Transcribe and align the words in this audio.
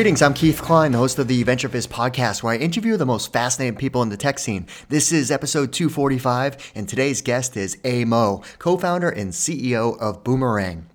Greetings, 0.00 0.22
I'm 0.22 0.32
Keith 0.32 0.62
Klein, 0.62 0.92
the 0.92 0.98
host 0.98 1.18
of 1.18 1.28
the 1.28 1.44
VentureFizz 1.44 1.86
podcast, 1.86 2.42
where 2.42 2.54
I 2.54 2.56
interview 2.56 2.96
the 2.96 3.04
most 3.04 3.34
fascinating 3.34 3.76
people 3.76 4.00
in 4.00 4.08
the 4.08 4.16
tech 4.16 4.38
scene. 4.38 4.66
This 4.88 5.12
is 5.12 5.30
episode 5.30 5.74
245, 5.74 6.72
and 6.74 6.88
today's 6.88 7.20
guest 7.20 7.54
is 7.54 7.76
Aye 7.84 8.04
Moah, 8.06 8.40
co 8.58 8.78
founder 8.78 9.10
and 9.10 9.30
CEO 9.30 9.98
of 9.98 10.24
Boomerang. 10.24 10.86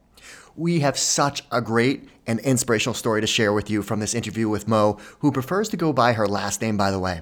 We 0.56 0.80
have 0.80 0.98
such 0.98 1.44
a 1.52 1.62
great 1.62 2.10
and 2.26 2.40
inspirational 2.40 2.96
story 2.96 3.22
to 3.22 3.28
share 3.28 3.54
with 3.54 3.70
you 3.70 3.84
from 3.84 4.00
this 4.00 4.16
interview 4.16 4.50
with 4.50 4.68
Moah, 4.68 4.98
who 5.20 5.32
prefers 5.32 5.70
to 5.70 5.78
go 5.78 5.94
by 5.94 6.14
her 6.14 6.28
last 6.28 6.60
name, 6.60 6.76
by 6.76 6.90
the 6.90 6.98
way. 6.98 7.22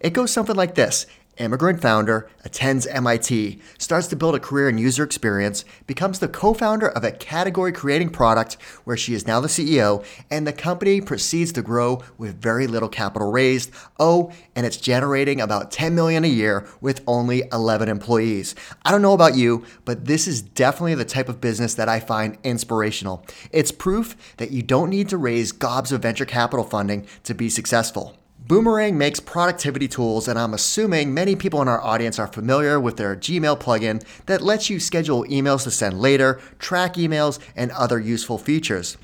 It 0.00 0.14
goes 0.14 0.32
something 0.32 0.56
like 0.56 0.74
this 0.74 1.04
immigrant 1.40 1.80
founder, 1.80 2.28
attends 2.44 2.86
MIT, 2.86 3.60
starts 3.78 4.06
to 4.08 4.16
build 4.16 4.34
a 4.34 4.40
career 4.40 4.68
in 4.68 4.78
user 4.78 5.02
experience, 5.02 5.64
becomes 5.86 6.18
the 6.18 6.28
co 6.28 6.54
founder 6.54 6.88
of 6.88 7.02
a 7.02 7.10
category 7.10 7.72
creating 7.72 8.10
product 8.10 8.54
where 8.84 8.96
she 8.96 9.14
is 9.14 9.26
now 9.26 9.40
the 9.40 9.48
CEO, 9.48 10.04
and 10.30 10.46
the 10.46 10.52
company 10.52 11.00
proceeds 11.00 11.50
to 11.52 11.62
grow 11.62 12.02
with 12.18 12.40
very 12.40 12.66
little 12.66 12.88
capital 12.88 13.32
raised. 13.32 13.72
Oh, 13.98 14.30
and 14.54 14.66
it's 14.66 14.76
generating 14.76 15.40
about 15.40 15.72
10 15.72 15.94
million 15.94 16.24
a 16.24 16.28
year 16.28 16.68
with 16.80 17.02
only 17.06 17.42
11 17.52 17.88
employees. 17.88 18.54
I 18.84 18.92
don't 18.92 19.02
know 19.02 19.14
about 19.14 19.34
you, 19.34 19.64
but 19.84 20.04
this 20.04 20.28
is 20.28 20.42
definitely 20.42 20.94
the 20.94 21.04
type 21.04 21.28
of 21.28 21.40
business 21.40 21.74
that 21.74 21.88
I 21.88 21.98
find 21.98 22.36
inspirational. 22.44 23.24
It's 23.50 23.72
proof 23.72 24.36
that 24.36 24.50
you 24.50 24.62
don't 24.62 24.90
need 24.90 25.08
to 25.08 25.16
raise 25.16 25.52
gobs 25.52 25.90
of 25.90 26.02
venture 26.02 26.26
capital 26.26 26.64
funding 26.64 27.06
to 27.24 27.34
be 27.34 27.48
successful. 27.48 28.19
Boomerang 28.50 28.98
makes 28.98 29.20
productivity 29.20 29.86
tools, 29.86 30.26
and 30.26 30.36
I'm 30.36 30.54
assuming 30.54 31.14
many 31.14 31.36
people 31.36 31.62
in 31.62 31.68
our 31.68 31.80
audience 31.80 32.18
are 32.18 32.26
familiar 32.26 32.80
with 32.80 32.96
their 32.96 33.14
Gmail 33.14 33.60
plugin 33.60 34.04
that 34.26 34.42
lets 34.42 34.68
you 34.68 34.80
schedule 34.80 35.22
emails 35.26 35.62
to 35.62 35.70
send 35.70 36.00
later, 36.00 36.40
track 36.58 36.94
emails, 36.94 37.38
and 37.54 37.70
other 37.70 38.00
useful 38.00 38.38
features. 38.38 38.96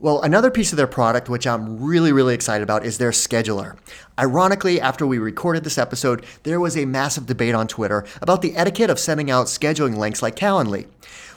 Well, 0.00 0.22
another 0.22 0.50
piece 0.50 0.72
of 0.72 0.78
their 0.78 0.86
product, 0.86 1.28
which 1.28 1.46
I'm 1.46 1.82
really, 1.82 2.12
really 2.12 2.32
excited 2.32 2.62
about, 2.62 2.86
is 2.86 2.96
their 2.96 3.10
scheduler. 3.10 3.76
Ironically, 4.18 4.80
after 4.80 5.06
we 5.06 5.18
recorded 5.18 5.64
this 5.64 5.76
episode, 5.76 6.24
there 6.44 6.58
was 6.58 6.74
a 6.74 6.86
massive 6.86 7.26
debate 7.26 7.54
on 7.54 7.68
Twitter 7.68 8.06
about 8.22 8.40
the 8.40 8.56
etiquette 8.56 8.88
of 8.88 8.98
sending 8.98 9.30
out 9.30 9.48
scheduling 9.48 9.98
links 9.98 10.22
like 10.22 10.34
Calendly. 10.34 10.86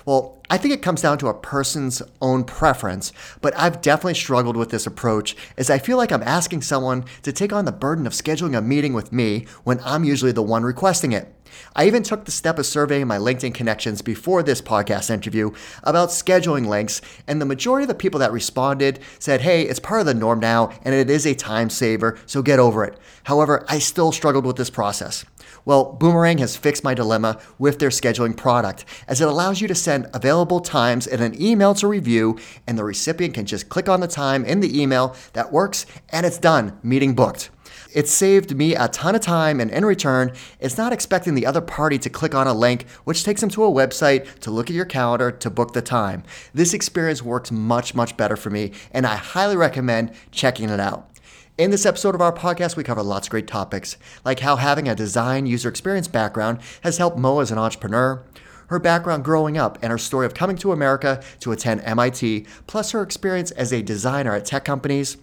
Well, 0.05 0.37
I 0.51 0.59
think 0.59 0.71
it 0.73 0.83
comes 0.83 1.01
down 1.01 1.17
to 1.17 1.27
a 1.27 1.33
person's 1.33 2.03
own 2.21 2.43
preference, 2.43 3.11
but 3.41 3.57
I've 3.57 3.81
definitely 3.81 4.13
struggled 4.13 4.55
with 4.55 4.69
this 4.69 4.85
approach 4.85 5.35
as 5.57 5.71
I 5.71 5.79
feel 5.79 5.97
like 5.97 6.11
I'm 6.11 6.21
asking 6.21 6.61
someone 6.61 7.05
to 7.23 7.33
take 7.33 7.51
on 7.51 7.65
the 7.65 7.71
burden 7.71 8.05
of 8.05 8.13
scheduling 8.13 8.55
a 8.55 8.61
meeting 8.61 8.93
with 8.93 9.11
me 9.11 9.47
when 9.63 9.79
I'm 9.83 10.03
usually 10.03 10.31
the 10.31 10.43
one 10.43 10.61
requesting 10.63 11.11
it. 11.11 11.33
I 11.75 11.87
even 11.87 12.03
took 12.03 12.25
the 12.25 12.31
step 12.31 12.59
of 12.59 12.65
surveying 12.65 13.07
my 13.07 13.17
LinkedIn 13.17 13.53
connections 13.55 14.01
before 14.01 14.43
this 14.43 14.61
podcast 14.61 15.09
interview 15.09 15.51
about 15.83 16.09
scheduling 16.09 16.67
links, 16.67 17.01
and 17.27 17.41
the 17.41 17.45
majority 17.45 17.85
of 17.85 17.87
the 17.87 17.95
people 17.95 18.19
that 18.19 18.31
responded 18.31 18.99
said, 19.17 19.41
hey, 19.41 19.63
it's 19.63 19.79
part 19.79 20.01
of 20.01 20.05
the 20.05 20.13
norm 20.13 20.39
now, 20.39 20.69
and 20.83 20.93
it 20.93 21.09
is 21.09 21.25
a 21.25 21.33
time 21.33 21.69
saver, 21.69 22.19
so 22.25 22.43
get 22.43 22.59
over 22.59 22.83
it. 22.83 22.99
However, 23.23 23.65
I 23.67 23.79
still 23.79 24.11
struggled 24.11 24.45
with 24.45 24.57
this 24.57 24.69
process. 24.69 25.25
Well, 25.65 25.93
Boomerang 25.93 26.37
has 26.37 26.55
fixed 26.55 26.83
my 26.83 26.93
dilemma 26.93 27.39
with 27.57 27.79
their 27.79 27.89
scheduling 27.89 28.37
product, 28.37 28.85
as 29.07 29.19
it 29.19 29.27
allows 29.27 29.61
you 29.61 29.67
to 29.67 29.73
send 29.73 30.07
available 30.13 30.59
times 30.59 31.07
in 31.07 31.23
an 31.23 31.41
email 31.41 31.73
to 31.75 31.87
review, 31.87 32.37
and 32.67 32.77
the 32.77 32.83
recipient 32.83 33.33
can 33.33 33.47
just 33.47 33.67
click 33.67 33.89
on 33.89 33.99
the 33.99 34.07
time 34.07 34.45
in 34.45 34.59
the 34.59 34.79
email 34.79 35.15
that 35.33 35.51
works, 35.51 35.87
and 36.09 36.23
it's 36.23 36.37
done, 36.37 36.77
meeting 36.83 37.15
booked. 37.15 37.49
It 37.95 38.07
saved 38.07 38.55
me 38.55 38.75
a 38.75 38.89
ton 38.89 39.15
of 39.15 39.21
time, 39.21 39.59
and 39.59 39.71
in 39.71 39.85
return, 39.85 40.33
it's 40.59 40.77
not 40.77 40.93
expecting 40.93 41.33
the 41.33 41.47
other 41.47 41.61
party 41.61 41.97
to 41.97 42.09
click 42.09 42.35
on 42.35 42.45
a 42.45 42.53
link, 42.53 42.87
which 43.05 43.23
takes 43.23 43.41
them 43.41 43.49
to 43.51 43.63
a 43.63 43.71
website 43.71 44.39
to 44.41 44.51
look 44.51 44.69
at 44.69 44.75
your 44.75 44.85
calendar 44.85 45.31
to 45.31 45.49
book 45.49 45.73
the 45.73 45.81
time. 45.81 46.23
This 46.53 46.75
experience 46.75 47.23
works 47.23 47.51
much, 47.51 47.95
much 47.95 48.17
better 48.17 48.35
for 48.35 48.51
me, 48.51 48.71
and 48.91 49.07
I 49.07 49.15
highly 49.15 49.55
recommend 49.55 50.11
checking 50.29 50.69
it 50.69 50.79
out. 50.79 51.09
In 51.57 51.71
this 51.71 51.85
episode 51.85 52.15
of 52.15 52.19
our 52.21 52.33
podcast, 52.33 52.75
we 52.75 52.83
cover 52.83 53.01
lots 53.01 53.27
of 53.27 53.31
great 53.31 53.47
topics, 53.47 53.95
like 54.25 54.41
how 54.41 54.57
having 54.57 54.89
a 54.89 54.95
design 54.95 55.45
user 55.45 55.69
experience 55.69 56.09
background 56.09 56.59
has 56.81 56.97
helped 56.97 57.17
Moah 57.17 57.43
as 57.43 57.49
an 57.49 57.57
entrepreneur, 57.57 58.21
her 58.67 58.77
background 58.77 59.23
growing 59.23 59.57
up, 59.57 59.77
and 59.81 59.89
her 59.89 59.97
story 59.97 60.25
of 60.25 60.33
coming 60.33 60.57
to 60.57 60.73
America 60.73 61.23
to 61.39 61.53
attend 61.53 61.79
MIT, 61.85 62.45
plus 62.67 62.91
her 62.91 63.01
experience 63.01 63.51
as 63.51 63.71
a 63.71 63.81
designer 63.81 64.35
at 64.35 64.43
tech 64.43 64.65
companies, 64.65 65.15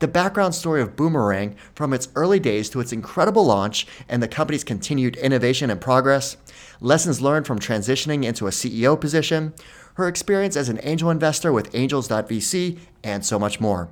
the 0.00 0.06
background 0.06 0.54
story 0.54 0.82
of 0.82 0.94
Boomerang 0.94 1.56
from 1.74 1.94
its 1.94 2.08
early 2.14 2.38
days 2.38 2.68
to 2.68 2.80
its 2.80 2.92
incredible 2.92 3.46
launch 3.46 3.86
and 4.10 4.22
the 4.22 4.28
company's 4.28 4.64
continued 4.64 5.16
innovation 5.16 5.70
and 5.70 5.80
progress, 5.80 6.36
lessons 6.82 7.22
learned 7.22 7.46
from 7.46 7.58
transitioning 7.58 8.26
into 8.26 8.46
a 8.46 8.50
CEO 8.50 9.00
position, 9.00 9.54
her 9.94 10.06
experience 10.06 10.54
as 10.54 10.68
an 10.68 10.80
angel 10.82 11.08
investor 11.08 11.50
with 11.50 11.74
Angels.vc, 11.74 12.78
and 13.02 13.24
so 13.24 13.38
much 13.38 13.58
more. 13.58 13.88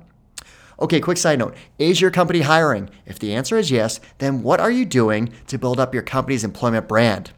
Okay, 0.79 0.99
quick 0.99 1.17
side 1.17 1.39
note 1.39 1.55
Is 1.79 2.01
your 2.01 2.11
company 2.11 2.41
hiring? 2.41 2.89
If 3.05 3.17
the 3.17 3.33
answer 3.33 3.57
is 3.57 3.71
yes, 3.71 3.99
then 4.19 4.43
what 4.43 4.59
are 4.59 4.69
you 4.69 4.85
doing 4.85 5.33
to 5.47 5.57
build 5.57 5.79
up 5.79 5.93
your 5.93 6.03
company's 6.03 6.43
employment 6.43 6.87
brand? 6.87 7.31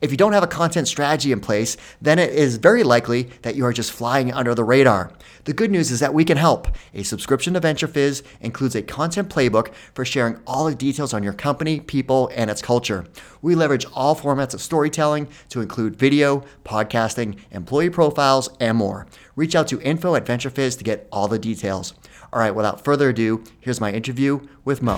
If 0.00 0.12
you 0.12 0.16
don't 0.16 0.32
have 0.32 0.44
a 0.44 0.48
content 0.48 0.86
strategy 0.86 1.32
in 1.32 1.40
place, 1.40 1.76
then 2.00 2.20
it 2.20 2.32
is 2.32 2.58
very 2.58 2.84
likely 2.84 3.24
that 3.42 3.56
you 3.56 3.64
are 3.64 3.72
just 3.72 3.90
flying 3.90 4.32
under 4.32 4.54
the 4.54 4.62
radar. 4.62 5.12
The 5.44 5.52
good 5.52 5.70
news 5.70 5.90
is 5.90 6.00
that 6.00 6.14
we 6.14 6.24
can 6.24 6.36
help. 6.36 6.68
A 6.94 7.02
subscription 7.02 7.54
to 7.54 7.60
VentureFizz 7.60 8.22
includes 8.40 8.76
a 8.76 8.82
content 8.82 9.28
playbook 9.28 9.74
for 9.92 10.04
sharing 10.04 10.38
all 10.46 10.64
the 10.64 10.74
details 10.74 11.12
on 11.12 11.22
your 11.22 11.32
company, 11.32 11.80
people, 11.80 12.30
and 12.34 12.48
its 12.50 12.62
culture. 12.62 13.04
We 13.42 13.54
leverage 13.54 13.84
all 13.92 14.16
formats 14.16 14.54
of 14.54 14.62
storytelling 14.62 15.28
to 15.50 15.60
include 15.60 15.96
video, 15.96 16.44
podcasting, 16.64 17.38
employee 17.50 17.90
profiles, 17.90 18.48
and 18.60 18.78
more. 18.78 19.06
Reach 19.36 19.54
out 19.54 19.68
to 19.68 19.80
info 19.80 20.14
at 20.14 20.24
VentureFizz 20.24 20.78
to 20.78 20.84
get 20.84 21.08
all 21.12 21.28
the 21.28 21.38
details. 21.38 21.92
All 22.34 22.40
right, 22.40 22.52
without 22.52 22.82
further 22.82 23.10
ado, 23.10 23.44
here's 23.60 23.80
my 23.80 23.92
interview 23.92 24.40
with 24.64 24.82
Moah. 24.82 24.96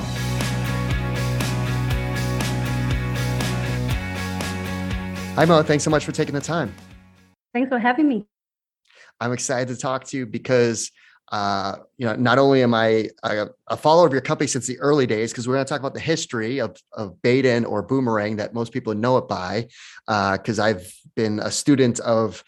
Hi, 5.35 5.45
Moah. 5.45 5.63
Thanks 5.63 5.85
so 5.85 5.91
much 5.91 6.07
for 6.07 6.13
taking 6.13 6.35
the 6.35 6.41
time. 6.41 6.75
Thanks 7.53 7.69
for 7.69 7.79
having 7.79 8.09
me. 8.09 8.25
I'm 9.21 9.35
excited 9.35 9.69
to 9.69 9.79
talk 9.79 10.05
to 10.05 10.17
you 10.17 10.25
because, 10.25 10.91
uh, 11.31 11.77
you 11.99 12.07
know, 12.07 12.17
not 12.17 12.39
only 12.39 12.63
am 12.63 12.73
I 12.73 13.11
a, 13.23 13.49
a 13.67 13.77
follower 13.77 14.07
of 14.07 14.15
your 14.15 14.23
company 14.23 14.49
since 14.49 14.67
the 14.67 14.79
early 14.79 15.07
days, 15.07 15.31
because 15.31 15.47
we're 15.47 15.57
going 15.57 15.67
to 15.67 15.69
talk 15.69 15.81
about 15.81 15.93
the 15.93 16.01
history 16.01 16.59
of, 16.59 16.75
of 16.95 17.17
Baydin 17.23 17.69
or 17.69 17.83
Boomerang 17.83 18.37
that 18.37 18.55
most 18.55 18.73
people 18.73 18.95
know 18.95 19.19
it 19.19 19.29
by, 19.29 19.69
because 20.07 20.59
uh, 20.59 20.65
I've 20.65 20.91
been 21.15 21.41
a 21.41 21.51
student 21.51 22.01
of 22.01 22.43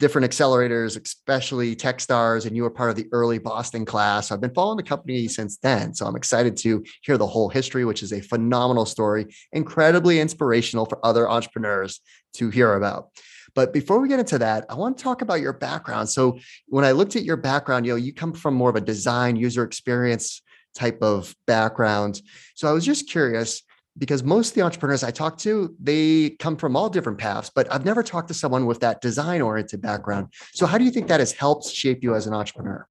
different 0.00 0.30
accelerators, 0.30 1.00
especially 1.02 1.76
Techstars, 1.76 2.46
and 2.46 2.56
you 2.56 2.62
were 2.62 2.70
part 2.70 2.90
of 2.90 2.96
the 2.96 3.06
early 3.12 3.38
Boston 3.38 3.84
class. 3.84 4.30
I've 4.30 4.40
been 4.40 4.54
following 4.54 4.76
the 4.76 4.82
company 4.82 5.22
mm-hmm. 5.22 5.28
since 5.28 5.58
then. 5.58 5.94
So 5.94 6.06
I'm 6.06 6.16
excited 6.16 6.56
to 6.58 6.84
hear 7.02 7.16
the 7.16 7.26
whole 7.26 7.48
history, 7.48 7.84
which 7.84 8.02
is 8.02 8.12
a 8.12 8.20
phenomenal 8.20 8.86
story, 8.86 9.26
incredibly 9.52 10.20
inspirational 10.20 10.86
for 10.86 11.04
other 11.04 11.30
entrepreneurs 11.30 12.00
to 12.34 12.50
hear 12.50 12.74
about. 12.74 13.10
But 13.54 13.72
before 13.72 14.00
we 14.00 14.08
get 14.08 14.18
into 14.18 14.38
that, 14.38 14.66
I 14.68 14.74
want 14.74 14.98
to 14.98 15.04
talk 15.04 15.22
about 15.22 15.40
your 15.40 15.52
background. 15.52 16.08
So 16.08 16.38
when 16.66 16.84
I 16.84 16.90
looked 16.90 17.14
at 17.14 17.22
your 17.22 17.36
background, 17.36 17.86
you 17.86 17.92
know, 17.92 17.96
you 17.96 18.12
come 18.12 18.32
from 18.32 18.54
more 18.54 18.70
of 18.70 18.76
a 18.76 18.80
design 18.80 19.36
user 19.36 19.62
experience 19.62 20.42
type 20.74 21.00
of 21.02 21.34
background. 21.46 22.20
So 22.56 22.68
I 22.68 22.72
was 22.72 22.84
just 22.84 23.08
curious, 23.08 23.62
because 23.96 24.22
most 24.22 24.50
of 24.50 24.54
the 24.54 24.62
entrepreneurs 24.62 25.04
I 25.04 25.10
talk 25.10 25.38
to, 25.38 25.74
they 25.80 26.30
come 26.40 26.56
from 26.56 26.76
all 26.76 26.88
different 26.88 27.18
paths, 27.18 27.50
but 27.54 27.72
I've 27.72 27.84
never 27.84 28.02
talked 28.02 28.28
to 28.28 28.34
someone 28.34 28.66
with 28.66 28.80
that 28.80 29.00
design 29.00 29.40
oriented 29.40 29.80
background. 29.80 30.28
So, 30.52 30.66
how 30.66 30.78
do 30.78 30.84
you 30.84 30.90
think 30.90 31.08
that 31.08 31.20
has 31.20 31.32
helped 31.32 31.66
shape 31.66 32.02
you 32.02 32.14
as 32.14 32.26
an 32.26 32.34
entrepreneur? 32.34 32.86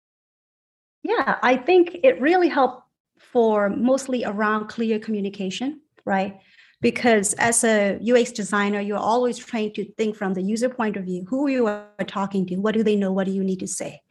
Yeah, 1.04 1.38
I 1.42 1.58
think 1.58 1.98
it 2.04 2.22
really 2.22 2.48
helped 2.48 2.84
for 3.20 3.70
mostly 3.70 4.24
around 4.24 4.68
clear 4.68 5.00
communication, 5.00 5.82
right? 6.06 6.40
Because 6.80 7.34
as 7.34 7.64
a 7.64 8.00
UX 8.00 8.32
designer, 8.32 8.80
you're 8.80 8.98
always 8.98 9.38
trying 9.38 9.74
to 9.74 9.86
think 9.98 10.16
from 10.16 10.34
the 10.34 10.42
user 10.42 10.70
point 10.70 10.98
of 10.98 11.06
view 11.06 11.26
who 11.30 11.50
you 11.50 11.68
are 11.68 11.88
talking 12.08 12.46
to, 12.48 12.56
what 12.58 12.74
do 12.74 12.84
they 12.84 12.96
know, 12.96 13.12
what 13.12 13.26
do 13.26 13.32
you 13.32 13.44
need 13.44 13.60
to 13.60 13.68
say? 13.68 14.02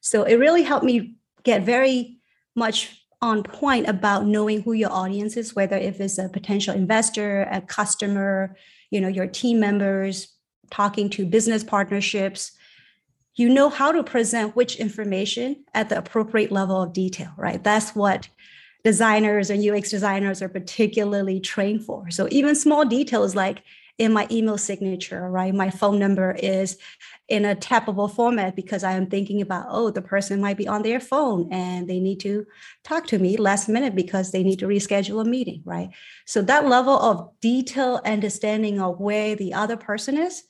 So, 0.00 0.22
it 0.22 0.36
really 0.36 0.62
helped 0.62 0.84
me 0.84 1.16
get 1.42 1.62
very 1.62 2.18
much 2.56 2.97
on 3.20 3.42
point 3.42 3.88
about 3.88 4.26
knowing 4.26 4.62
who 4.62 4.72
your 4.72 4.92
audience 4.92 5.36
is, 5.36 5.56
whether 5.56 5.76
if 5.76 6.00
it's 6.00 6.18
a 6.18 6.28
potential 6.28 6.74
investor, 6.74 7.48
a 7.50 7.60
customer, 7.60 8.56
you 8.90 9.00
know, 9.00 9.08
your 9.08 9.26
team 9.26 9.58
members, 9.58 10.28
talking 10.70 11.10
to 11.10 11.26
business 11.26 11.64
partnerships, 11.64 12.52
you 13.34 13.48
know 13.48 13.68
how 13.68 13.92
to 13.92 14.02
present 14.02 14.56
which 14.56 14.76
information 14.76 15.64
at 15.74 15.88
the 15.88 15.98
appropriate 15.98 16.52
level 16.52 16.82
of 16.82 16.92
detail, 16.92 17.32
right? 17.36 17.62
That's 17.62 17.94
what 17.94 18.28
designers 18.84 19.50
and 19.50 19.64
UX 19.64 19.90
designers 19.90 20.42
are 20.42 20.48
particularly 20.48 21.40
trained 21.40 21.84
for. 21.84 22.10
So 22.10 22.28
even 22.30 22.54
small 22.54 22.84
details 22.84 23.34
like 23.34 23.62
in 23.98 24.12
my 24.12 24.26
email 24.30 24.56
signature, 24.56 25.28
right? 25.28 25.52
My 25.52 25.70
phone 25.70 25.98
number 25.98 26.30
is 26.32 26.78
in 27.28 27.44
a 27.44 27.56
tappable 27.56 28.10
format 28.10 28.54
because 28.54 28.84
I 28.84 28.92
am 28.92 29.08
thinking 29.08 29.42
about, 29.42 29.66
oh, 29.68 29.90
the 29.90 30.00
person 30.00 30.40
might 30.40 30.56
be 30.56 30.68
on 30.68 30.82
their 30.82 31.00
phone 31.00 31.52
and 31.52 31.88
they 31.88 31.98
need 31.98 32.20
to 32.20 32.46
talk 32.84 33.06
to 33.08 33.18
me 33.18 33.36
last 33.36 33.68
minute 33.68 33.94
because 33.96 34.30
they 34.30 34.44
need 34.44 34.60
to 34.60 34.68
reschedule 34.68 35.20
a 35.20 35.24
meeting, 35.24 35.62
right? 35.64 35.90
So 36.26 36.40
that 36.42 36.66
level 36.66 36.96
of 36.98 37.30
detail 37.40 38.00
understanding 38.04 38.80
of 38.80 39.00
where 39.00 39.34
the 39.34 39.52
other 39.52 39.76
person 39.76 40.16
is 40.16 40.44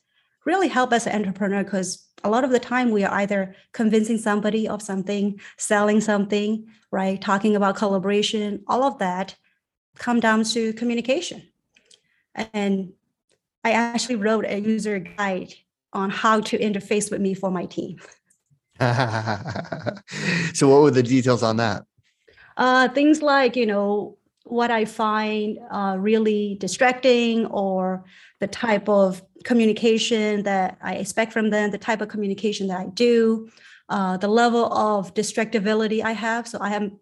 really 0.45 0.69
help 0.69 0.93
as 0.93 1.07
an 1.07 1.15
entrepreneur 1.15 1.65
because 1.65 2.07
a 2.25 2.31
lot 2.31 2.45
of 2.45 2.51
the 2.51 2.59
time 2.59 2.91
we 2.91 3.05
are 3.05 3.15
either 3.15 3.55
convincing 3.73 4.19
somebody 4.19 4.69
of 4.69 4.83
something, 4.83 5.41
selling 5.57 6.01
something, 6.01 6.67
right? 6.91 7.21
Talking 7.21 7.57
about 7.57 7.77
collaboration, 7.77 8.63
all 8.67 8.85
of 8.85 8.99
that 8.99 9.37
come 9.97 10.21
down 10.21 10.45
to 10.45 10.73
communication. 10.75 11.49
And 12.53 12.93
I 13.65 13.73
actually 13.73 14.17
wrote 14.17 14.45
a 14.47 14.61
user 14.61 14.99
guide 14.99 15.55
on 15.93 16.11
how 16.11 16.41
to 16.41 16.59
interface 16.59 17.11
with 17.11 17.21
me 17.21 17.35
for 17.35 17.51
my 17.51 17.67
team. 17.67 17.99
so 20.55 20.69
what 20.69 20.83
were 20.83 20.91
the 20.91 21.03
details 21.03 21.43
on 21.43 21.57
that? 21.57 21.85
Uh, 22.57 22.89
things 22.89 23.23
like, 23.23 23.57
you 23.57 23.67
know, 23.67 24.19
what 24.45 24.71
I 24.71 24.85
find 24.85 25.59
uh, 25.71 25.97
really 25.99 26.57
distracting 26.61 27.47
or 27.47 28.05
the 28.41 28.47
type 28.47 28.89
of 28.89 29.23
communication 29.45 30.43
that 30.45 30.79
I 30.83 30.95
expect 30.95 31.33
from 31.33 31.51
them, 31.51 31.71
the 31.71 31.79
type 31.79 32.01
of 32.01 32.09
communication 32.09 32.69
that 32.69 32.81
I 32.81 32.87
do, 32.87 33.51
uh, 33.89 34.17
the 34.17 34.29
level 34.29 34.73
of 34.73 35.15
distractibility 35.15 36.03
I 36.03 36.13
have. 36.13 36.49
So 36.49 36.59
I 36.61 36.75
am 36.75 36.99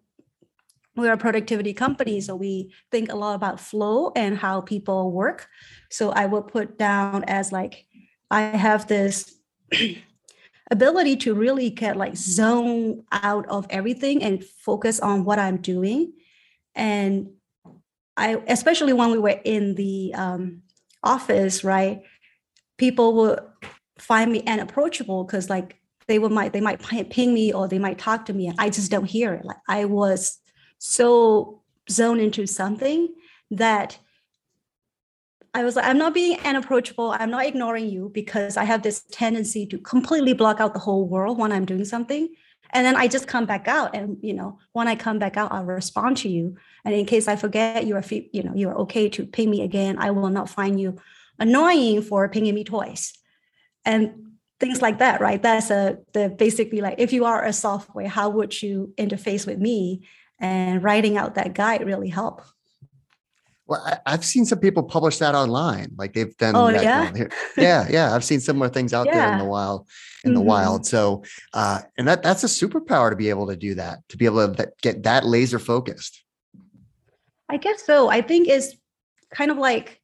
we're 0.97 1.13
a 1.13 1.17
productivity 1.17 1.73
company, 1.73 2.19
so 2.19 2.35
we 2.35 2.73
think 2.91 3.11
a 3.11 3.15
lot 3.15 3.35
about 3.35 3.59
flow 3.59 4.11
and 4.15 4.37
how 4.37 4.61
people 4.61 5.11
work. 5.11 5.47
So 5.91 6.09
I 6.09 6.25
will 6.25 6.41
put 6.41 6.77
down 6.77 7.23
as 7.25 7.51
like 7.51 7.85
I 8.31 8.41
have 8.41 8.87
this 8.87 9.35
ability 10.71 11.15
to 11.17 11.33
really 11.33 11.69
get 11.69 11.95
like 11.95 12.17
zone 12.17 13.03
out 13.11 13.47
of 13.47 13.67
everything 13.69 14.23
and 14.23 14.43
focus 14.43 14.99
on 14.99 15.23
what 15.23 15.39
I'm 15.39 15.57
doing. 15.57 16.13
And 16.75 17.29
I, 18.17 18.41
especially 18.47 18.93
when 18.93 19.11
we 19.11 19.19
were 19.19 19.39
in 19.43 19.75
the 19.75 20.13
um, 20.15 20.63
office, 21.03 21.63
right? 21.63 22.01
People 22.77 23.13
would 23.15 23.39
find 23.99 24.31
me 24.31 24.43
unapproachable 24.45 25.23
because 25.23 25.49
like 25.49 25.79
they 26.07 26.19
would 26.19 26.31
might 26.31 26.53
they 26.53 26.61
might 26.61 26.81
ping 27.09 27.33
me 27.33 27.53
or 27.53 27.67
they 27.67 27.79
might 27.79 27.97
talk 27.97 28.25
to 28.25 28.33
me 28.33 28.47
and 28.47 28.55
I 28.59 28.69
just 28.69 28.91
don't 28.91 29.05
hear 29.05 29.33
it. 29.33 29.45
Like 29.45 29.57
I 29.67 29.85
was 29.85 30.39
so 30.77 31.61
zoned 31.89 32.21
into 32.21 32.45
something 32.45 33.13
that 33.51 33.97
I 35.53 35.63
was 35.63 35.75
like, 35.75 35.85
I'm 35.85 35.97
not 35.97 36.13
being 36.13 36.39
unapproachable. 36.41 37.15
I'm 37.17 37.31
not 37.31 37.45
ignoring 37.45 37.89
you 37.89 38.11
because 38.13 38.57
I 38.57 38.63
have 38.63 38.83
this 38.83 39.03
tendency 39.11 39.65
to 39.67 39.77
completely 39.79 40.33
block 40.33 40.59
out 40.59 40.73
the 40.73 40.79
whole 40.79 41.07
world 41.07 41.39
when 41.39 41.51
I'm 41.51 41.65
doing 41.65 41.85
something. 41.85 42.29
And 42.71 42.85
then 42.85 42.95
I 42.95 43.07
just 43.07 43.27
come 43.27 43.45
back 43.45 43.67
out. 43.67 43.95
And, 43.95 44.17
you 44.21 44.33
know, 44.33 44.59
when 44.73 44.87
I 44.87 44.95
come 44.95 45.19
back 45.19 45.37
out, 45.37 45.51
I'll 45.51 45.63
respond 45.63 46.17
to 46.17 46.29
you. 46.29 46.57
And 46.85 46.93
in 46.93 47.05
case 47.05 47.27
I 47.27 47.37
forget 47.37 47.87
you 47.87 47.95
are, 47.95 48.03
you 48.09 48.43
know, 48.43 48.53
you're 48.55 48.77
okay 48.81 49.09
to 49.09 49.25
ping 49.25 49.49
me 49.49 49.63
again, 49.63 49.97
I 49.97 50.11
will 50.11 50.29
not 50.29 50.49
find 50.49 50.79
you 50.79 50.99
annoying 51.39 52.01
for 52.01 52.27
pinging 52.29 52.55
me 52.55 52.63
twice. 52.63 53.17
And 53.85 54.27
things 54.59 54.81
like 54.81 54.99
that, 54.99 55.21
right? 55.21 55.41
That's 55.41 55.69
a, 55.69 55.97
the 56.13 56.29
basically 56.29 56.81
like, 56.81 56.95
if 56.97 57.13
you 57.13 57.25
are 57.25 57.43
a 57.43 57.53
software, 57.53 58.09
how 58.09 58.29
would 58.29 58.61
you 58.61 58.93
interface 58.97 59.47
with 59.47 59.59
me? 59.59 60.07
And 60.39 60.83
writing 60.83 61.17
out 61.17 61.35
that 61.35 61.53
guide 61.53 61.85
really 61.85 62.09
helped. 62.09 62.43
Well, 63.67 63.99
I, 64.05 64.11
have 64.11 64.23
seen 64.23 64.45
some 64.45 64.59
people 64.59 64.83
publish 64.83 65.17
that 65.17 65.35
online. 65.35 65.91
Like 65.97 66.13
they've 66.13 66.35
done. 66.37 66.55
Oh 66.55 66.71
that, 66.71 66.83
yeah, 66.83 67.27
yeah, 67.57 67.87
yeah. 67.89 68.15
I've 68.15 68.23
seen 68.23 68.39
similar 68.39 68.69
things 68.69 68.93
out 68.93 69.07
yeah. 69.07 69.15
there 69.15 69.33
in 69.33 69.39
the 69.39 69.45
wild, 69.45 69.87
in 70.23 70.29
mm-hmm. 70.29 70.35
the 70.35 70.41
wild. 70.45 70.85
So, 70.85 71.23
uh, 71.53 71.81
and 71.97 72.07
that 72.07 72.23
that's 72.23 72.43
a 72.43 72.47
superpower 72.47 73.09
to 73.09 73.17
be 73.17 73.29
able 73.29 73.47
to 73.47 73.57
do 73.57 73.75
that, 73.75 74.07
to 74.09 74.17
be 74.17 74.25
able 74.25 74.53
to 74.53 74.71
get 74.81 75.03
that 75.03 75.25
laser 75.25 75.59
focused. 75.59 76.23
I 77.49 77.57
guess 77.57 77.85
so. 77.85 78.09
I 78.09 78.21
think 78.21 78.47
it's 78.47 78.75
kind 79.31 79.51
of 79.51 79.57
like 79.57 80.01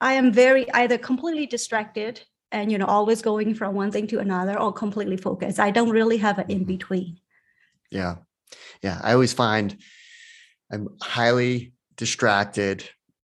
I 0.00 0.14
am 0.14 0.32
very 0.32 0.70
either 0.72 0.96
completely 0.96 1.46
distracted 1.46 2.22
and 2.50 2.72
you 2.72 2.78
know 2.78 2.86
always 2.86 3.20
going 3.20 3.54
from 3.54 3.74
one 3.74 3.90
thing 3.90 4.06
to 4.06 4.20
another, 4.20 4.58
or 4.58 4.72
completely 4.72 5.18
focused. 5.18 5.60
I 5.60 5.70
don't 5.70 5.90
really 5.90 6.16
have 6.16 6.38
an 6.38 6.50
in 6.50 6.58
mm-hmm. 6.60 6.68
between. 6.68 7.20
Yeah, 7.90 8.16
yeah. 8.82 9.00
I 9.02 9.12
always 9.12 9.32
find 9.32 9.76
I'm 10.72 10.88
highly 11.00 11.72
distracted. 11.96 12.88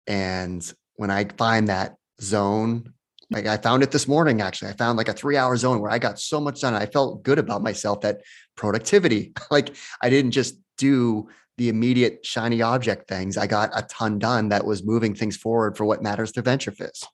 And 0.07 0.71
when 0.97 1.11
I 1.11 1.25
find 1.37 1.69
that 1.69 1.97
zone, 2.21 2.93
like 3.31 3.47
I 3.47 3.57
found 3.57 3.83
it 3.83 3.91
this 3.91 4.07
morning, 4.07 4.41
actually, 4.41 4.71
I 4.71 4.75
found 4.75 4.99
like 4.99 5.09
a 5.09 5.13
three 5.13 5.37
hour 5.37 5.57
zone 5.57 5.81
where 5.81 5.91
I 5.91 5.99
got 5.99 6.19
so 6.19 6.41
much 6.41 6.61
done. 6.61 6.75
I 6.75 6.87
felt 6.87 7.23
good 7.23 7.39
about 7.39 7.63
myself 7.63 8.01
that 8.03 8.21
productivity, 8.57 9.33
like 9.51 9.75
I 10.03 10.11
didn't 10.11 10.33
just 10.33 10.57
do 10.77 11.29
the 11.57 11.69
immediate 11.69 12.25
shiny 12.27 12.63
object 12.63 13.09
things. 13.09 13.37
I 13.37 13.47
got 13.47 13.71
a 13.75 13.83
ton 13.83 14.19
done 14.19 14.49
that 14.49 14.65
was 14.65 14.85
moving 14.85 15.15
things 15.15 15.37
forward 15.37 15.77
for 15.77 15.85
what 15.85 16.03
matters 16.03 16.33
to 16.33 16.43
VentureFizz. 16.43 17.07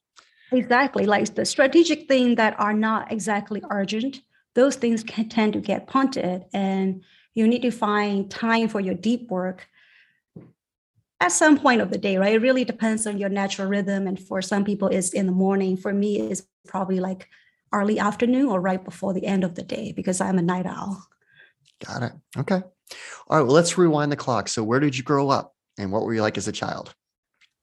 Exactly. 0.52 1.06
Like 1.06 1.34
the 1.34 1.44
strategic 1.44 2.08
things 2.08 2.36
that 2.36 2.58
are 2.58 2.72
not 2.72 3.12
exactly 3.12 3.62
urgent, 3.70 4.22
those 4.54 4.76
things 4.76 5.04
can 5.04 5.28
tend 5.28 5.52
to 5.52 5.60
get 5.60 5.86
punted. 5.86 6.44
And 6.52 7.02
you 7.34 7.46
need 7.46 7.62
to 7.62 7.70
find 7.70 8.30
time 8.30 8.68
for 8.68 8.80
your 8.80 8.94
deep 8.94 9.30
work 9.30 9.68
at 11.20 11.32
some 11.32 11.58
point 11.58 11.80
of 11.80 11.90
the 11.90 11.98
day, 11.98 12.16
right? 12.16 12.34
It 12.34 12.42
really 12.42 12.64
depends 12.64 13.06
on 13.06 13.18
your 13.18 13.28
natural 13.28 13.68
rhythm. 13.68 14.06
And 14.06 14.18
for 14.18 14.40
some 14.40 14.64
people, 14.64 14.88
it's 14.88 15.12
in 15.12 15.26
the 15.26 15.32
morning. 15.32 15.76
For 15.76 15.92
me, 15.92 16.18
it's 16.18 16.42
probably 16.66 16.98
like 16.98 17.28
early 17.72 17.98
afternoon 17.98 18.46
or 18.46 18.60
right 18.60 18.82
before 18.82 19.12
the 19.12 19.26
end 19.26 19.44
of 19.44 19.54
the 19.54 19.62
day 19.62 19.92
because 19.92 20.20
I'm 20.20 20.38
a 20.38 20.42
night 20.42 20.66
owl. 20.66 21.06
Got 21.84 22.02
it. 22.02 22.12
Okay. 22.38 22.62
All 23.28 23.38
right. 23.38 23.42
Well, 23.42 23.54
let's 23.54 23.78
rewind 23.78 24.10
the 24.10 24.16
clock. 24.16 24.48
So, 24.48 24.64
where 24.64 24.80
did 24.80 24.96
you 24.96 25.04
grow 25.04 25.28
up 25.28 25.54
and 25.78 25.92
what 25.92 26.02
were 26.02 26.14
you 26.14 26.22
like 26.22 26.38
as 26.38 26.48
a 26.48 26.52
child? 26.52 26.94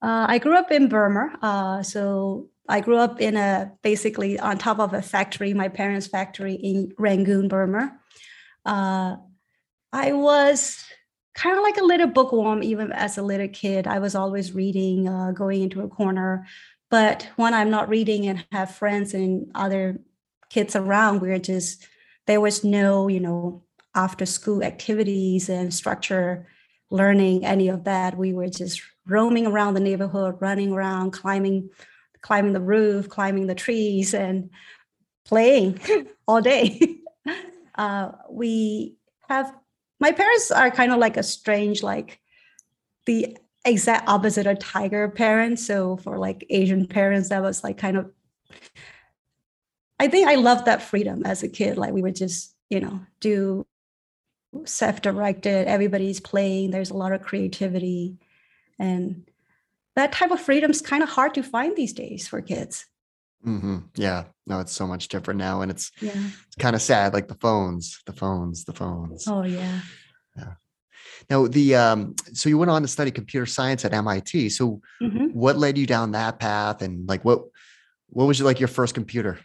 Uh, 0.02 0.26
I 0.30 0.38
grew 0.38 0.56
up 0.56 0.72
in 0.72 0.88
Burma. 0.88 1.38
Uh, 1.42 1.84
so, 1.84 2.48
I 2.70 2.82
grew 2.82 2.98
up 2.98 3.22
in 3.22 3.36
a 3.38 3.72
basically 3.82 4.40
on 4.40 4.58
top 4.58 4.80
of 4.80 4.94
a 4.94 5.02
factory, 5.02 5.54
my 5.54 5.70
parents' 5.70 6.08
factory 6.08 6.54
in 6.54 6.94
Rangoon, 6.98 7.48
Burma. 7.48 7.98
Uh, 8.66 9.18
I 9.94 10.14
was 10.14 10.84
kind 11.36 11.58
of 11.58 11.64
like 11.64 11.78
a 11.78 11.84
little 11.84 12.08
bookworm 12.08 12.64
even 12.64 12.92
as 12.92 13.18
a 13.18 13.24
little 13.24 13.48
kid. 13.48 13.88
I 13.88 14.00
was 14.00 14.16
always 14.16 14.54
reading 14.54 15.08
uh, 15.08 15.32
going 15.32 15.62
into 15.62 15.82
a 15.82 15.88
corner. 15.88 16.46
But 16.90 17.28
when 17.36 17.54
i'm 17.54 17.70
not 17.70 17.90
reading 17.90 18.28
and 18.28 18.46
have 18.54 18.74
friends 18.74 19.14
and 19.14 19.52
other 19.54 20.00
kids 20.50 20.74
around 20.74 21.20
we're 21.20 21.38
just 21.38 21.86
there 22.28 22.40
was 22.40 22.64
no 22.64 23.10
you 23.10 23.20
know 23.20 23.62
after 23.94 24.26
school 24.26 24.64
activities 24.64 25.50
and 25.50 25.74
structure 25.74 26.48
learning 26.90 27.46
any 27.46 27.68
of 27.68 27.84
that. 27.84 28.18
We 28.18 28.34
were 28.34 28.48
just 28.48 28.82
roaming 29.06 29.48
around 29.48 29.74
the 29.74 29.80
neighborhood 29.80 30.38
running 30.40 30.72
around 30.72 31.12
climbing 31.12 31.70
climbing 32.22 32.54
the 32.54 32.62
roof 32.62 33.10
climbing 33.10 33.48
the 33.48 33.56
trees 33.56 34.14
and 34.14 34.50
playing 35.26 35.80
all 36.28 36.42
day. 36.42 36.96
Uh, 37.76 38.12
we 38.32 38.96
have 39.30 39.54
my 40.00 40.12
parents 40.12 40.52
are 40.52 40.72
kind 40.72 40.92
of 40.92 41.00
like 41.00 41.18
a 41.18 41.24
strange 41.24 41.84
like 41.84 42.20
the 43.06 43.38
exact 43.66 44.08
opposite 44.08 44.48
of 44.48 44.60
tiger 44.60 45.10
parents. 45.10 45.66
So 45.66 45.98
for 45.98 46.18
like 46.18 46.46
asian 46.50 46.88
parents 46.88 47.30
that 47.30 47.42
was 47.42 47.64
like 47.64 47.78
kind 47.78 47.98
of 47.98 48.12
i 50.00 50.08
think 50.08 50.28
i 50.28 50.36
loved 50.36 50.66
that 50.66 50.82
freedom 50.82 51.26
as 51.26 51.44
a 51.44 51.50
kid. 51.50 51.78
Like 51.78 51.94
we 51.94 52.02
would 52.02 52.16
just 52.16 52.54
you 52.70 52.80
know 52.80 53.00
do 53.20 53.66
self-directed. 54.66 55.68
Everybody's 55.68 56.20
playing. 56.20 56.72
There's 56.72 56.90
a 56.90 56.98
lot 56.98 57.12
of 57.12 57.22
creativity. 57.22 58.18
And 58.80 59.30
that 59.96 60.12
type 60.12 60.32
of 60.32 60.42
freedom 60.42 60.72
is 60.72 60.82
kind 60.82 61.04
of 61.04 61.10
hard 61.10 61.34
to 61.36 61.44
find 61.44 61.76
these 61.76 61.94
days 61.94 62.28
for 62.28 62.42
kids 62.42 62.86
Mm-hmm. 63.46 63.78
Yeah, 63.96 64.26
no, 64.46 64.60
it's 64.60 64.72
so 64.72 64.88
much 64.88 65.08
different 65.08 65.38
now, 65.38 65.62
and 65.62 65.72
it's 65.72 65.92
yeah. 66.02 66.12
it's 66.14 66.56
kind 66.58 66.76
of 66.76 66.82
sad. 66.82 67.14
Like 67.14 67.28
the 67.28 67.36
phones, 67.36 68.02
the 68.06 68.14
phones, 68.14 68.66
the 68.66 68.74
phones. 68.74 69.28
Oh 69.28 69.44
yeah. 69.44 69.80
Yeah. 70.36 70.54
Now 71.30 71.48
the 71.48 71.76
um, 71.76 72.16
so 72.34 72.50
you 72.50 72.58
went 72.58 72.72
on 72.72 72.82
to 72.82 72.88
study 72.88 73.12
computer 73.12 73.46
science 73.46 73.86
at 73.86 73.94
MIT. 73.94 74.50
So 74.50 74.82
mm-hmm. 75.02 75.28
what 75.28 75.58
led 75.58 75.78
you 75.78 75.86
down 75.86 76.12
that 76.12 76.40
path, 76.40 76.82
and 76.82 77.08
like 77.08 77.24
what 77.24 77.44
what 78.08 78.26
was 78.26 78.42
like 78.42 78.60
your 78.60 78.68
first 78.68 78.94
computer? 78.94 79.40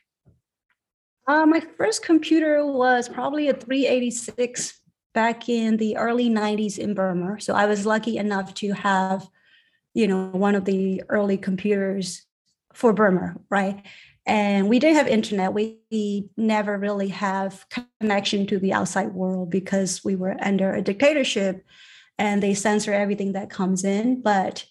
Uh, 1.27 1.47
my 1.47 1.61
first 1.61 2.05
computer 2.05 2.67
was 2.67 3.09
probably 3.09 3.49
a 3.49 3.55
386 3.55 4.81
back 5.15 5.49
in 5.49 5.77
the 5.77 5.97
early 5.97 6.29
90s 6.29 6.79
in 6.79 6.95
Burma. 6.95 7.41
So 7.41 7.55
I 7.55 7.67
was 7.67 7.87
lucky 7.87 8.17
enough 8.17 8.55
to 8.55 8.73
have, 8.73 9.29
you 9.95 10.09
know, 10.09 10.27
one 10.29 10.55
of 10.55 10.65
the 10.65 11.03
early 11.09 11.37
computers 11.37 12.27
for 12.73 12.93
Burma, 12.93 13.37
right? 13.51 13.83
And 14.25 14.69
we 14.69 14.79
didn't 14.79 14.97
have 14.97 15.09
internet. 15.09 15.53
We, 15.53 15.79
we 15.91 16.31
never 16.37 16.79
really 16.79 17.09
have 17.09 17.67
connection 18.01 18.47
to 18.47 18.59
the 18.59 18.73
outside 18.73 19.13
world 19.13 19.51
because 19.51 20.05
we 20.05 20.15
were 20.15 20.37
under 20.41 20.73
a 20.73 20.83
dictatorship 20.83 21.65
and 22.19 22.43
they 22.43 22.55
censor 22.55 22.93
everything 22.93 23.33
that 23.33 23.51
comes 23.51 23.85
in. 23.85 24.23
But 24.23 24.65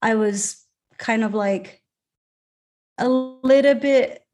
I 0.00 0.14
was 0.14 0.64
kind 0.96 1.22
of 1.22 1.34
like 1.34 1.82
a 2.98 3.08
little 3.08 3.74
bit 3.74 4.24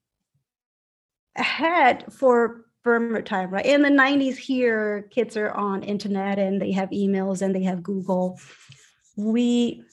ahead 1.37 2.13
for 2.13 2.67
Burma 2.85 3.23
time, 3.23 3.51
right? 3.51 3.65
In 3.67 3.83
the 3.83 3.89
90s 3.89 4.37
here, 4.37 5.09
kids 5.11 5.37
are 5.37 5.51
on 5.51 5.83
internet 5.83 6.39
and 6.39 6.61
they 6.61 6.73
have 6.73 6.91
emails 6.91 7.43
and 7.43 7.55
they 7.55 7.63
have 7.63 7.83
Google. 7.83 8.39
We 9.17 9.85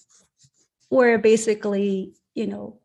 were 0.90 1.18
basically 1.18 2.14
you 2.40 2.48
know, 2.48 2.80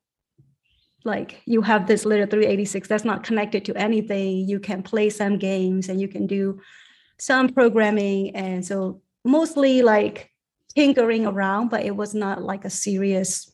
like 1.05 1.41
you 1.47 1.63
have 1.63 1.87
this 1.87 2.05
little 2.05 2.27
386 2.27 2.89
that's 2.89 3.05
not 3.05 3.23
connected 3.23 3.65
to 3.67 3.77
anything. 3.77 4.49
You 4.49 4.59
can 4.59 4.83
play 4.83 5.11
some 5.11 5.39
games 5.39 5.89
and 5.89 6.01
you 6.01 6.09
can 6.09 6.27
do 6.27 6.61
some 7.19 7.49
programming. 7.49 8.35
And 8.35 8.67
so 8.67 9.01
mostly 9.25 9.83
like 9.83 10.31
tinkering 10.75 11.25
around, 11.25 11.69
but 11.69 11.85
it 11.85 11.95
was 11.95 12.15
not 12.15 12.43
like 12.43 12.65
a 12.65 12.71
serious 12.71 13.53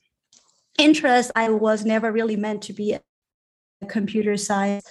interest. 0.78 1.32
I 1.36 1.50
was 1.50 1.84
never 1.84 2.10
really 2.10 2.36
meant 2.36 2.62
to 2.62 2.72
be 2.72 2.94
a 2.94 3.00
computer 3.86 4.38
science 4.38 4.86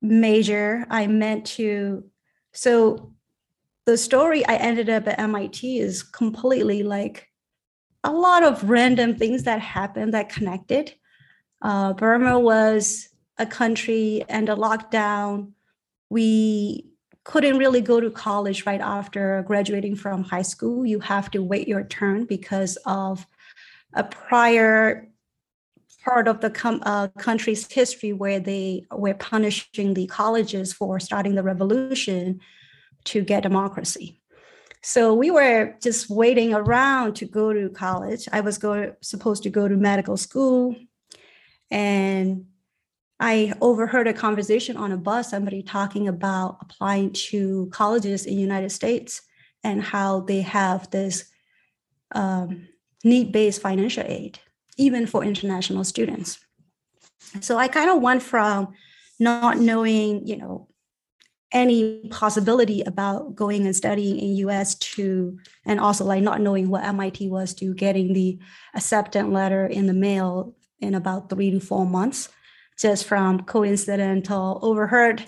major. 0.00 0.86
I 0.88 1.06
meant 1.06 1.44
to, 1.58 2.04
so 2.54 3.12
the 3.84 3.98
story 3.98 4.46
I 4.46 4.56
ended 4.56 4.88
up 4.88 5.06
at 5.06 5.18
MIT 5.18 5.80
is 5.80 6.02
completely 6.02 6.82
like 6.82 7.28
a 8.04 8.12
lot 8.12 8.42
of 8.42 8.68
random 8.68 9.16
things 9.16 9.44
that 9.44 9.60
happened 9.60 10.14
that 10.14 10.28
connected. 10.28 10.94
Uh, 11.62 11.94
Burma 11.94 12.38
was 12.38 13.08
a 13.38 13.46
country 13.46 14.24
and 14.28 14.48
a 14.48 14.54
lockdown. 14.54 15.52
We 16.10 16.86
couldn't 17.24 17.58
really 17.58 17.80
go 17.80 18.00
to 18.00 18.10
college 18.10 18.66
right 18.66 18.82
after 18.82 19.42
graduating 19.46 19.96
from 19.96 20.22
high 20.22 20.42
school. 20.42 20.84
You 20.84 21.00
have 21.00 21.30
to 21.30 21.42
wait 21.42 21.66
your 21.66 21.84
turn 21.84 22.26
because 22.26 22.76
of 22.84 23.26
a 23.94 24.04
prior 24.04 25.08
part 26.04 26.28
of 26.28 26.42
the 26.42 26.50
com- 26.50 26.82
uh, 26.84 27.08
country's 27.18 27.66
history 27.72 28.12
where 28.12 28.38
they 28.38 28.84
were 28.92 29.14
punishing 29.14 29.94
the 29.94 30.06
colleges 30.06 30.74
for 30.74 31.00
starting 31.00 31.34
the 31.34 31.42
revolution 31.42 32.40
to 33.04 33.22
get 33.22 33.42
democracy. 33.42 34.20
So 34.86 35.14
we 35.14 35.30
were 35.30 35.76
just 35.80 36.10
waiting 36.10 36.52
around 36.52 37.16
to 37.16 37.24
go 37.24 37.54
to 37.54 37.70
college. 37.70 38.28
I 38.30 38.42
was 38.42 38.58
go, 38.58 38.94
supposed 39.00 39.42
to 39.44 39.50
go 39.50 39.66
to 39.66 39.76
medical 39.76 40.18
school, 40.18 40.76
and 41.70 42.44
I 43.18 43.54
overheard 43.62 44.08
a 44.08 44.12
conversation 44.12 44.76
on 44.76 44.92
a 44.92 44.98
bus, 44.98 45.30
somebody 45.30 45.62
talking 45.62 46.06
about 46.06 46.58
applying 46.60 47.12
to 47.30 47.70
colleges 47.72 48.26
in 48.26 48.34
the 48.34 48.42
United 48.42 48.72
States 48.72 49.22
and 49.62 49.82
how 49.82 50.20
they 50.20 50.42
have 50.42 50.90
this 50.90 51.24
um, 52.14 52.68
need-based 53.02 53.62
financial 53.62 54.04
aid, 54.06 54.38
even 54.76 55.06
for 55.06 55.24
international 55.24 55.84
students. 55.84 56.38
So 57.40 57.56
I 57.56 57.68
kind 57.68 57.88
of 57.88 58.02
went 58.02 58.22
from 58.22 58.74
not 59.18 59.56
knowing, 59.56 60.26
you 60.26 60.36
know, 60.36 60.68
any 61.54 62.00
possibility 62.10 62.82
about 62.82 63.36
going 63.36 63.64
and 63.64 63.76
studying 63.76 64.18
in 64.18 64.36
US 64.48 64.74
to 64.74 65.38
and 65.64 65.78
also 65.78 66.04
like 66.04 66.22
not 66.22 66.40
knowing 66.40 66.68
what 66.68 66.84
MIT 66.84 67.28
was 67.28 67.54
to 67.54 67.72
getting 67.72 68.12
the 68.12 68.38
acceptance 68.74 69.32
letter 69.32 69.64
in 69.64 69.86
the 69.86 69.94
mail 69.94 70.54
in 70.80 70.94
about 70.94 71.30
three 71.30 71.52
to 71.52 71.60
four 71.60 71.86
months 71.86 72.28
just 72.76 73.06
from 73.06 73.40
coincidental 73.44 74.58
overheard 74.62 75.24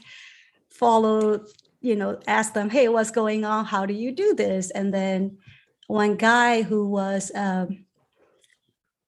follow 0.68 1.45
you 1.80 1.95
know 1.95 2.18
ask 2.26 2.52
them 2.52 2.68
hey 2.68 2.88
what's 2.88 3.12
going 3.12 3.45
on? 3.45 3.64
How 3.64 3.87
do 3.87 3.95
you 3.95 4.11
do 4.11 4.35
this? 4.35 4.71
And 4.73 4.92
then 4.92 5.38
one 5.87 6.16
guy 6.16 6.62
who 6.62 6.88
was 6.88 7.30
a 7.30 7.68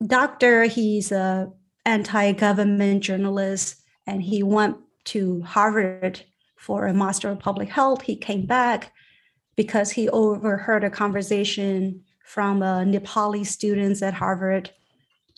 doctor 0.06 0.64
he's 0.64 1.10
a 1.10 1.50
anti-government 1.84 3.02
journalist 3.02 3.82
and 4.06 4.22
he 4.22 4.44
went 4.44 4.76
to 5.04 5.42
harvard 5.42 6.22
for 6.58 6.86
a 6.86 6.94
master 6.94 7.30
of 7.30 7.38
public 7.38 7.68
health 7.68 8.02
he 8.02 8.16
came 8.16 8.44
back 8.46 8.92
because 9.56 9.90
he 9.90 10.08
overheard 10.10 10.84
a 10.84 10.90
conversation 10.90 12.02
from 12.24 12.62
uh, 12.62 12.80
nepali 12.80 13.46
students 13.46 14.02
at 14.02 14.14
harvard 14.14 14.70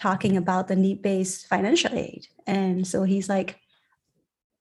talking 0.00 0.36
about 0.36 0.66
the 0.66 0.76
need-based 0.76 1.46
financial 1.46 1.94
aid. 1.94 2.26
And 2.46 2.86
so 2.86 3.04
he's 3.04 3.28
like, 3.28 3.60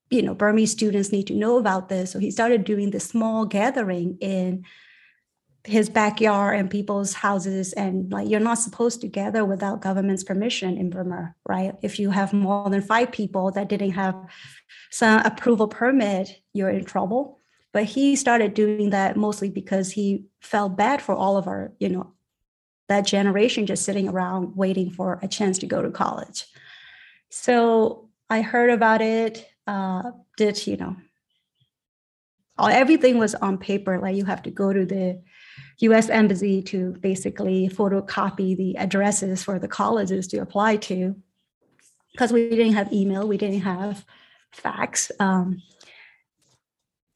you 0.09 0.21
know, 0.21 0.35
Burmese 0.35 0.71
students 0.71 1.11
need 1.11 1.27
to 1.27 1.33
know 1.33 1.57
about 1.57 1.87
this. 1.87 2.11
So 2.11 2.19
he 2.19 2.29
started 2.29 2.65
doing 2.65 2.91
this 2.91 3.05
small 3.05 3.45
gathering 3.45 4.17
in 4.19 4.65
his 5.63 5.89
backyard 5.89 6.59
and 6.59 6.69
people's 6.69 7.13
houses. 7.13 7.73
And 7.73 8.11
like, 8.11 8.27
you're 8.27 8.39
not 8.39 8.57
supposed 8.59 9.01
to 9.01 9.07
gather 9.07 9.45
without 9.45 9.81
government's 9.81 10.23
permission 10.23 10.77
in 10.77 10.89
Burma, 10.89 11.35
right? 11.47 11.75
If 11.81 11.99
you 11.99 12.09
have 12.09 12.33
more 12.33 12.69
than 12.69 12.81
five 12.81 13.11
people 13.11 13.51
that 13.51 13.69
didn't 13.69 13.91
have 13.91 14.15
some 14.91 15.21
approval 15.21 15.67
permit, 15.67 16.41
you're 16.59 16.69
in 16.69 16.85
trouble. 16.85 17.39
But 17.71 17.85
he 17.85 18.15
started 18.15 18.53
doing 18.53 18.89
that 18.91 19.15
mostly 19.15 19.49
because 19.49 19.91
he 19.91 20.25
felt 20.41 20.75
bad 20.75 21.01
for 21.01 21.15
all 21.15 21.37
of 21.37 21.47
our, 21.47 21.71
you 21.79 21.89
know, 21.89 22.13
that 22.87 23.05
generation 23.05 23.65
just 23.65 23.85
sitting 23.85 24.09
around 24.09 24.55
waiting 24.55 24.91
for 24.91 25.19
a 25.21 25.27
chance 25.27 25.59
to 25.59 25.67
go 25.67 25.81
to 25.81 25.91
college. 25.91 26.45
So 27.29 28.09
I 28.29 28.41
heard 28.41 28.71
about 28.71 29.01
it, 29.01 29.47
uh, 29.67 30.11
did, 30.37 30.65
you 30.65 30.77
know, 30.77 30.95
everything 32.57 33.17
was 33.17 33.35
on 33.35 33.57
paper. 33.57 33.99
Like 33.99 34.15
you 34.15 34.25
have 34.25 34.43
to 34.43 34.51
go 34.51 34.73
to 34.73 34.85
the 34.85 35.21
US 35.79 36.09
Embassy 36.09 36.61
to 36.63 36.93
basically 36.99 37.69
photocopy 37.69 38.57
the 38.57 38.75
addresses 38.77 39.43
for 39.43 39.59
the 39.59 39.67
colleges 39.67 40.27
to 40.27 40.39
apply 40.39 40.77
to. 40.77 41.15
Because 42.11 42.33
we 42.33 42.49
didn't 42.49 42.73
have 42.73 42.91
email, 42.91 43.27
we 43.27 43.37
didn't 43.37 43.61
have 43.61 44.05
fax. 44.51 45.11
Um, 45.19 45.61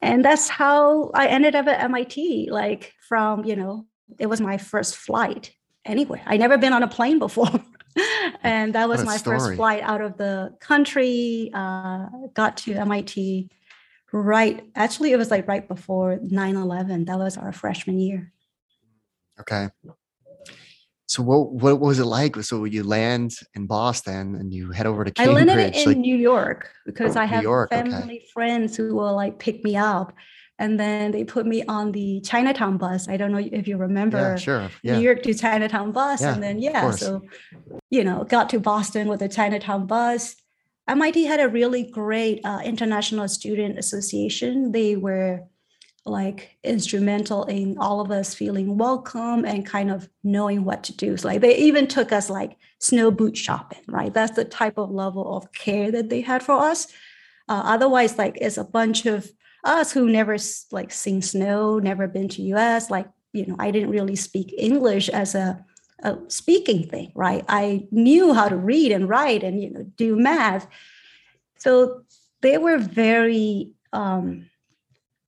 and 0.04 0.24
that's 0.24 0.48
how 0.48 1.10
I 1.14 1.26
ended 1.26 1.54
up 1.54 1.66
at 1.66 1.80
MIT, 1.80 2.48
like 2.50 2.92
from, 3.08 3.44
you 3.44 3.56
know, 3.56 3.86
it 4.18 4.26
was 4.26 4.40
my 4.40 4.58
first 4.58 4.96
flight 4.96 5.52
anywhere. 5.84 6.22
I 6.26 6.36
never 6.36 6.58
been 6.58 6.72
on 6.72 6.82
a 6.82 6.88
plane 6.88 7.18
before. 7.18 7.50
and 8.42 8.74
that 8.74 8.88
was 8.88 9.04
my 9.04 9.16
story. 9.16 9.38
first 9.38 9.56
flight 9.56 9.82
out 9.82 10.00
of 10.00 10.16
the 10.16 10.54
country. 10.60 11.50
Uh, 11.54 12.06
got 12.34 12.56
to 12.58 12.74
MIT 12.74 13.50
right, 14.14 14.64
actually, 14.76 15.12
it 15.12 15.16
was 15.16 15.30
like 15.30 15.48
right 15.48 15.66
before 15.66 16.18
9 16.22 16.56
11. 16.56 17.06
That 17.06 17.18
was 17.18 17.36
our 17.36 17.52
freshman 17.52 17.98
year. 17.98 18.32
Okay. 19.40 19.68
So 21.06 21.22
what 21.22 21.52
what 21.52 21.80
was 21.80 21.98
it 21.98 22.06
like? 22.06 22.36
So 22.36 22.64
you 22.64 22.82
land 22.82 23.36
in 23.54 23.66
Boston 23.66 24.36
and 24.36 24.52
you 24.52 24.70
head 24.70 24.86
over 24.86 25.04
to 25.04 25.10
Cambridge. 25.10 25.48
I 25.48 25.54
landed 25.54 25.76
in 25.76 25.88
like, 25.88 25.96
New 25.98 26.16
York 26.16 26.70
because 26.86 27.14
I 27.14 27.26
have 27.26 27.42
York, 27.42 27.70
family 27.70 28.18
okay. 28.18 28.26
friends 28.32 28.76
who 28.76 28.94
will 28.94 29.14
like 29.14 29.38
pick 29.38 29.62
me 29.64 29.76
up 29.76 30.14
and 30.58 30.78
then 30.78 31.10
they 31.10 31.24
put 31.24 31.46
me 31.46 31.64
on 31.64 31.92
the 31.92 32.20
Chinatown 32.20 32.76
bus. 32.76 33.08
I 33.08 33.16
don't 33.16 33.32
know 33.32 33.38
if 33.38 33.66
you 33.66 33.76
remember. 33.76 34.18
Yeah, 34.18 34.36
sure. 34.36 34.70
Yeah. 34.82 34.96
New 34.96 35.02
York 35.02 35.22
to 35.24 35.34
Chinatown 35.34 35.92
bus, 35.92 36.20
yeah, 36.20 36.34
and 36.34 36.42
then 36.42 36.58
yeah, 36.60 36.90
so 36.92 37.22
you 37.90 38.04
know, 38.04 38.24
got 38.24 38.48
to 38.50 38.60
Boston 38.60 39.08
with 39.08 39.20
the 39.20 39.28
Chinatown 39.28 39.86
bus. 39.86 40.36
MIT 40.86 41.24
had 41.24 41.40
a 41.40 41.48
really 41.48 41.82
great 41.82 42.40
uh, 42.44 42.60
international 42.64 43.26
student 43.26 43.78
association. 43.78 44.72
They 44.72 44.96
were 44.96 45.44
like 46.06 46.56
instrumental 46.62 47.44
in 47.44 47.78
all 47.78 48.00
of 48.00 48.10
us 48.10 48.34
feeling 48.34 48.76
welcome 48.76 49.44
and 49.44 49.64
kind 49.64 49.90
of 49.90 50.08
knowing 50.22 50.64
what 50.64 50.84
to 50.84 50.96
do. 50.96 51.16
So 51.16 51.28
like 51.28 51.40
they 51.40 51.56
even 51.56 51.86
took 51.86 52.12
us 52.12 52.28
like 52.28 52.56
snow 52.78 53.10
boot 53.10 53.36
shopping, 53.36 53.80
right? 53.88 54.12
That's 54.12 54.36
the 54.36 54.44
type 54.44 54.76
of 54.76 54.90
level 54.90 55.36
of 55.36 55.50
care 55.52 55.90
that 55.90 56.10
they 56.10 56.20
had 56.20 56.42
for 56.42 56.56
us. 56.56 56.88
Uh, 57.48 57.62
otherwise, 57.64 58.18
like 58.18 58.36
it's 58.40 58.58
a 58.58 58.64
bunch 58.64 59.06
of 59.06 59.30
us 59.64 59.92
who 59.92 60.10
never 60.10 60.36
like 60.70 60.92
seen 60.92 61.22
snow, 61.22 61.78
never 61.78 62.06
been 62.06 62.28
to 62.28 62.42
US, 62.54 62.90
like, 62.90 63.08
you 63.32 63.46
know, 63.46 63.56
I 63.58 63.70
didn't 63.70 63.90
really 63.90 64.16
speak 64.16 64.54
English 64.58 65.08
as 65.08 65.34
a, 65.34 65.64
a 66.02 66.18
speaking 66.28 66.86
thing, 66.86 67.12
right? 67.14 67.44
I 67.48 67.88
knew 67.90 68.34
how 68.34 68.48
to 68.50 68.56
read 68.56 68.92
and 68.92 69.08
write 69.08 69.42
and, 69.42 69.62
you 69.62 69.70
know, 69.70 69.84
do 69.96 70.16
math. 70.16 70.66
So 71.58 72.02
they 72.42 72.58
were 72.58 72.76
very 72.76 73.70
um, 73.94 74.50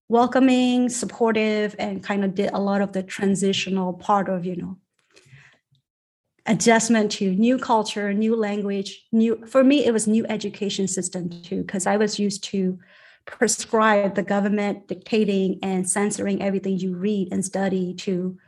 welcoming, 0.09 0.89
supportive, 0.89 1.75
and 1.79 2.03
kind 2.03 2.25
of 2.25 2.35
did 2.35 2.51
a 2.53 2.61
lot 2.61 2.81
of 2.81 2.93
the 2.93 3.03
transitional 3.03 3.93
part 3.93 4.29
of, 4.29 4.45
you 4.45 4.57
know, 4.57 4.79
adjustment 6.47 7.11
to 7.13 7.35
new 7.35 7.59
culture, 7.59 8.15
new 8.15 8.37
language, 8.37 9.05
new 9.13 9.45
for 9.47 9.65
me 9.65 9.85
it 9.85 9.93
was 9.93 10.07
new 10.07 10.25
education 10.27 10.87
system 10.87 11.29
too 11.43 11.63
because 11.63 11.87
I 11.87 11.97
was 11.97 12.19
used 12.19 12.45
to 12.45 12.79
prescribe 13.27 14.15
the 14.15 14.23
government 14.23 14.87
dictating 14.87 15.59
and 15.63 15.89
censoring 15.89 16.41
everything 16.41 16.79
you 16.79 16.97
read 16.97 17.33
and 17.33 17.45
study 17.45 17.93
to 17.95 18.39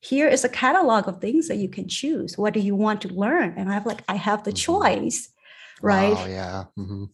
here 0.00 0.28
is 0.28 0.44
a 0.44 0.48
catalog 0.48 1.08
of 1.08 1.20
things 1.20 1.48
that 1.48 1.56
you 1.56 1.68
can 1.68 1.88
choose 1.88 2.38
what 2.38 2.54
do 2.54 2.60
you 2.60 2.76
want 2.76 3.00
to 3.00 3.08
learn 3.08 3.52
and 3.56 3.70
i've 3.70 3.84
like 3.84 4.02
i 4.08 4.14
have 4.14 4.44
the 4.44 4.52
mm-hmm. 4.52 4.56
choice 4.56 5.30
right 5.82 6.14
oh 6.16 6.26
yeah 6.26 6.64
mm-hmm. 6.78 7.04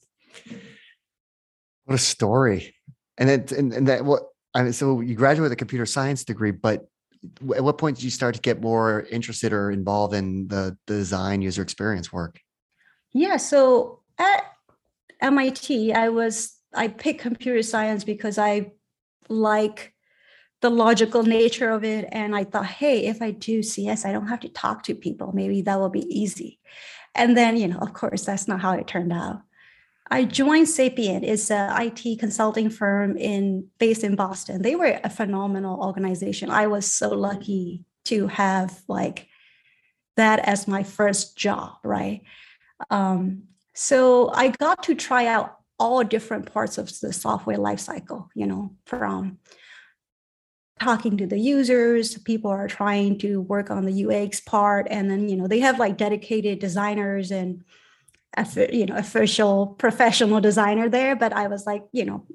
what 1.84 1.94
a 1.94 1.98
story 1.98 2.73
and 3.18 3.28
then 3.28 3.46
and, 3.56 3.72
and 3.72 3.88
that 3.88 4.04
what 4.04 4.22
I 4.54 4.62
mean, 4.62 4.72
so 4.72 5.00
you 5.00 5.14
graduate 5.14 5.44
with 5.44 5.52
a 5.52 5.56
computer 5.56 5.86
science 5.86 6.24
degree 6.24 6.50
but 6.50 6.86
at 7.56 7.64
what 7.64 7.78
point 7.78 7.96
did 7.96 8.04
you 8.04 8.10
start 8.10 8.34
to 8.34 8.40
get 8.40 8.60
more 8.60 9.06
interested 9.10 9.52
or 9.52 9.70
involved 9.70 10.14
in 10.14 10.46
the, 10.48 10.76
the 10.86 10.96
design 10.96 11.40
user 11.42 11.62
experience 11.62 12.12
work 12.12 12.40
yeah 13.12 13.36
so 13.36 14.00
at 14.18 14.44
mit 15.22 15.70
i 15.94 16.08
was 16.08 16.54
I 16.74 16.88
picked 16.88 17.20
computer 17.20 17.62
science 17.62 18.04
because 18.04 18.38
I 18.38 18.72
like 19.28 19.94
the 20.60 20.70
logical 20.70 21.22
nature 21.22 21.70
of 21.70 21.84
it. 21.84 22.08
And 22.10 22.34
I 22.34 22.44
thought, 22.44 22.66
hey, 22.66 23.06
if 23.06 23.22
I 23.22 23.30
do 23.30 23.62
CS, 23.62 24.04
I 24.04 24.12
don't 24.12 24.28
have 24.28 24.40
to 24.40 24.48
talk 24.48 24.82
to 24.84 24.94
people. 24.94 25.32
Maybe 25.32 25.62
that 25.62 25.78
will 25.78 25.90
be 25.90 26.06
easy. 26.08 26.58
And 27.14 27.36
then, 27.36 27.56
you 27.56 27.68
know, 27.68 27.78
of 27.78 27.92
course, 27.92 28.24
that's 28.24 28.48
not 28.48 28.60
how 28.60 28.72
it 28.72 28.86
turned 28.86 29.12
out. 29.12 29.42
I 30.10 30.24
joined 30.24 30.68
Sapient. 30.68 31.24
It's 31.24 31.50
an 31.50 31.70
IT 31.82 32.18
consulting 32.18 32.68
firm 32.68 33.16
in 33.16 33.68
based 33.78 34.04
in 34.04 34.16
Boston. 34.16 34.62
They 34.62 34.76
were 34.76 35.00
a 35.02 35.10
phenomenal 35.10 35.82
organization. 35.82 36.50
I 36.50 36.66
was 36.66 36.92
so 36.92 37.10
lucky 37.10 37.84
to 38.06 38.26
have 38.26 38.82
like 38.86 39.28
that 40.16 40.40
as 40.40 40.68
my 40.68 40.82
first 40.82 41.36
job, 41.36 41.76
right? 41.82 42.22
Um, 42.90 43.44
so 43.74 44.30
I 44.32 44.48
got 44.48 44.82
to 44.84 44.94
try 44.94 45.26
out 45.26 45.56
all 45.78 46.04
different 46.04 46.52
parts 46.52 46.78
of 46.78 46.92
the 47.00 47.12
software 47.12 47.58
lifecycle, 47.58 48.28
you 48.34 48.46
know, 48.46 48.76
from 48.84 49.38
talking 50.80 51.16
to 51.16 51.26
the 51.26 51.38
users, 51.38 52.18
people 52.18 52.50
are 52.50 52.68
trying 52.68 53.18
to 53.18 53.40
work 53.40 53.70
on 53.70 53.84
the 53.84 54.06
UX 54.06 54.40
part, 54.40 54.86
and 54.90 55.10
then 55.10 55.28
you 55.28 55.36
know 55.36 55.46
they 55.46 55.60
have 55.60 55.78
like 55.78 55.96
dedicated 55.96 56.58
designers 56.58 57.30
and 57.30 57.64
you 58.72 58.86
know 58.86 58.96
official 58.96 59.66
professional 59.66 60.40
designer 60.40 60.88
there. 60.88 61.16
But 61.16 61.32
I 61.32 61.48
was 61.48 61.66
like, 61.66 61.84
you 61.92 62.04
know, 62.04 62.26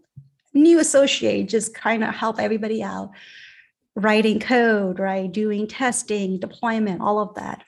new 0.54 0.80
associate, 0.80 1.50
just 1.50 1.74
kind 1.74 2.04
of 2.04 2.14
help 2.14 2.40
everybody 2.40 2.84
out, 2.84 3.12
writing 3.96 4.40
code, 4.40 5.00
right, 5.00 5.32
doing 5.32 5.68
testing, 5.68 6.40
deployment, 6.40 7.02
all 7.02 7.20
of 7.20 7.36
that. 7.36 7.64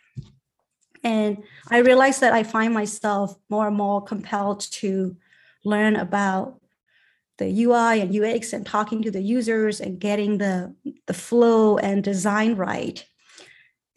And 1.03 1.43
I 1.69 1.79
realized 1.79 2.21
that 2.21 2.33
I 2.33 2.43
find 2.43 2.73
myself 2.73 3.35
more 3.49 3.67
and 3.67 3.75
more 3.75 4.01
compelled 4.01 4.61
to 4.71 5.15
learn 5.63 5.95
about 5.95 6.59
the 7.37 7.63
UI 7.63 8.01
and 8.01 8.15
UX 8.15 8.53
and 8.53 8.65
talking 8.65 9.01
to 9.01 9.11
the 9.11 9.21
users 9.21 9.81
and 9.81 9.99
getting 9.99 10.37
the, 10.37 10.75
the 11.07 11.13
flow 11.13 11.77
and 11.77 12.03
design 12.03 12.55
right. 12.55 13.03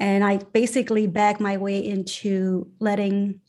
And 0.01 0.25
I 0.25 0.39
basically 0.39 1.07
back 1.07 1.41
my 1.41 1.59
way 1.59 1.85
into 1.85 2.71
letting 2.81 3.41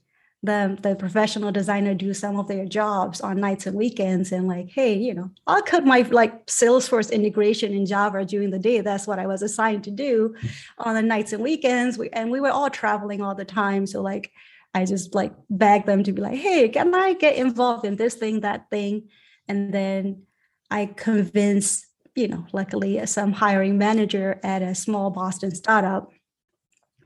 the, 0.46 0.78
the 0.82 0.96
professional 0.96 1.52
designer 1.52 1.94
do 1.94 2.14
some 2.14 2.38
of 2.38 2.48
their 2.48 2.66
jobs 2.66 3.22
on 3.22 3.40
nights 3.40 3.66
and 3.66 3.75
weekends 3.75 4.32
and 4.32 4.48
like, 4.48 4.70
hey, 4.70 4.94
you 4.94 5.14
know, 5.14 5.30
I'll 5.48 5.62
cut 5.62 5.86
my 5.86 6.02
like 6.02 6.46
Salesforce 6.48 7.12
integration 7.12 7.74
in 7.74 7.86
Java 7.86 8.24
during 8.25 8.52
the 8.52 8.60
day. 8.60 8.82
That's 8.82 9.08
what 9.08 9.20
I 9.20 9.28
was 9.28 9.42
assigned 9.42 9.84
to 9.86 9.92
do 9.92 10.36
on 10.78 10.96
the 10.96 11.02
nights 11.02 11.34
and 11.34 11.44
weekends. 11.44 11.98
We, 11.98 12.10
and 12.10 12.32
we 12.32 12.40
were 12.40 12.52
all 12.52 12.70
traveling 12.70 13.22
all 13.22 13.36
the 13.36 13.46
time. 13.46 13.86
So 13.86 14.02
like 14.02 14.32
I 14.74 14.86
just 14.86 15.16
like 15.16 15.34
begged 15.50 15.86
them 15.86 16.04
to 16.04 16.12
be 16.12 16.22
like, 16.22 16.38
hey, 16.38 16.70
can 16.70 16.94
I 16.94 17.14
get 17.14 17.36
involved 17.36 17.86
in 17.86 17.96
this 17.96 18.16
thing, 18.16 18.42
that 18.42 18.70
thing? 18.70 19.10
And 19.48 19.74
then 19.74 20.24
I 20.70 20.88
convinced, 20.88 21.86
you 22.14 22.28
know, 22.28 22.46
luckily 22.52 23.00
uh, 23.00 23.06
some 23.06 23.32
hiring 23.32 23.78
manager 23.78 24.40
at 24.44 24.62
a 24.62 24.75
small 24.75 25.12
Boston 25.12 25.56
startup 25.56 26.12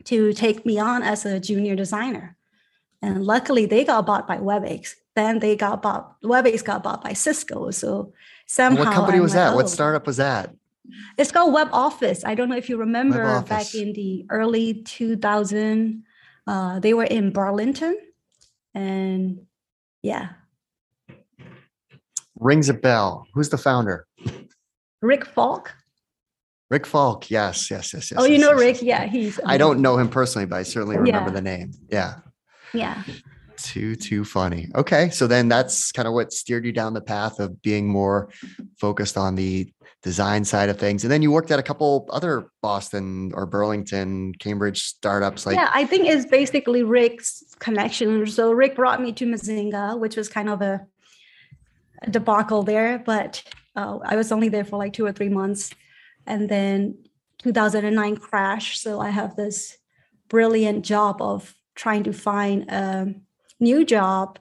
to 0.05 0.34
take 0.34 0.65
me 0.65 0.79
on 0.79 1.03
as 1.03 1.25
a 1.25 1.39
junior 1.39 1.75
designer. 1.75 2.38
And 3.01 3.24
luckily 3.24 3.65
they 3.65 3.86
got 3.86 4.06
bought 4.06 4.27
by 4.27 4.38
WebEx. 4.38 4.96
Then 5.15 5.39
they 5.39 5.56
got 5.56 5.82
bought, 5.82 6.22
WebEx 6.22 6.63
got 6.63 6.84
bought 6.84 7.03
by 7.03 7.13
Cisco. 7.13 7.72
So 7.72 8.13
somehow. 8.48 8.86
What 8.86 8.94
company 8.94 9.18
I'm 9.18 9.24
was 9.24 9.32
like, 9.34 9.46
that? 9.46 9.53
Oh. 9.53 9.56
What 9.56 9.70
startup 9.70 10.06
was 10.06 10.18
that? 10.18 10.53
It's 11.18 11.32
called 11.32 11.53
Web 11.53 11.70
Office. 11.72 12.25
I 12.25 12.36
don't 12.36 12.50
know 12.50 12.58
if 12.58 12.68
you 12.70 12.77
remember 12.77 13.41
back 13.44 13.75
in 13.75 13.94
the 13.94 14.25
early 14.29 14.82
2000, 14.84 16.03
uh, 16.48 16.79
they 16.79 16.94
were 16.96 17.03
in 17.03 17.32
Burlington, 17.32 17.96
and 18.74 19.41
yeah. 20.01 20.29
Rings 22.39 22.70
a 22.70 22.74
bell. 22.74 23.27
Who's 23.34 23.50
the 23.50 23.58
founder? 23.58 24.08
Rick 25.01 25.25
Falk. 25.25 25.74
Rick 26.72 26.86
Falk. 26.88 27.29
Yes, 27.29 27.70
yes, 27.70 27.94
yes, 27.94 28.12
yes. 28.12 28.20
Oh, 28.20 28.25
you 28.25 28.34
yes, 28.34 28.41
know 28.41 28.52
yes, 28.52 28.60
Rick? 28.60 28.76
yes. 28.76 28.84
Yeah, 28.84 29.06
he's. 29.08 29.39
I 29.45 29.58
don't 29.58 29.82
know 29.82 29.97
him 29.97 30.10
personally, 30.10 30.45
but 30.45 30.58
I 30.58 30.63
certainly 30.63 30.97
remember 30.97 31.30
Yeah. 31.30 31.36
the 31.36 31.41
name. 31.41 31.71
Yeah. 31.89 32.15
Yeah. 32.73 33.03
Too 33.58 33.95
too 33.95 34.23
funny. 34.23 34.69
Okay, 34.73 35.10
so 35.10 35.27
then 35.27 35.49
that's 35.49 35.91
kind 35.91 36.08
of 36.08 36.13
what 36.13 36.32
steered 36.32 36.65
you 36.65 36.71
down 36.71 36.93
the 36.93 37.01
path 37.01 37.39
of 37.39 37.62
being 37.62 37.88
more 37.88 38.29
focused 38.77 39.17
on 39.17 39.36
the 39.36 39.71
design 40.01 40.45
side 40.45 40.69
of 40.69 40.79
things, 40.79 41.03
and 41.03 41.12
then 41.12 41.21
you 41.21 41.29
worked 41.29 41.51
at 41.51 41.60
a 41.60 41.63
couple 41.63 42.08
other 42.10 42.49
Boston 42.62 43.32
or 43.34 43.45
Burlington, 43.45 44.34
Cambridge 44.36 44.84
startups. 44.84 45.45
Like, 45.45 45.58
yeah, 45.58 45.69
I 45.73 45.84
think 45.84 46.08
it's 46.08 46.25
basically 46.25 46.84
Rick's 46.84 47.43
connection. 47.60 48.25
So 48.27 48.53
Rick 48.53 48.77
brought 48.77 49.01
me 49.01 49.12
to 49.13 49.25
Mzinga, 49.25 49.99
which 49.99 50.15
was 50.15 50.29
kind 50.29 50.47
of 50.47 50.62
a, 50.62 50.86
a 52.01 52.10
debacle 52.10 52.63
there, 52.63 52.99
but 52.99 53.43
uh, 53.75 53.99
I 54.05 54.15
was 54.15 54.32
only 54.32 54.47
there 54.47 54.63
for 54.63 54.77
like 54.77 54.93
two 54.93 55.05
or 55.05 55.12
three 55.12 55.29
months, 55.29 55.71
and 56.25 56.47
then 56.47 56.97
2009 57.39 58.17
crash. 58.17 58.79
So 58.79 59.01
I 59.01 59.10
have 59.10 59.36
this 59.36 59.77
brilliant 60.29 60.86
job 60.86 61.21
of 61.21 61.53
trying 61.80 62.04
to 62.04 62.12
find 62.12 62.70
a 62.70 63.08
new 63.62 63.86
job 63.86 64.38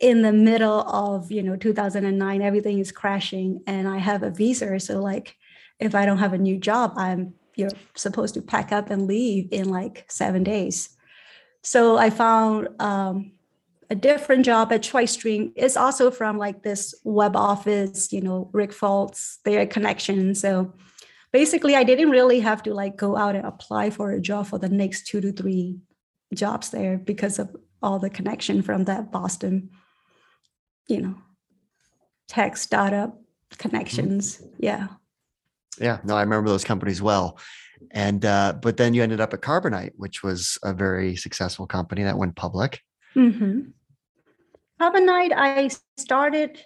in 0.00 0.22
the 0.22 0.32
middle 0.32 0.80
of 0.82 1.32
you 1.32 1.42
know 1.42 1.56
2009 1.56 2.40
everything 2.40 2.78
is 2.78 2.92
crashing 2.92 3.60
and 3.66 3.88
i 3.88 3.98
have 3.98 4.22
a 4.22 4.30
visa. 4.30 4.78
So 4.78 5.00
like 5.00 5.36
if 5.80 5.94
i 5.94 6.06
don't 6.06 6.18
have 6.18 6.34
a 6.34 6.38
new 6.48 6.56
job 6.58 6.92
i'm 6.96 7.34
you're 7.56 7.70
supposed 7.96 8.34
to 8.34 8.42
pack 8.42 8.70
up 8.70 8.90
and 8.90 9.08
leave 9.08 9.48
in 9.50 9.70
like 9.70 10.04
seven 10.08 10.44
days. 10.44 10.90
So 11.62 11.96
i 11.98 12.10
found 12.10 12.68
um, 12.78 13.32
a 13.90 13.96
different 13.96 14.44
job 14.44 14.72
at 14.72 14.82
Choice 14.84 15.16
ChoiceStream 15.16 15.52
it's 15.56 15.76
also 15.76 16.12
from 16.12 16.38
like 16.38 16.62
this 16.62 16.94
web 17.02 17.34
office 17.34 18.12
you 18.12 18.20
know 18.20 18.50
Rick 18.52 18.72
Falk 18.72 19.16
their 19.44 19.66
connection. 19.66 20.34
So 20.36 20.74
basically 21.32 21.74
i 21.74 21.82
didn't 21.82 22.10
really 22.10 22.40
have 22.40 22.62
to 22.62 22.72
like 22.72 22.96
go 22.96 23.16
out 23.16 23.34
and 23.34 23.46
apply 23.46 23.90
for 23.90 24.12
a 24.12 24.20
job 24.20 24.46
for 24.46 24.58
the 24.58 24.68
next 24.68 25.06
two 25.08 25.20
to 25.20 25.32
three 25.32 25.80
jobs 26.34 26.70
there 26.70 26.98
because 26.98 27.38
of 27.38 27.54
all 27.82 27.98
the 27.98 28.10
connection 28.10 28.62
from 28.62 28.84
that 28.84 29.12
boston 29.12 29.70
you 30.88 31.00
know 31.00 31.14
tech 32.28 32.56
startup 32.56 33.20
connections 33.58 34.42
yeah 34.58 34.88
yeah, 35.80 35.98
no, 36.04 36.16
I 36.16 36.22
remember 36.22 36.48
those 36.48 36.64
companies 36.64 37.02
well. 37.02 37.38
And 37.90 38.24
uh, 38.24 38.54
but 38.60 38.76
then 38.76 38.94
you 38.94 39.02
ended 39.02 39.20
up 39.20 39.34
at 39.34 39.40
Carbonite, 39.40 39.92
which 39.96 40.22
was 40.22 40.58
a 40.62 40.72
very 40.72 41.16
successful 41.16 41.66
company 41.66 42.02
that 42.04 42.18
went 42.18 42.36
public. 42.36 42.80
Mm-hmm. 43.14 43.60
Carbonite, 44.80 45.32
I 45.34 45.70
started, 45.96 46.62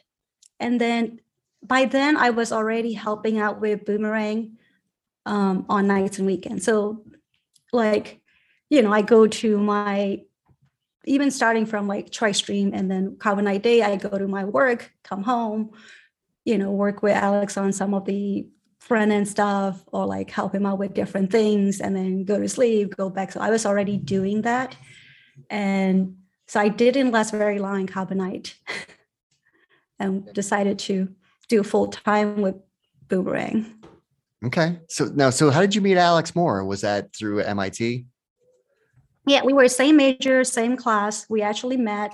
and 0.59 0.81
then 0.81 1.20
by 1.62 1.85
then 1.85 2.16
I 2.16 2.31
was 2.31 2.53
already 2.53 2.92
helping 2.92 3.38
out 3.38 3.61
with 3.61 3.85
Boomerang 3.85 4.57
um, 5.27 5.66
on 5.68 5.87
nights 5.87 6.18
and 6.18 6.27
weekends. 6.27 6.64
So, 6.64 7.05
like, 7.73 8.19
you 8.70 8.80
know, 8.83 8.92
I 8.92 9.02
go 9.02 9.26
to 9.26 9.59
my 9.59 10.22
even 11.04 11.30
starting 11.30 11.66
from 11.66 11.88
like 11.88 12.11
TriStream 12.11 12.70
and 12.72 12.90
then 12.90 13.16
Carbonite 13.16 13.62
Day, 13.62 13.83
I 13.83 13.96
go 13.96 14.16
to 14.16 14.28
my 14.28 14.44
work, 14.44 14.92
come 15.02 15.22
home, 15.22 15.70
you 16.44 16.56
know, 16.56 16.70
work 16.70 17.02
with 17.02 17.16
Alex 17.16 17.56
on 17.56 17.72
some 17.72 17.94
of 17.94 18.04
the 18.04 18.46
front 18.78 19.11
end 19.12 19.26
stuff 19.26 19.83
or 19.92 20.06
like 20.06 20.30
help 20.30 20.54
him 20.54 20.66
out 20.66 20.78
with 20.78 20.94
different 20.94 21.30
things 21.30 21.80
and 21.80 21.96
then 21.96 22.24
go 22.24 22.38
to 22.38 22.48
sleep, 22.48 22.96
go 22.96 23.11
back. 23.11 23.33
So 23.33 23.40
I 23.40 23.50
was 23.50 23.66
already 23.66 23.96
doing 23.96 24.42
that. 24.42 24.76
And 25.48 26.16
so 26.48 26.61
I 26.61 26.68
didn't 26.68 27.12
last 27.12 27.33
very 27.33 27.59
long 27.59 27.80
in 27.80 27.87
Carbonite 27.87 28.54
and 29.98 30.33
decided 30.33 30.78
to 30.80 31.09
do 31.48 31.62
full 31.62 31.88
time 31.88 32.42
with 32.42 32.56
Boomerang. 33.09 33.74
Okay, 34.44 34.80
so 34.88 35.06
now, 35.06 35.30
so 35.30 35.50
how 35.50 35.61
did 35.61 35.74
you 35.74 35.80
meet 35.80 35.98
Alex 35.98 36.35
Moore? 36.35 36.64
Was 36.64 36.80
that 36.80 37.14
through 37.14 37.40
MIT? 37.40 38.06
Yeah, 39.26 39.42
we 39.44 39.52
were 39.52 39.68
same 39.68 39.96
major, 39.96 40.44
same 40.44 40.76
class. 40.76 41.26
We 41.28 41.42
actually 41.42 41.76
met 41.76 42.12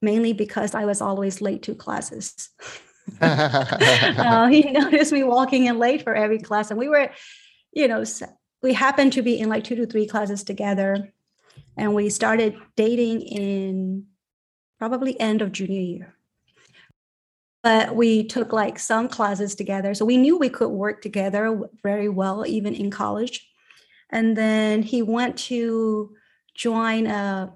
mainly 0.00 0.32
because 0.32 0.74
I 0.74 0.84
was 0.84 1.00
always 1.00 1.40
late 1.40 1.62
to 1.64 1.74
classes. 1.74 2.50
uh, 3.20 4.46
he 4.48 4.62
noticed 4.70 5.12
me 5.12 5.22
walking 5.22 5.66
in 5.66 5.78
late 5.78 6.02
for 6.02 6.14
every 6.14 6.38
class, 6.38 6.70
and 6.70 6.78
we 6.78 6.88
were, 6.88 7.10
you 7.72 7.88
know, 7.88 8.04
we 8.62 8.72
happened 8.72 9.12
to 9.14 9.22
be 9.22 9.38
in 9.38 9.48
like 9.48 9.64
two 9.64 9.76
to 9.76 9.86
three 9.86 10.06
classes 10.06 10.44
together, 10.44 11.12
and 11.76 11.94
we 11.94 12.10
started 12.10 12.56
dating 12.76 13.22
in 13.22 14.06
probably 14.78 15.18
end 15.18 15.42
of 15.42 15.52
junior 15.52 15.80
year. 15.80 16.14
But 17.62 17.96
we 17.96 18.24
took 18.24 18.52
like 18.52 18.78
some 18.78 19.08
classes 19.08 19.54
together, 19.54 19.94
so 19.94 20.04
we 20.04 20.16
knew 20.16 20.38
we 20.38 20.48
could 20.48 20.68
work 20.68 21.02
together 21.02 21.60
very 21.82 22.08
well, 22.08 22.46
even 22.46 22.74
in 22.74 22.90
college. 22.90 23.48
And 24.10 24.36
then 24.36 24.82
he 24.82 25.02
went 25.02 25.36
to 25.38 26.14
join 26.54 27.06
a, 27.06 27.52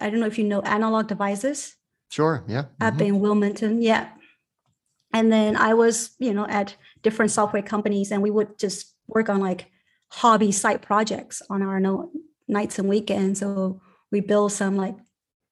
I 0.00 0.10
don't 0.10 0.20
know 0.20 0.26
if 0.26 0.38
you 0.38 0.44
know 0.44 0.60
analog 0.62 1.08
devices 1.08 1.76
sure, 2.10 2.44
yeah. 2.48 2.64
up 2.80 2.94
mhm. 2.94 3.06
in 3.06 3.20
Wilmington. 3.20 3.82
Yeah. 3.82 4.08
And 5.12 5.32
then 5.32 5.56
I 5.56 5.74
was, 5.74 6.14
you 6.18 6.32
know, 6.32 6.46
at 6.46 6.76
different 7.02 7.30
software 7.30 7.62
companies 7.62 8.10
and 8.10 8.22
we 8.22 8.30
would 8.30 8.58
just 8.58 8.94
work 9.08 9.28
on 9.28 9.40
like 9.40 9.66
hobby 10.08 10.52
site 10.52 10.82
projects 10.82 11.42
on 11.50 11.62
our 11.62 11.80
no, 11.80 12.10
nights 12.48 12.78
and 12.78 12.88
weekends. 12.88 13.40
So 13.40 13.80
we 14.10 14.20
built 14.20 14.52
some 14.52 14.76
like 14.76 14.96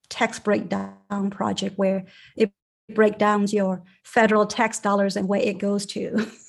text 0.08 0.44
breakdown 0.44 1.30
project 1.30 1.78
where 1.78 2.06
it 2.36 2.52
breaks 2.94 3.18
down 3.18 3.46
your 3.48 3.82
federal 4.04 4.46
tax 4.46 4.78
dollars 4.78 5.16
and 5.16 5.28
where 5.28 5.40
it 5.40 5.58
goes 5.58 5.86
to. 5.86 6.30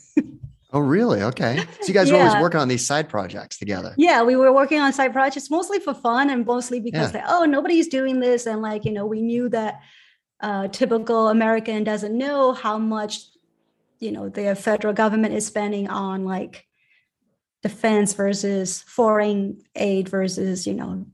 Oh, 0.75 0.81
really? 0.81 1.21
Okay. 1.21 1.57
So 1.79 1.87
you 1.87 1.93
guys 1.93 2.11
were 2.11 2.17
always 2.17 2.35
working 2.35 2.59
on 2.59 2.67
these 2.67 2.85
side 2.85 3.07
projects 3.07 3.57
together. 3.57 3.95
Yeah, 3.97 4.23
we 4.23 4.35
were 4.35 4.51
working 4.51 4.81
on 4.81 4.91
side 4.91 5.13
projects 5.13 5.49
mostly 5.49 5.79
for 5.79 5.93
fun 5.93 6.29
and 6.29 6.45
mostly 6.45 6.81
because 6.81 7.13
Yeah. 7.13 7.21
like, 7.21 7.29
oh, 7.31 7.45
nobody's 7.45 7.87
doing 7.87 8.19
this. 8.19 8.45
And 8.45 8.61
like, 8.61 8.83
you 8.83 8.91
know, 8.91 9.05
we 9.05 9.21
knew 9.21 9.47
that 9.49 9.79
uh, 10.41 10.67
typical 10.67 11.29
American 11.29 11.85
doesn't 11.85 12.15
know 12.17 12.51
how 12.51 12.77
much, 12.77 13.21
you 13.99 14.11
know, 14.11 14.27
the 14.27 14.53
federal 14.53 14.93
government 14.93 15.33
is 15.33 15.45
spending 15.45 15.87
on 15.89 16.25
like 16.25 16.65
defense 17.63 18.13
versus 18.13 18.81
foreign 18.81 19.61
aid 19.75 20.09
versus, 20.09 20.67
you 20.67 20.73
know, 20.73 21.05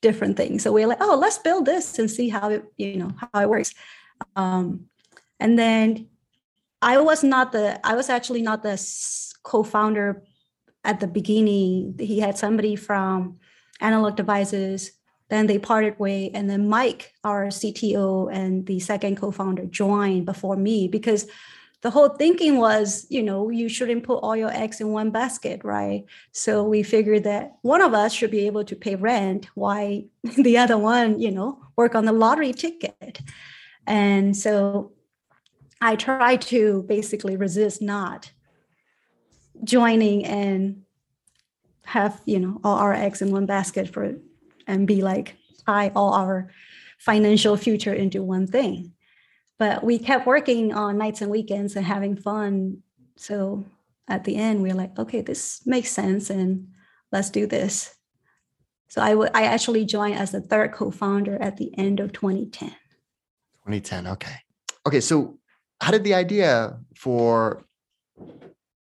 different 0.00 0.38
things. 0.38 0.62
So 0.62 0.72
we're 0.72 0.86
like, 0.86 1.02
oh, 1.02 1.18
let's 1.20 1.36
build 1.36 1.66
this 1.66 1.98
and 1.98 2.10
see 2.10 2.30
how 2.30 2.48
it, 2.48 2.64
you 2.78 2.96
know, 2.96 3.10
how 3.18 3.42
it 3.42 3.50
works. 3.50 3.74
Um, 4.34 4.86
and 5.38 5.58
then 5.58 6.09
I 6.82 6.98
was 6.98 7.22
not 7.22 7.52
the, 7.52 7.84
I 7.86 7.94
was 7.94 8.08
actually 8.08 8.42
not 8.42 8.62
the 8.62 8.80
co-founder 9.42 10.22
at 10.84 11.00
the 11.00 11.06
beginning. 11.06 11.96
He 11.98 12.20
had 12.20 12.38
somebody 12.38 12.76
from 12.76 13.38
Analog 13.80 14.16
Devices. 14.16 14.92
Then 15.28 15.46
they 15.46 15.58
parted 15.58 15.98
way, 16.00 16.30
and 16.34 16.50
then 16.50 16.68
Mike, 16.68 17.12
our 17.22 17.46
CTO 17.46 18.32
and 18.32 18.66
the 18.66 18.80
second 18.80 19.16
co-founder, 19.16 19.66
joined 19.66 20.26
before 20.26 20.56
me 20.56 20.88
because 20.88 21.28
the 21.82 21.90
whole 21.90 22.10
thinking 22.10 22.58
was, 22.58 23.06
you 23.08 23.22
know, 23.22 23.48
you 23.48 23.68
shouldn't 23.68 24.02
put 24.02 24.16
all 24.16 24.36
your 24.36 24.50
eggs 24.50 24.80
in 24.80 24.88
one 24.88 25.10
basket, 25.10 25.62
right? 25.64 26.04
So 26.32 26.64
we 26.64 26.82
figured 26.82 27.24
that 27.24 27.52
one 27.62 27.80
of 27.80 27.94
us 27.94 28.12
should 28.12 28.30
be 28.30 28.46
able 28.46 28.64
to 28.64 28.76
pay 28.76 28.96
rent, 28.96 29.46
while 29.54 30.02
the 30.36 30.58
other 30.58 30.76
one, 30.76 31.20
you 31.20 31.30
know, 31.30 31.58
work 31.76 31.94
on 31.94 32.04
the 32.04 32.12
lottery 32.12 32.52
ticket. 32.52 33.20
And 33.86 34.36
so 34.36 34.92
I 35.80 35.96
try 35.96 36.36
to 36.36 36.84
basically 36.88 37.36
resist 37.36 37.80
not 37.80 38.30
joining 39.64 40.24
and 40.24 40.82
have 41.84 42.20
you 42.24 42.38
know 42.38 42.60
all 42.62 42.76
our 42.78 42.94
eggs 42.94 43.20
in 43.20 43.30
one 43.30 43.46
basket 43.46 43.92
for 43.92 44.14
and 44.66 44.86
be 44.86 45.02
like 45.02 45.36
tie 45.66 45.90
all 45.94 46.14
our 46.14 46.50
financial 46.98 47.56
future 47.56 47.92
into 47.92 48.22
one 48.22 48.46
thing 48.46 48.92
but 49.58 49.82
we 49.82 49.98
kept 49.98 50.26
working 50.26 50.72
on 50.72 50.96
nights 50.96 51.20
and 51.20 51.30
weekends 51.30 51.76
and 51.76 51.84
having 51.84 52.16
fun 52.16 52.78
so 53.16 53.64
at 54.08 54.24
the 54.24 54.36
end 54.36 54.62
we 54.62 54.70
are 54.70 54.74
like 54.74 54.96
okay 54.98 55.20
this 55.20 55.62
makes 55.66 55.90
sense 55.90 56.30
and 56.30 56.68
let's 57.10 57.30
do 57.30 57.46
this 57.46 57.96
so 58.88 59.00
I 59.00 59.10
w- 59.10 59.30
I 59.34 59.44
actually 59.44 59.84
joined 59.84 60.16
as 60.16 60.32
the 60.32 60.40
third 60.40 60.72
co-founder 60.72 61.40
at 61.40 61.56
the 61.56 61.76
end 61.78 62.00
of 62.00 62.12
2010 62.12 62.70
2010. 63.64 64.06
Okay. 64.08 64.34
Okay. 64.86 65.00
So 65.00 65.38
how 65.80 65.90
did 65.90 66.04
the 66.04 66.14
idea 66.14 66.78
for 66.94 67.64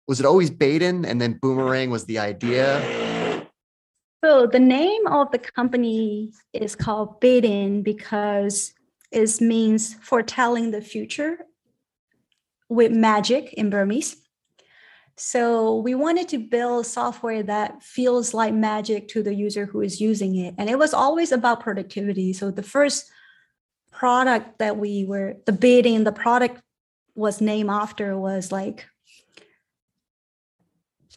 was 0.08 0.20
it 0.20 0.26
always 0.26 0.50
Baydin 0.50 1.06
and 1.06 1.22
then 1.22 1.34
Boomerang 1.34 1.92
was 1.92 2.06
the 2.06 2.18
idea? 2.20 3.46
So 4.24 4.48
the 4.48 4.60
name 4.60 5.08
of 5.08 5.32
the 5.32 5.38
company 5.38 6.32
is 6.52 6.76
called 6.76 7.22
Baydin 7.22 7.84
because 7.84 8.74
it 9.12 9.40
means 9.40 9.94
foretelling 10.02 10.72
the 10.72 10.82
future 10.82 11.38
with 12.68 12.92
magic 12.92 13.54
in 13.54 13.70
Burmese. 13.70 14.18
So 15.16 15.78
we 15.78 15.96
wanted 15.96 16.28
to 16.30 16.38
build 16.38 16.86
software 16.86 17.44
that 17.44 17.84
feels 17.84 18.34
like 18.34 18.54
magic 18.54 19.10
to 19.10 19.22
the 19.22 19.36
user 19.36 19.66
who 19.66 19.82
is 19.82 20.02
using 20.02 20.36
it. 20.36 20.56
And 20.58 20.70
it 20.70 20.80
was 20.80 20.94
always 20.94 21.32
about 21.32 21.60
productivity. 21.60 22.34
So 22.34 22.52
the 22.52 22.64
first 22.64 23.12
product 23.92 24.60
that 24.60 24.78
we 24.78 25.06
were 25.06 25.36
the 25.46 25.52
bidding, 25.52 26.04
the 26.04 26.12
product 26.12 26.62
was 27.20 27.42
named 27.42 27.70
after 27.70 28.18
was 28.18 28.52
like 28.52 28.88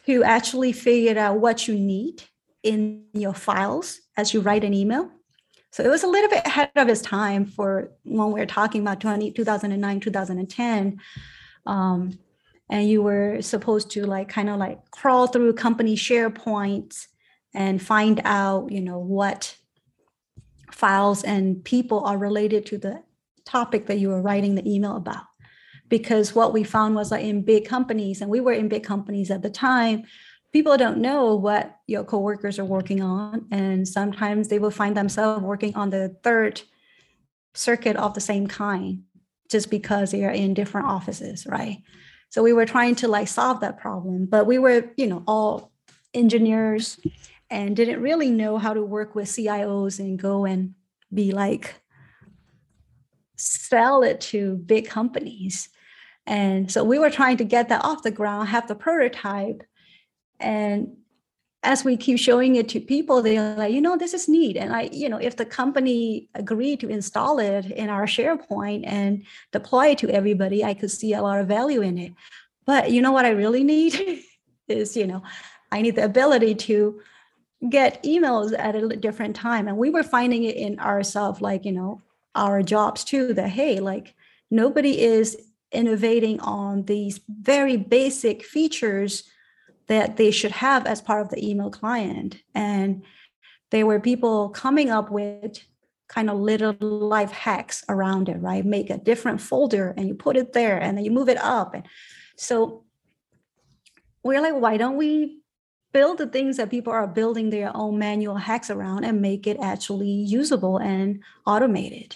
to 0.05 0.23
actually 0.23 0.73
figure 0.73 1.17
out 1.17 1.39
what 1.39 1.67
you 1.67 1.75
need 1.75 2.23
in 2.61 3.05
your 3.13 3.33
files 3.33 4.01
as 4.17 4.33
you 4.33 4.41
write 4.41 4.63
an 4.63 4.73
email. 4.73 5.09
So 5.71 5.83
it 5.83 5.89
was 5.89 6.03
a 6.03 6.07
little 6.07 6.29
bit 6.29 6.45
ahead 6.45 6.71
of 6.75 6.89
its 6.89 7.01
time 7.01 7.45
for 7.45 7.91
when 8.03 8.31
we 8.31 8.41
are 8.41 8.45
talking 8.45 8.81
about 8.81 8.99
20, 8.99 9.31
2009, 9.31 9.99
2010. 9.99 10.99
Um, 11.65 12.19
and 12.69 12.87
you 12.87 13.01
were 13.01 13.41
supposed 13.41 13.89
to 13.91 14.05
like 14.05 14.29
kind 14.29 14.49
of 14.49 14.57
like 14.57 14.91
crawl 14.91 15.27
through 15.27 15.53
company 15.53 15.95
SharePoint 15.95 17.07
and 17.53 17.81
find 17.81 18.21
out, 18.23 18.71
you 18.71 18.81
know, 18.81 18.99
what 18.99 19.55
files 20.71 21.23
and 21.23 21.63
people 21.63 22.03
are 22.05 22.17
related 22.17 22.65
to 22.67 22.77
the 22.77 23.03
topic 23.45 23.87
that 23.87 23.99
you 23.99 24.09
were 24.09 24.21
writing 24.21 24.55
the 24.55 24.67
email 24.69 24.95
about. 24.95 25.23
Because 25.93 26.33
what 26.33 26.53
we 26.53 26.63
found 26.63 26.95
was 26.95 27.11
like 27.11 27.23
in 27.23 27.43
big 27.43 27.67
companies, 27.67 28.19
and 28.21 28.31
we 28.31 28.39
were 28.39 28.51
in 28.51 28.67
big 28.67 28.83
companies 28.83 29.29
at 29.29 29.43
the 29.43 29.49
time, 29.51 30.05
people 30.51 30.75
don't 30.75 30.97
know 30.97 31.35
what 31.35 31.77
your 31.85 32.03
coworkers 32.03 32.57
are 32.57 32.65
working 32.65 33.03
on. 33.03 33.45
And 33.51 33.87
sometimes 33.87 34.47
they 34.47 34.57
will 34.57 34.71
find 34.71 34.97
themselves 34.97 35.43
working 35.43 35.75
on 35.75 35.91
the 35.91 36.17
third 36.23 36.63
circuit 37.53 37.95
of 37.95 38.15
the 38.15 38.21
same 38.21 38.47
kind 38.47 39.03
just 39.51 39.69
because 39.69 40.09
they 40.09 40.25
are 40.25 40.31
in 40.31 40.55
different 40.55 40.87
offices, 40.87 41.45
right? 41.45 41.83
So 42.31 42.41
we 42.41 42.53
were 42.53 42.65
trying 42.65 42.95
to 42.95 43.07
like 43.07 43.27
solve 43.27 43.59
that 43.59 43.77
problem, 43.77 44.25
but 44.25 44.47
we 44.47 44.57
were, 44.57 44.89
you 44.97 45.05
know, 45.05 45.23
all 45.27 45.71
engineers 46.15 46.99
and 47.51 47.75
didn't 47.75 48.01
really 48.01 48.31
know 48.31 48.57
how 48.57 48.73
to 48.73 48.81
work 48.81 49.13
with 49.13 49.27
CIOs 49.27 49.99
and 49.99 50.17
go 50.17 50.45
and 50.45 50.73
be 51.13 51.33
like 51.33 51.75
sell 53.35 54.01
it 54.01 54.21
to 54.21 54.55
big 54.55 54.87
companies. 54.87 55.69
And 56.25 56.71
so 56.71 56.83
we 56.83 56.99
were 56.99 57.09
trying 57.09 57.37
to 57.37 57.43
get 57.43 57.69
that 57.69 57.83
off 57.83 58.03
the 58.03 58.11
ground, 58.11 58.49
have 58.49 58.67
the 58.67 58.75
prototype. 58.75 59.63
And 60.39 60.97
as 61.63 61.83
we 61.83 61.95
keep 61.95 62.19
showing 62.19 62.55
it 62.55 62.67
to 62.69 62.79
people, 62.79 63.21
they're 63.21 63.55
like, 63.55 63.73
you 63.73 63.81
know, 63.81 63.97
this 63.97 64.13
is 64.13 64.27
neat. 64.27 64.57
And 64.57 64.73
I, 64.73 64.89
you 64.91 65.09
know, 65.09 65.17
if 65.17 65.37
the 65.37 65.45
company 65.45 66.29
agreed 66.35 66.79
to 66.81 66.89
install 66.89 67.39
it 67.39 67.65
in 67.65 67.89
our 67.89 68.05
SharePoint 68.05 68.83
and 68.85 69.23
deploy 69.51 69.87
it 69.87 69.97
to 69.99 70.09
everybody, 70.09 70.63
I 70.63 70.73
could 70.73 70.91
see 70.91 71.13
a 71.13 71.21
lot 71.21 71.39
of 71.39 71.47
value 71.47 71.81
in 71.81 71.97
it. 71.97 72.13
But 72.65 72.91
you 72.91 73.01
know 73.01 73.11
what 73.11 73.25
I 73.25 73.29
really 73.29 73.63
need 73.63 74.23
is, 74.67 74.95
you 74.95 75.07
know, 75.07 75.23
I 75.71 75.81
need 75.81 75.95
the 75.95 76.05
ability 76.05 76.55
to 76.55 77.01
get 77.69 78.03
emails 78.03 78.53
at 78.57 78.75
a 78.75 78.87
different 78.89 79.35
time. 79.35 79.67
And 79.67 79.77
we 79.77 79.89
were 79.89 80.03
finding 80.03 80.43
it 80.43 80.55
in 80.55 80.79
ourselves, 80.79 81.41
like, 81.41 81.65
you 81.65 81.71
know, 81.71 82.01
our 82.35 82.61
jobs 82.61 83.03
too, 83.03 83.33
that 83.33 83.49
hey, 83.49 83.79
like 83.79 84.15
nobody 84.51 84.99
is 84.99 85.37
innovating 85.73 86.39
on 86.39 86.83
these 86.83 87.19
very 87.27 87.77
basic 87.77 88.43
features 88.43 89.23
that 89.87 90.17
they 90.17 90.31
should 90.31 90.51
have 90.51 90.85
as 90.85 91.01
part 91.01 91.21
of 91.21 91.29
the 91.29 91.47
email 91.47 91.69
client. 91.69 92.41
And 92.55 93.03
there 93.71 93.85
were 93.85 93.99
people 93.99 94.49
coming 94.49 94.89
up 94.89 95.11
with 95.11 95.59
kind 96.07 96.29
of 96.29 96.39
little 96.39 96.75
life 96.79 97.31
hacks 97.31 97.83
around 97.89 98.29
it, 98.29 98.39
right? 98.39 98.65
Make 98.65 98.89
a 98.89 98.97
different 98.97 99.41
folder 99.41 99.93
and 99.97 100.07
you 100.07 100.13
put 100.13 100.37
it 100.37 100.53
there 100.53 100.77
and 100.79 100.97
then 100.97 101.05
you 101.05 101.11
move 101.11 101.29
it 101.29 101.37
up. 101.37 101.73
And 101.73 101.83
so 102.37 102.83
we're 104.21 104.41
like, 104.41 104.55
why 104.55 104.77
don't 104.77 104.95
we 104.95 105.39
build 105.91 106.17
the 106.17 106.27
things 106.27 106.57
that 106.57 106.69
people 106.69 106.93
are 106.93 107.07
building 107.07 107.49
their 107.49 107.75
own 107.75 107.97
manual 107.97 108.35
hacks 108.35 108.69
around 108.69 109.05
and 109.05 109.21
make 109.21 109.47
it 109.47 109.57
actually 109.61 110.09
usable 110.09 110.77
and 110.77 111.23
automated? 111.45 112.15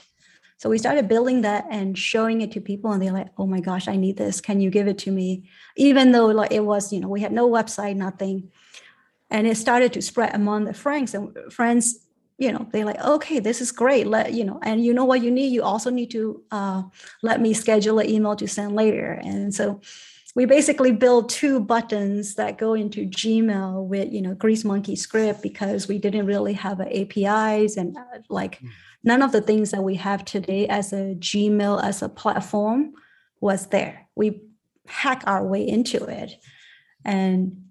So 0.57 0.69
we 0.69 0.79
started 0.79 1.07
building 1.07 1.41
that 1.41 1.65
and 1.69 1.97
showing 1.97 2.41
it 2.41 2.51
to 2.53 2.61
people, 2.61 2.91
and 2.91 3.01
they're 3.01 3.11
like, 3.11 3.29
"Oh 3.37 3.45
my 3.45 3.59
gosh, 3.59 3.87
I 3.87 3.95
need 3.95 4.17
this! 4.17 4.41
Can 4.41 4.59
you 4.59 4.69
give 4.69 4.87
it 4.87 4.97
to 4.99 5.11
me?" 5.11 5.49
Even 5.75 6.11
though 6.11 6.27
like 6.27 6.51
it 6.51 6.65
was, 6.65 6.91
you 6.91 6.99
know, 6.99 7.09
we 7.09 7.21
had 7.21 7.31
no 7.31 7.47
website, 7.47 7.95
nothing, 7.95 8.51
and 9.29 9.45
it 9.45 9.57
started 9.57 9.93
to 9.93 10.01
spread 10.01 10.33
among 10.33 10.65
the 10.65 10.73
friends 10.73 11.13
and 11.13 11.35
friends. 11.51 11.99
You 12.39 12.51
know, 12.51 12.67
they're 12.71 12.85
like, 12.85 13.03
"Okay, 13.03 13.39
this 13.39 13.61
is 13.61 13.71
great." 13.71 14.07
Let 14.07 14.33
you 14.33 14.43
know, 14.43 14.59
and 14.63 14.83
you 14.83 14.93
know 14.93 15.05
what 15.05 15.21
you 15.21 15.31
need. 15.31 15.53
You 15.53 15.63
also 15.63 15.91
need 15.91 16.11
to 16.11 16.41
uh, 16.51 16.83
let 17.21 17.39
me 17.39 17.53
schedule 17.53 17.99
an 17.99 18.09
email 18.09 18.35
to 18.35 18.47
send 18.47 18.75
later, 18.75 19.19
and 19.23 19.53
so 19.53 19.79
we 20.37 20.45
basically 20.45 20.91
build 20.91 21.29
two 21.29 21.59
buttons 21.59 22.35
that 22.35 22.59
go 22.59 22.75
into 22.75 23.07
Gmail 23.07 23.85
with 23.85 24.13
you 24.13 24.21
know 24.21 24.35
Greasemonkey 24.35 24.95
script 24.95 25.41
because 25.41 25.87
we 25.87 25.97
didn't 25.97 26.27
really 26.27 26.53
have 26.53 26.79
APIs 26.79 27.75
and 27.75 27.97
uh, 27.97 28.19
like 28.29 28.61
none 29.07 29.21
of 29.21 29.31
the 29.31 29.41
things 29.41 29.71
that 29.71 29.83
we 29.83 29.95
have 29.95 30.25
today 30.25 30.67
as 30.67 30.91
a 30.91 31.15
Gmail 31.15 31.81
as 31.81 32.01
a 32.01 32.09
platform 32.09 32.93
was 33.39 33.67
there. 33.67 34.07
We 34.15 34.41
hack 34.87 35.23
our 35.25 35.45
way 35.45 35.65
into 35.67 36.03
it. 36.03 36.33
And 37.05 37.63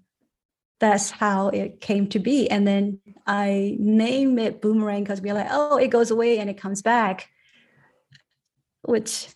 that's 0.79 1.11
how 1.11 1.49
it 1.49 1.79
came 1.79 2.07
to 2.09 2.19
be. 2.19 2.49
And 2.49 2.67
then 2.67 2.99
I 3.27 3.75
name 3.79 4.39
it 4.39 4.61
boomerang 4.61 5.03
because 5.03 5.21
we're 5.21 5.33
like, 5.35 5.47
oh, 5.51 5.77
it 5.77 5.89
goes 5.89 6.09
away 6.11 6.39
and 6.39 6.49
it 6.49 6.57
comes 6.57 6.81
back, 6.81 7.29
which 8.81 9.27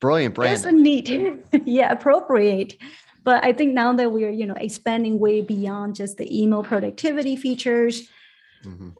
Brilliant 0.00 0.38
is 0.38 0.64
a 0.64 0.68
brand. 0.68 0.82
neat, 0.82 1.08
yeah, 1.64 1.90
appropriate. 1.90 2.76
But 3.24 3.42
I 3.44 3.52
think 3.52 3.72
now 3.74 3.92
that 3.94 4.12
we're, 4.12 4.30
you 4.30 4.46
know, 4.46 4.54
expanding 4.54 5.18
way 5.18 5.40
beyond 5.40 5.94
just 5.96 6.18
the 6.18 6.28
email 6.42 6.62
productivity 6.62 7.36
features, 7.36 8.08
Mhm. 8.64 8.94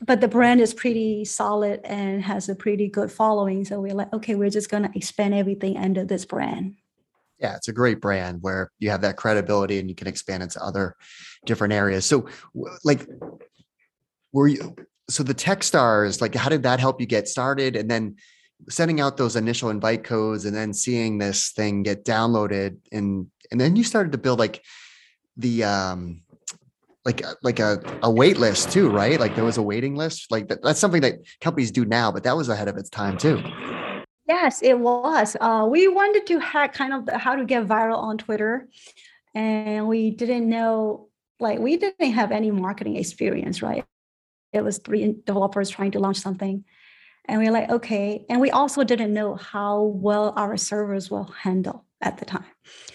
But 0.00 0.20
the 0.20 0.28
brand 0.28 0.60
is 0.60 0.74
pretty 0.74 1.24
solid 1.24 1.80
and 1.84 2.22
has 2.22 2.48
a 2.48 2.54
pretty 2.54 2.88
good 2.88 3.10
following. 3.10 3.64
So 3.64 3.80
we're 3.80 3.94
like, 3.94 4.12
okay, 4.12 4.34
we're 4.34 4.50
just 4.50 4.70
gonna 4.70 4.90
expand 4.94 5.34
everything 5.34 5.76
under 5.76 6.04
this 6.04 6.24
brand. 6.24 6.76
Yeah, 7.38 7.56
it's 7.56 7.68
a 7.68 7.72
great 7.72 8.00
brand 8.00 8.38
where 8.40 8.70
you 8.78 8.90
have 8.90 9.02
that 9.02 9.16
credibility 9.16 9.78
and 9.78 9.88
you 9.88 9.94
can 9.94 10.08
expand 10.08 10.42
into 10.42 10.62
other 10.62 10.96
different 11.46 11.72
areas. 11.72 12.04
So, 12.04 12.26
like, 12.82 13.06
were 14.32 14.48
you 14.48 14.74
so 15.08 15.22
the 15.22 15.34
Techstars? 15.34 16.20
Like, 16.20 16.34
how 16.34 16.48
did 16.48 16.64
that 16.64 16.80
help 16.80 17.00
you 17.00 17.06
get 17.06 17.28
started? 17.28 17.76
And 17.76 17.90
then 17.90 18.16
sending 18.68 19.00
out 19.00 19.16
those 19.16 19.36
initial 19.36 19.70
invite 19.70 20.04
codes 20.04 20.44
and 20.44 20.54
then 20.54 20.74
seeing 20.74 21.18
this 21.18 21.50
thing 21.50 21.82
get 21.82 22.04
downloaded 22.04 22.76
and 22.90 23.28
and 23.50 23.60
then 23.60 23.76
you 23.76 23.84
started 23.84 24.12
to 24.12 24.18
build 24.18 24.38
like 24.38 24.62
the 25.36 25.62
um 25.64 26.22
like 27.08 27.22
like 27.42 27.58
a, 27.58 27.80
a 28.02 28.10
wait 28.10 28.36
list 28.38 28.70
too 28.70 28.90
right? 28.90 29.18
Like 29.18 29.34
there 29.34 29.44
was 29.44 29.56
a 29.56 29.62
waiting 29.62 29.96
list 29.96 30.30
like 30.30 30.48
that, 30.48 30.62
that's 30.62 30.78
something 30.78 31.00
that 31.00 31.14
companies 31.40 31.70
do 31.70 31.84
now 31.86 32.12
but 32.12 32.22
that 32.24 32.36
was 32.36 32.50
ahead 32.50 32.68
of 32.68 32.76
its 32.76 32.90
time 32.90 33.16
too. 33.16 33.42
Yes 34.28 34.60
it 34.62 34.78
was. 34.78 35.36
Uh, 35.40 35.66
we 35.70 35.88
wanted 35.88 36.26
to 36.26 36.38
hack 36.38 36.74
kind 36.74 36.92
of 36.92 37.08
how 37.18 37.34
to 37.34 37.44
get 37.46 37.66
viral 37.66 37.96
on 37.98 38.18
twitter 38.18 38.68
and 39.34 39.88
we 39.88 40.10
didn't 40.10 40.46
know 40.48 41.08
like 41.40 41.58
we 41.58 41.78
didn't 41.78 42.12
have 42.12 42.30
any 42.30 42.50
marketing 42.50 42.96
experience 42.96 43.62
right? 43.62 43.84
It 44.52 44.62
was 44.62 44.78
three 44.78 45.16
developers 45.24 45.70
trying 45.70 45.92
to 45.92 46.00
launch 46.00 46.18
something 46.18 46.64
and 47.30 47.38
we 47.38 47.46
are 47.46 47.52
like, 47.52 47.68
okay. 47.68 48.24
And 48.30 48.40
we 48.40 48.50
also 48.50 48.84
didn't 48.84 49.12
know 49.12 49.34
how 49.34 49.82
well 49.82 50.32
our 50.36 50.56
servers 50.56 51.10
will 51.10 51.30
handle 51.44 51.84
at 52.00 52.18
the 52.18 52.24
time. 52.24 52.44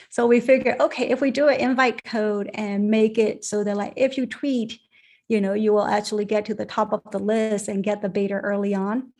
So 0.10 0.28
we 0.28 0.40
figured, 0.40 0.80
okay, 0.80 1.10
if 1.10 1.22
we 1.22 1.32
do 1.32 1.48
an 1.48 1.60
invite 1.60 2.04
code 2.04 2.50
and 2.54 2.90
make 2.90 3.18
it 3.18 3.44
so 3.44 3.64
that 3.64 3.76
like 3.76 3.94
if 3.96 4.18
you 4.18 4.26
tweet, 4.26 4.80
you 5.28 5.42
know, 5.42 5.54
you 5.54 5.74
will 5.74 5.86
actually 5.86 6.26
get 6.26 6.46
to 6.46 6.54
the 6.54 6.66
top 6.66 6.94
of 6.94 7.02
the 7.12 7.20
list 7.20 7.68
and 7.68 7.84
get 7.84 8.02
the 8.02 8.10
beta 8.10 8.36
early 8.36 8.76
on. 8.76 9.12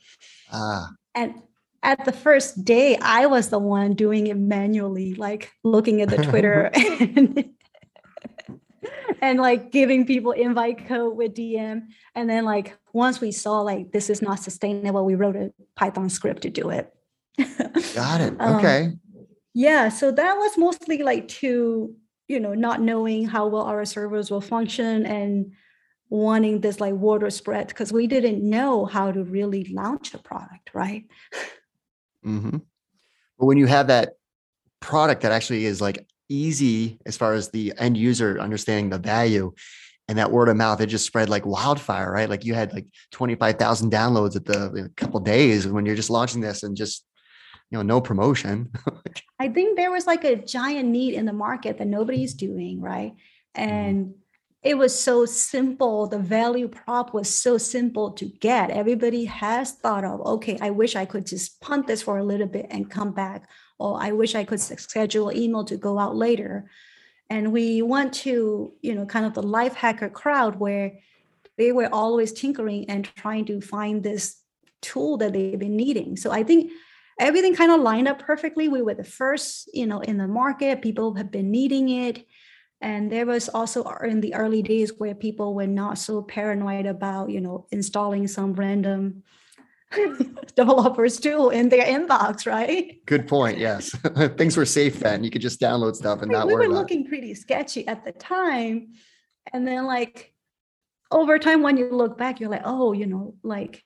Ah. 0.52 0.90
And 1.16 1.42
at 1.82 2.06
the 2.06 2.12
first 2.12 2.64
day, 2.64 2.96
I 2.98 3.26
was 3.26 3.50
the 3.50 3.60
one 3.60 3.94
doing 3.94 4.28
it 4.28 4.38
manually, 4.38 5.16
like 5.16 5.52
looking 5.64 6.02
at 6.02 6.10
the 6.10 6.18
Twitter 6.18 6.70
and 6.76 7.50
and 9.22 9.40
like 9.40 9.72
giving 9.72 10.06
people 10.06 10.32
invite 10.32 10.88
code 10.88 11.16
with 11.16 11.34
DM. 11.34 11.88
And 12.14 12.30
then 12.30 12.46
like 12.46 12.78
once 12.92 13.22
we 13.22 13.32
saw 13.32 13.62
like 13.62 13.92
this 13.92 14.10
is 14.10 14.22
not 14.22 14.40
sustainable, 14.40 15.06
we 15.06 15.16
wrote 15.16 15.36
a 15.36 15.54
Python 15.76 16.10
script 16.10 16.44
to 16.44 16.50
do 16.50 16.70
it. 16.70 16.94
Got 17.96 18.22
it. 18.22 18.36
Um, 18.40 18.56
okay. 18.58 18.84
Um, 18.86 19.00
yeah. 19.54 19.90
So 19.90 20.12
that 20.12 20.38
was 20.38 20.58
mostly 20.58 21.04
like 21.04 21.28
to, 21.30 21.96
you 22.28 22.40
know, 22.40 22.54
not 22.54 22.82
knowing 22.82 23.28
how 23.28 23.48
well 23.48 23.64
our 23.64 23.86
servers 23.86 24.32
will 24.32 24.42
function 24.42 25.06
and 25.06 25.54
wanting 26.10 26.62
this 26.62 26.80
like 26.80 26.94
water 26.94 27.30
spread 27.30 27.68
because 27.68 27.92
we 27.92 28.08
didn't 28.08 28.48
know 28.48 28.86
how 28.86 29.12
to 29.12 29.24
really 29.24 29.66
launch 29.74 30.14
a 30.14 30.18
product, 30.18 30.72
right? 30.74 31.06
Mm-hmm. 32.26 32.58
But 33.40 33.46
when 33.46 33.58
you 33.58 33.66
have 33.66 33.88
that 33.88 34.14
product 34.80 35.22
that 35.22 35.32
actually 35.32 35.66
is 35.66 35.82
like 35.82 36.06
easy 36.30 37.00
as 37.06 37.18
far 37.18 37.34
as 37.34 37.50
the 37.50 37.74
end 37.78 37.98
user 37.98 38.40
understanding 38.40 38.90
the 38.90 38.98
value 38.98 39.54
and 40.08 40.18
that 40.18 40.32
word 40.32 40.50
of 40.50 40.58
mouth 40.58 40.82
it 40.82 40.88
just 40.88 41.06
spread 41.06 41.30
like 41.30 41.46
wildfire 41.46 42.12
right 42.12 42.30
like 42.30 42.44
you 42.44 42.54
had 42.54 42.74
like 42.74 42.86
25,000 43.12 43.92
downloads 43.92 44.36
at 44.36 44.46
the 44.46 44.92
couple 44.98 45.20
days 45.20 45.68
when 45.68 45.86
you're 45.86 45.96
just 45.96 46.10
launching 46.10 46.42
this 46.42 46.64
and 46.64 46.76
just 46.76 47.06
you 47.74 47.80
know 47.80 47.84
no 47.84 48.00
promotion 48.00 48.72
i 49.40 49.50
think 49.50 49.76
there 49.76 49.92
was 49.92 50.08
like 50.08 50.24
a 50.24 50.36
giant 50.36 50.88
need 50.88 51.16
in 51.16 51.26
the 51.26 51.34
market 51.34 51.80
that 51.80 51.88
nobody's 51.88 52.36
doing 52.36 52.80
right 52.80 53.12
mm-hmm. 53.12 53.70
and 53.70 54.06
mm-hmm. 54.06 54.14
it 54.62 54.78
was 54.78 54.98
so 54.98 55.26
simple 55.26 56.08
the 56.08 56.20
value 56.20 56.68
prop 56.68 57.14
was 57.14 57.34
so 57.34 57.58
simple 57.58 58.12
to 58.12 58.26
get 58.26 58.70
everybody 58.70 59.26
has 59.26 59.72
thought 59.72 60.06
of 60.06 60.22
okay 60.22 60.58
i 60.62 60.70
wish 60.70 60.96
i 60.96 61.04
could 61.04 61.26
just 61.26 61.60
punt 61.62 61.88
this 61.88 62.04
for 62.04 62.20
a 62.20 62.24
little 62.24 62.48
bit 62.48 62.68
and 62.70 62.92
come 62.92 63.12
back 63.12 63.50
or 63.84 64.02
I 64.02 64.12
wish 64.12 64.34
I 64.34 64.46
could 64.46 64.62
schedule 64.62 65.32
email 65.32 65.66
to 65.66 65.76
go 65.76 66.00
out 66.00 66.16
later. 66.16 66.70
And 67.30 67.52
we 67.52 67.82
went 67.82 68.14
to, 68.26 68.74
you 68.82 68.96
know, 68.96 69.06
kind 69.06 69.26
of 69.26 69.34
the 69.34 69.44
life 69.44 69.76
hacker 69.76 70.10
crowd 70.10 70.56
where 70.56 71.00
they 71.58 71.72
were 71.72 71.90
always 71.92 72.32
tinkering 72.32 72.90
and 72.90 73.04
trying 73.16 73.46
to 73.46 73.60
find 73.60 74.02
this 74.02 74.38
tool 74.82 75.18
that 75.18 75.34
they've 75.34 75.60
been 75.60 75.76
needing. 75.76 76.16
So 76.16 76.32
I 76.32 76.44
think 76.44 76.72
everything 77.20 77.56
kind 77.56 77.72
of 77.72 77.82
lined 77.82 78.08
up 78.08 78.20
perfectly. 78.20 78.68
We 78.68 78.82
were 78.82 78.94
the 78.94 79.04
first, 79.04 79.70
you 79.74 79.86
know, 79.86 80.00
in 80.00 80.18
the 80.18 80.28
market. 80.28 80.82
People 80.82 81.16
have 81.16 81.32
been 81.32 81.52
needing 81.52 81.90
it. 81.90 82.26
And 82.82 83.10
there 83.10 83.26
was 83.26 83.48
also 83.48 83.84
in 84.04 84.20
the 84.20 84.34
early 84.34 84.62
days 84.62 84.92
where 84.98 85.16
people 85.16 85.56
were 85.56 85.68
not 85.68 85.98
so 85.98 86.22
paranoid 86.22 86.86
about, 86.86 87.30
you 87.30 87.40
know, 87.40 87.66
installing 87.72 88.28
some 88.28 88.54
random 88.54 89.24
developers 90.56 91.20
tool 91.20 91.50
in 91.50 91.70
their 91.70 91.86
inbox, 91.86 92.46
right? 92.46 93.00
Good 93.06 93.28
point. 93.28 93.58
Yes, 93.58 93.90
things 94.38 94.58
were 94.58 94.66
safe 94.66 95.00
then. 95.00 95.24
You 95.24 95.32
could 95.32 95.42
just 95.42 95.62
download 95.62 95.96
stuff 95.96 96.22
and 96.22 96.32
not 96.32 96.48
we 96.48 96.54
worry. 96.54 96.68
We 96.68 96.74
were 96.74 96.80
looking 96.80 97.06
it. 97.06 97.10
pretty 97.10 97.34
sketchy 97.36 97.88
at 97.88 98.04
the 98.04 98.12
time, 98.12 98.94
and 99.52 99.68
then 99.68 99.86
like 99.86 100.34
over 101.12 101.40
time, 101.40 101.62
when 101.62 101.78
you 101.78 101.90
look 101.90 102.18
back, 102.18 102.40
you're 102.40 102.50
like, 102.50 102.64
oh, 102.66 102.94
you 102.94 103.06
know, 103.06 103.36
like 103.44 103.84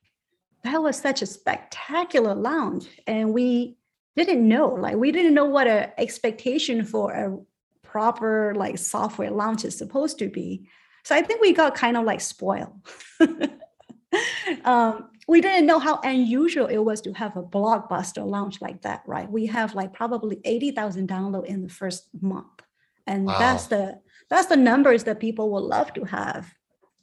that 0.64 0.82
was 0.82 0.98
such 0.98 1.22
a 1.22 1.26
spectacular 1.26 2.36
launch, 2.36 2.86
and 3.06 3.34
we 3.34 3.78
didn't 4.16 4.48
know, 4.48 4.70
like, 4.70 4.96
we 4.96 5.12
didn't 5.12 5.34
know 5.34 5.46
what 5.46 5.68
a 5.68 5.98
expectation 6.00 6.84
for 6.84 7.12
a 7.14 7.38
proper 7.84 8.54
like 8.56 8.78
software 8.78 9.32
launch 9.32 9.64
is 9.64 9.78
supposed 9.78 10.20
to 10.20 10.30
be. 10.30 10.68
So 11.04 11.16
I 11.16 11.22
think 11.22 11.42
we 11.42 11.54
got 11.54 11.74
kind 11.74 11.96
of 11.96 12.04
like 12.04 12.22
spoiled. 12.22 12.74
um, 14.66 15.10
we 15.28 15.42
didn't 15.42 15.66
know 15.66 15.80
how 15.80 16.00
unusual 16.04 16.68
it 16.68 16.78
was 16.78 17.02
to 17.02 17.14
have 17.14 17.36
a 17.36 17.44
blockbuster 17.44 18.26
launch 18.26 18.62
like 18.62 18.82
that, 18.84 19.04
right? 19.06 19.30
We 19.30 19.46
have 19.48 19.76
like 19.76 19.94
probably 19.94 20.40
80,000 20.44 21.08
download 21.08 21.46
in 21.46 21.62
the 21.64 21.70
first 21.70 22.10
month. 22.22 22.62
And 23.06 23.26
wow. 23.26 23.40
that's 23.40 23.68
the 23.68 24.00
that's 24.30 24.48
the 24.48 24.58
numbers 24.58 25.06
that 25.06 25.20
people 25.20 25.50
would 25.52 25.64
love 25.64 25.94
to 25.94 26.04
have. 26.04 26.54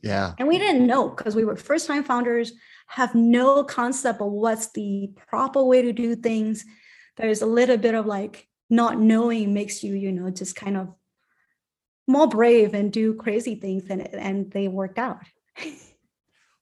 Yeah. 0.02 0.34
And 0.38 0.46
we 0.46 0.58
didn't 0.58 0.86
know 0.86 1.08
because 1.08 1.34
we 1.34 1.44
were 1.44 1.56
first 1.56 1.86
time 1.86 2.04
founders, 2.04 2.52
have 2.94 3.12
no 3.12 3.64
concept 3.64 4.20
of 4.20 4.30
what's 4.30 4.70
the 4.70 5.10
proper 5.28 5.64
way 5.64 5.82
to 5.82 5.92
do 5.92 6.14
things. 6.14 6.64
There's 7.16 7.42
a 7.42 7.46
little 7.46 7.76
bit 7.76 7.96
of 7.96 8.06
like 8.06 8.46
not 8.70 9.00
knowing 9.00 9.52
makes 9.52 9.82
you, 9.82 9.94
you 9.94 10.12
know, 10.12 10.30
just 10.30 10.54
kind 10.54 10.76
of 10.76 10.94
more 12.06 12.28
brave 12.28 12.72
and 12.72 12.92
do 12.92 13.14
crazy 13.14 13.56
things 13.56 13.84
and 13.90 14.02
and 14.14 14.50
they 14.52 14.68
worked 14.68 14.98
out. 14.98 15.18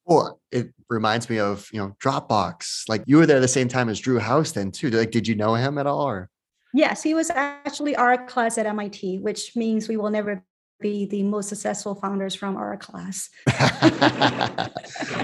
Well, 0.04 0.40
it 0.50 0.72
reminds 0.90 1.30
me 1.30 1.38
of 1.38 1.68
you 1.72 1.78
know 1.78 1.94
Dropbox. 2.02 2.88
Like 2.88 3.04
you 3.06 3.18
were 3.18 3.26
there 3.26 3.38
the 3.38 3.46
same 3.46 3.68
time 3.68 3.88
as 3.88 4.00
Drew 4.00 4.18
Houston 4.18 4.72
too. 4.72 4.90
Like, 4.90 5.12
did 5.12 5.28
you 5.28 5.36
know 5.36 5.54
him 5.54 5.78
at 5.78 5.86
all? 5.86 6.02
Or 6.02 6.28
yes, 6.74 7.04
he 7.04 7.14
was 7.14 7.30
actually 7.30 7.94
our 7.94 8.26
class 8.26 8.58
at 8.58 8.66
MIT, 8.66 9.20
which 9.20 9.54
means 9.54 9.88
we 9.88 9.96
will 9.96 10.10
never 10.10 10.44
be 10.82 11.06
the 11.06 11.22
most 11.22 11.48
successful 11.48 11.94
founders 11.94 12.34
from 12.34 12.56
our 12.56 12.76
class. 12.76 13.30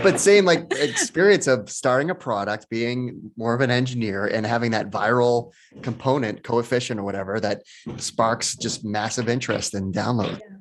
but 0.02 0.18
same 0.18 0.44
like 0.44 0.72
experience 0.72 1.46
of 1.46 1.68
starting 1.68 2.08
a 2.08 2.14
product, 2.14 2.70
being 2.70 3.32
more 3.36 3.54
of 3.54 3.60
an 3.60 3.70
engineer, 3.70 4.26
and 4.26 4.46
having 4.46 4.70
that 4.70 4.90
viral 4.90 5.52
component 5.82 6.42
coefficient 6.42 6.98
or 6.98 7.02
whatever 7.02 7.38
that 7.40 7.62
sparks 7.98 8.56
just 8.56 8.84
massive 8.84 9.28
interest 9.28 9.74
and 9.74 9.92
download. 9.92 10.38
Yeah. 10.38 10.56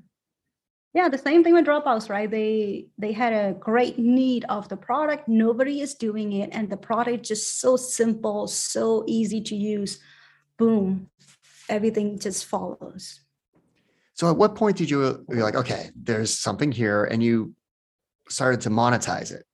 Yeah 0.94 1.10
the 1.10 1.18
same 1.18 1.44
thing 1.44 1.54
with 1.54 1.66
dropbox 1.66 2.10
right? 2.10 2.30
They 2.30 2.88
they 2.98 3.14
had 3.14 3.32
a 3.32 3.54
great 3.54 4.00
need 4.00 4.44
of 4.50 4.68
the 4.68 4.78
product. 4.78 5.28
Nobody 5.28 5.80
is 5.80 5.94
doing 5.94 6.34
it 6.34 6.50
and 6.52 6.70
the 6.70 6.78
product 6.78 7.24
just 7.24 7.62
so 7.62 7.78
simple 7.78 8.48
so 8.48 9.06
easy 9.08 9.42
to 9.42 9.56
use. 9.56 10.00
Boom 10.58 11.10
everything 11.70 12.20
just 12.20 12.46
follows 12.46 13.22
so 14.18 14.32
at 14.32 14.36
what 14.36 14.56
point 14.56 14.76
did 14.76 14.90
you 14.90 15.24
you're 15.30 15.44
like 15.44 15.56
okay 15.56 15.92
there's 15.96 16.34
something 16.38 16.72
here 16.72 17.06
and 17.06 17.22
you 17.24 17.54
started 18.28 18.60
to 18.62 18.70
monetize 18.70 19.32
it? 19.32 19.46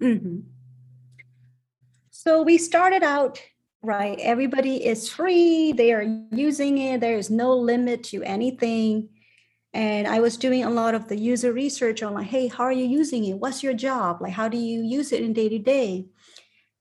Mm-hmm. 0.00 0.40
so 2.10 2.42
we 2.42 2.56
started 2.56 3.02
out 3.02 3.42
right 3.82 4.18
everybody 4.20 4.84
is 4.84 5.08
free 5.08 5.72
they 5.72 5.92
are 5.92 6.04
using 6.30 6.78
it 6.78 7.00
there 7.00 7.16
is 7.16 7.30
no 7.30 7.54
limit 7.56 8.04
to 8.04 8.22
anything. 8.22 9.08
And 9.72 10.06
i 10.06 10.20
was 10.20 10.36
doing 10.36 10.64
a 10.64 10.70
lot 10.70 10.94
of 10.94 11.08
the 11.08 11.18
user 11.18 11.52
research 11.52 12.02
on 12.02 12.14
like 12.14 12.28
hey 12.28 12.48
how 12.48 12.64
are 12.64 12.72
you 12.72 12.86
using 12.86 13.24
it? 13.24 13.38
What's 13.38 13.62
your 13.62 13.74
job? 13.74 14.22
Like 14.22 14.32
how 14.32 14.48
do 14.48 14.56
you 14.56 14.82
use 14.82 15.12
it 15.12 15.22
in 15.22 15.32
day 15.32 15.48
to 15.48 15.58
day? 15.58 16.06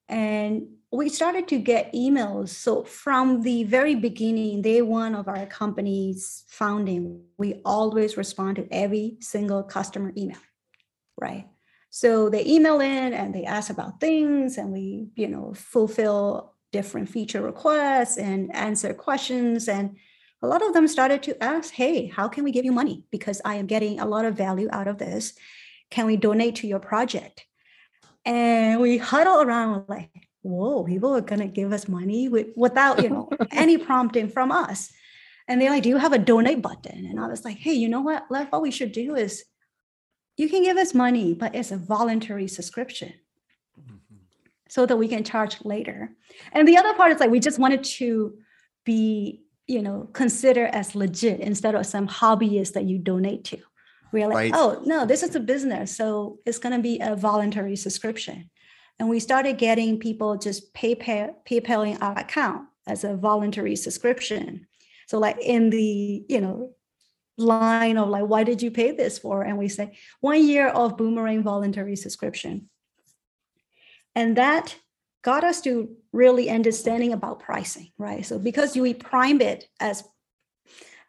And 0.07 0.74
we 0.95 1.09
started 1.09 1.47
to 1.47 1.59
get 1.59 1.93
emails 1.93 2.49
so 2.49 2.83
from 2.83 3.41
the 3.41 3.63
very 3.63 3.95
beginning 3.95 4.61
day 4.61 4.81
one 4.81 5.15
of 5.15 5.27
our 5.27 5.45
company's 5.45 6.43
founding 6.47 7.21
we 7.37 7.61
always 7.65 8.17
respond 8.17 8.55
to 8.55 8.67
every 8.71 9.17
single 9.19 9.63
customer 9.63 10.11
email 10.17 10.37
right 11.17 11.47
so 11.89 12.29
they 12.29 12.45
email 12.45 12.81
in 12.81 13.13
and 13.13 13.33
they 13.33 13.45
ask 13.45 13.69
about 13.69 13.99
things 13.99 14.57
and 14.57 14.71
we 14.71 15.07
you 15.15 15.27
know 15.27 15.53
fulfill 15.55 16.53
different 16.71 17.09
feature 17.09 17.41
requests 17.41 18.17
and 18.17 18.53
answer 18.55 18.93
questions 18.93 19.67
and 19.67 19.95
a 20.41 20.47
lot 20.47 20.65
of 20.65 20.73
them 20.73 20.87
started 20.87 21.23
to 21.23 21.43
ask, 21.43 21.73
hey, 21.73 22.05
how 22.05 22.27
can 22.27 22.43
we 22.43 22.51
give 22.51 22.65
you 22.65 22.71
money? 22.71 23.03
Because 23.09 23.41
I 23.43 23.55
am 23.55 23.65
getting 23.65 23.99
a 23.99 24.05
lot 24.05 24.25
of 24.25 24.35
value 24.35 24.69
out 24.71 24.87
of 24.87 24.97
this. 24.97 25.33
Can 25.89 26.05
we 26.05 26.17
donate 26.17 26.57
to 26.57 26.67
your 26.67 26.79
project? 26.79 27.45
And 28.25 28.79
we 28.79 28.97
huddle 28.97 29.41
around 29.41 29.85
like, 29.87 30.24
whoa, 30.45 30.83
people 30.83 31.15
are 31.15 31.21
gonna 31.21 31.47
give 31.47 31.73
us 31.73 31.87
money 31.87 32.29
with, 32.29 32.47
without, 32.55 33.01
you 33.01 33.09
know, 33.09 33.29
any 33.51 33.77
prompting 33.87 34.29
from 34.29 34.51
us. 34.51 34.91
And 35.47 35.61
they're 35.61 35.69
like, 35.69 35.83
do 35.83 35.89
you 35.89 35.97
have 35.97 36.13
a 36.13 36.19
donate 36.19 36.61
button? 36.61 37.05
And 37.05 37.19
I 37.19 37.27
was 37.27 37.45
like, 37.45 37.57
hey, 37.57 37.73
you 37.73 37.89
know 37.89 38.01
what? 38.01 38.25
Like, 38.29 38.51
what 38.51 38.61
we 38.61 38.71
should 38.71 38.91
do 38.91 39.15
is 39.15 39.43
you 40.37 40.49
can 40.49 40.63
give 40.63 40.77
us 40.77 40.93
money, 40.93 41.33
but 41.33 41.55
it's 41.55 41.71
a 41.71 41.77
voluntary 41.77 42.47
subscription 42.47 43.13
mm-hmm. 43.79 44.15
so 44.69 44.85
that 44.85 44.97
we 44.97 45.07
can 45.07 45.23
charge 45.23 45.63
later. 45.63 46.11
And 46.51 46.67
the 46.67 46.77
other 46.77 46.93
part 46.93 47.11
is 47.11 47.19
like, 47.19 47.29
we 47.29 47.39
just 47.39 47.59
wanted 47.59 47.83
to 47.83 48.37
be, 48.85 49.43
you 49.67 49.81
know, 49.81 50.09
considered 50.13 50.69
as 50.73 50.95
legit 50.95 51.39
instead 51.39 51.75
of 51.75 51.85
some 51.85 52.07
hobbyist 52.07 52.73
that 52.73 52.85
you 52.85 52.97
donate 52.97 53.43
to. 53.45 53.57
We're 54.11 54.27
like, 54.27 54.35
right. 54.35 54.51
oh, 54.53 54.81
no, 54.85 55.05
this 55.05 55.23
is 55.23 55.35
a 55.35 55.39
business. 55.39 55.95
So 55.95 56.39
it's 56.45 56.59
going 56.59 56.75
to 56.75 56.81
be 56.81 56.99
a 57.01 57.15
voluntary 57.15 57.75
subscription. 57.75 58.49
And 58.99 59.09
we 59.09 59.19
started 59.19 59.57
getting 59.57 59.99
people 59.99 60.37
just 60.37 60.73
PayPal, 60.73 61.35
PayPaling 61.47 62.01
our 62.01 62.17
account 62.17 62.67
as 62.87 63.03
a 63.03 63.15
voluntary 63.15 63.75
subscription. 63.75 64.67
So 65.07 65.19
like 65.19 65.37
in 65.41 65.69
the, 65.69 66.25
you 66.27 66.41
know, 66.41 66.71
line 67.37 67.97
of 67.97 68.09
like, 68.09 68.25
why 68.25 68.43
did 68.43 68.61
you 68.61 68.71
pay 68.71 68.91
this 68.91 69.17
for? 69.19 69.41
And 69.41 69.57
we 69.57 69.67
say 69.67 69.97
one 70.21 70.45
year 70.45 70.69
of 70.69 70.97
boomerang 70.97 71.43
voluntary 71.43 71.95
subscription. 71.95 72.69
And 74.15 74.37
that 74.37 74.75
got 75.23 75.43
us 75.43 75.59
to 75.61 75.89
really 76.13 76.49
understanding 76.49 77.11
about 77.11 77.41
pricing, 77.41 77.91
right? 77.97 78.25
So 78.25 78.39
because 78.39 78.75
we 78.77 78.93
prime 78.93 79.41
it 79.41 79.67
as 79.79 80.03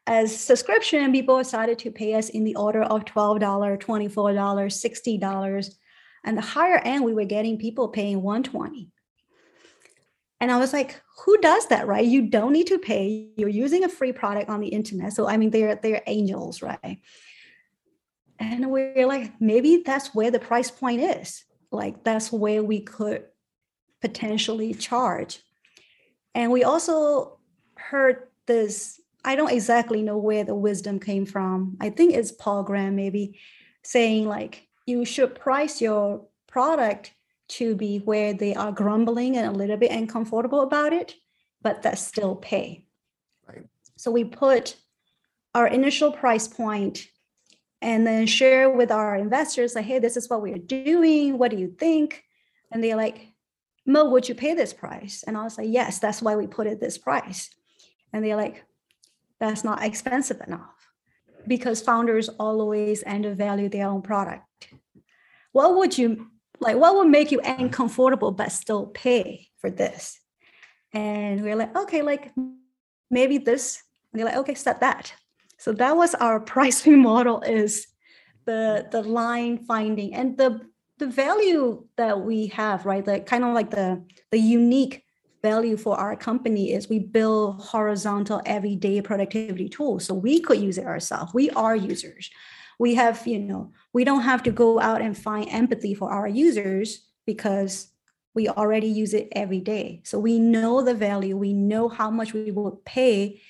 as 0.09 0.37
subscription, 0.37 1.11
people 1.11 1.39
decided 1.39 1.81
to 1.81 1.91
pay 1.91 2.15
us 2.15 2.29
in 2.29 2.45
the 2.45 2.55
order 2.55 2.83
of 2.83 3.05
$12, 3.05 3.41
$24, 3.41 4.11
$60. 4.15 5.75
And 6.27 6.37
the 6.37 6.43
higher 6.43 6.79
end, 6.79 7.05
we 7.05 7.15
were 7.15 7.25
getting 7.25 7.57
people 7.57 7.89
paying 7.89 8.21
120 8.21 8.91
and 10.41 10.53
I 10.53 10.59
was 10.59 10.73
like, 10.73 11.01
who 11.25 11.39
does 11.39 11.67
that, 11.69 11.87
right? 11.87 12.05
You 12.05 12.29
don't 12.29 12.53
need 12.53 12.67
to 12.67 12.79
pay. 12.79 13.31
You're 13.37 13.49
using 13.49 13.85
a 13.85 13.89
free 13.89 14.13
product 14.13 14.51
on 14.51 14.61
the 14.61 14.69
internet. 14.69 15.13
So 15.13 15.29
I 15.29 15.37
mean, 15.37 15.51
they're 15.51 15.77
they're 15.77 16.03
angels, 16.07 16.63
right? 16.63 17.01
And 18.39 18.71
we're 18.71 19.07
like, 19.07 19.41
maybe 19.41 19.83
that's 19.85 20.15
where 20.15 20.31
the 20.31 20.39
price 20.39 20.71
point 20.71 21.01
is. 21.01 21.45
Like 21.73 22.05
that's 22.05 22.31
where 22.31 22.63
we 22.63 22.81
could 22.81 23.25
potentially 24.03 24.75
charge. 24.75 25.43
And 26.35 26.53
we 26.53 26.65
also 26.65 27.39
heard 27.77 28.29
this, 28.47 29.01
I 29.25 29.37
don't 29.37 29.53
exactly 29.53 30.03
know 30.03 30.19
where 30.19 30.45
the 30.45 30.55
wisdom 30.55 31.01
came 31.01 31.25
from. 31.25 31.79
I 31.81 31.89
think 31.89 32.13
it's 32.13 32.31
Paul 32.31 32.63
Graham 32.63 32.95
maybe 32.95 33.41
saying 33.83 34.29
like 34.29 34.66
you 34.87 35.05
should 35.05 35.35
price 35.35 35.81
your 35.81 36.25
product 36.47 37.13
to 37.49 37.77
be 37.77 37.99
where 37.99 38.33
they 38.33 38.55
are 38.55 38.73
grumbling 38.73 39.37
and 39.37 39.47
a 39.47 39.59
little 39.59 39.77
bit 39.77 39.91
uncomfortable 39.91 40.63
about 40.63 40.93
it, 40.93 41.15
but 41.63 41.83
that 41.83 41.99
still 41.99 42.37
pay. 42.37 42.85
Right. 43.47 43.67
So 43.97 44.11
we 44.11 44.25
put 44.25 44.77
our 45.55 45.67
initial 45.67 46.13
price 46.13 46.49
point 46.49 47.09
and 47.83 48.07
then 48.07 48.27
share 48.27 48.71
with 48.71 48.91
our 48.91 49.17
investors 49.17 49.75
like, 49.75 49.85
hey, 49.85 49.99
this 49.99 50.17
is 50.17 50.31
what 50.31 50.43
we're 50.43 50.59
doing. 50.59 51.39
What 51.39 51.51
do 51.51 51.57
you 51.57 51.69
think? 51.69 52.25
And 52.73 52.83
they're 52.83 52.97
like, 52.97 53.33
Mo, 53.85 54.09
would 54.11 54.29
you 54.29 54.35
pay 54.35 54.55
this 54.55 54.73
price? 54.73 55.23
And 55.27 55.37
I 55.37 55.45
was 55.45 55.57
like, 55.57 55.69
yes, 55.71 56.01
that's 56.01 56.21
why 56.21 56.35
we 56.35 56.49
put 56.49 56.67
it 56.67 56.81
this 56.81 56.99
price. 56.99 57.51
And 58.13 58.25
they're 58.25 58.37
like, 58.37 58.65
that's 59.39 59.63
not 59.63 59.85
expensive 59.85 60.41
enough 60.41 60.76
because 61.49 61.81
founders 61.81 62.29
always 62.29 63.05
undervalue 63.07 63.69
their 63.69 63.89
own 63.89 64.03
product. 64.03 64.45
What 65.53 65.77
would 65.77 65.97
you 65.97 66.29
like 66.61 66.77
what 66.77 66.97
would 66.97 67.09
make 67.09 67.31
you 67.33 67.41
uncomfortable 67.45 68.33
but 68.33 68.53
still 68.53 68.87
pay 68.87 69.49
for 69.59 69.71
this? 69.71 70.21
And 70.93 71.43
we 71.43 71.51
are 71.51 71.57
like 71.57 71.77
okay 71.77 72.03
like 72.03 72.33
maybe 73.11 73.39
this 73.39 73.83
and 74.13 74.21
they're 74.21 74.27
like 74.27 74.39
okay 74.39 74.55
set 74.55 74.81
that. 74.81 75.13
So 75.59 75.73
that 75.73 75.97
was 75.97 76.15
our 76.15 76.41
pricing 76.55 77.01
model 77.01 77.41
is 77.43 77.87
the 78.45 78.87
the 78.91 79.03
line 79.03 79.65
finding 79.65 80.15
and 80.15 80.37
the 80.37 80.61
the 80.99 81.07
value 81.07 81.87
that 81.97 82.21
we 82.21 82.49
have 82.49 82.87
right? 82.87 83.07
Like 83.07 83.27
kind 83.27 83.45
of 83.45 83.55
like 83.55 83.71
the 83.71 84.03
the 84.31 84.39
unique 84.39 85.06
value 85.51 85.77
for 85.77 85.97
our 85.97 86.17
company 86.17 86.73
is 86.73 86.89
we 86.89 86.99
build 86.99 87.61
horizontal 87.61 88.43
everyday 88.45 89.01
productivity 89.01 89.69
tools. 89.69 90.05
So 90.05 90.13
we 90.15 90.41
could 90.41 90.61
use 90.61 90.79
it 90.79 90.87
ourselves. 90.87 91.33
We 91.33 91.51
are 91.51 91.77
users. 91.77 92.31
We 92.79 92.97
have 92.97 93.27
you 93.27 93.39
know 93.39 93.73
we 93.93 94.03
don't 94.05 94.27
have 94.33 94.43
to 94.43 94.53
go 94.65 94.81
out 94.81 95.01
and 95.07 95.17
find 95.17 95.49
empathy 95.51 95.95
for 95.95 96.09
our 96.11 96.29
users 96.29 96.89
because 97.27 97.73
we 98.35 98.49
already 98.49 98.91
use 99.03 99.15
it 99.15 99.29
every 99.33 99.61
day. 99.75 100.03
So 100.05 100.19
we 100.19 100.39
know 100.39 100.83
the 100.83 100.95
value. 100.95 101.37
We 101.37 101.53
know 101.53 101.89
how 101.89 102.11
much 102.11 102.35
we 102.35 102.51
will 102.51 102.83
pay. 102.85 103.41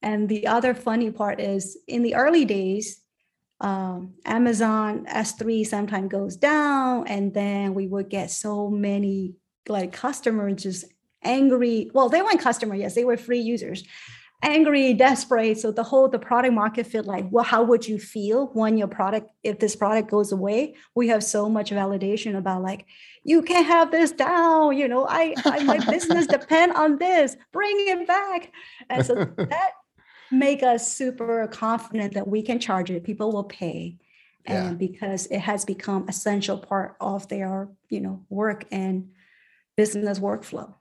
And 0.00 0.28
the 0.28 0.46
other 0.46 0.72
funny 0.74 1.10
part 1.10 1.40
is 1.40 1.76
in 1.86 2.02
the 2.02 2.14
early 2.14 2.44
days 2.44 3.04
um, 3.60 4.14
amazon 4.38 5.06
s3 5.06 5.64
sometimes 5.64 6.10
goes 6.10 6.36
down 6.36 7.06
and 7.06 7.32
then 7.32 7.72
we 7.78 7.86
would 7.86 8.08
get 8.10 8.30
so 8.30 8.68
many 8.68 9.36
like 9.68 9.92
customers 9.92 10.62
just 10.62 10.84
angry 11.24 11.90
well 11.94 12.08
they 12.08 12.22
weren't 12.22 12.40
customer 12.40 12.74
yes 12.74 12.94
they 12.94 13.04
were 13.04 13.16
free 13.16 13.40
users 13.40 13.84
angry, 14.44 14.92
desperate. 14.94 15.58
So 15.58 15.72
the 15.72 15.82
whole 15.82 16.08
the 16.08 16.18
product 16.18 16.54
market 16.54 16.86
fit 16.86 17.06
like, 17.06 17.26
well, 17.30 17.44
how 17.44 17.62
would 17.64 17.88
you 17.88 17.98
feel 17.98 18.48
when 18.48 18.76
your 18.76 18.86
product, 18.86 19.30
if 19.42 19.58
this 19.58 19.74
product 19.74 20.10
goes 20.10 20.30
away? 20.30 20.76
We 20.94 21.08
have 21.08 21.24
so 21.24 21.48
much 21.48 21.70
validation 21.70 22.36
about 22.36 22.62
like, 22.62 22.86
you 23.24 23.42
can't 23.42 23.66
have 23.66 23.90
this 23.90 24.12
down. 24.12 24.76
You 24.76 24.86
know, 24.86 25.06
I, 25.08 25.34
I 25.44 25.64
my 25.64 25.78
business 25.90 26.26
depend 26.26 26.72
on 26.74 26.98
this. 26.98 27.36
Bring 27.52 27.74
it 27.78 28.06
back. 28.06 28.52
And 28.90 29.04
so 29.04 29.14
that 29.36 29.70
make 30.30 30.62
us 30.62 30.92
super 30.92 31.46
confident 31.48 32.14
that 32.14 32.28
we 32.28 32.42
can 32.42 32.60
charge 32.60 32.90
it. 32.90 33.02
People 33.02 33.32
will 33.32 33.44
pay. 33.44 33.96
Yeah. 34.46 34.66
And 34.66 34.78
because 34.78 35.26
it 35.26 35.38
has 35.38 35.64
become 35.64 36.06
essential 36.06 36.58
part 36.58 36.96
of 37.00 37.28
their, 37.28 37.70
you 37.88 38.00
know, 38.00 38.26
work 38.28 38.66
and 38.70 39.08
business 39.74 40.18
workflow. 40.18 40.74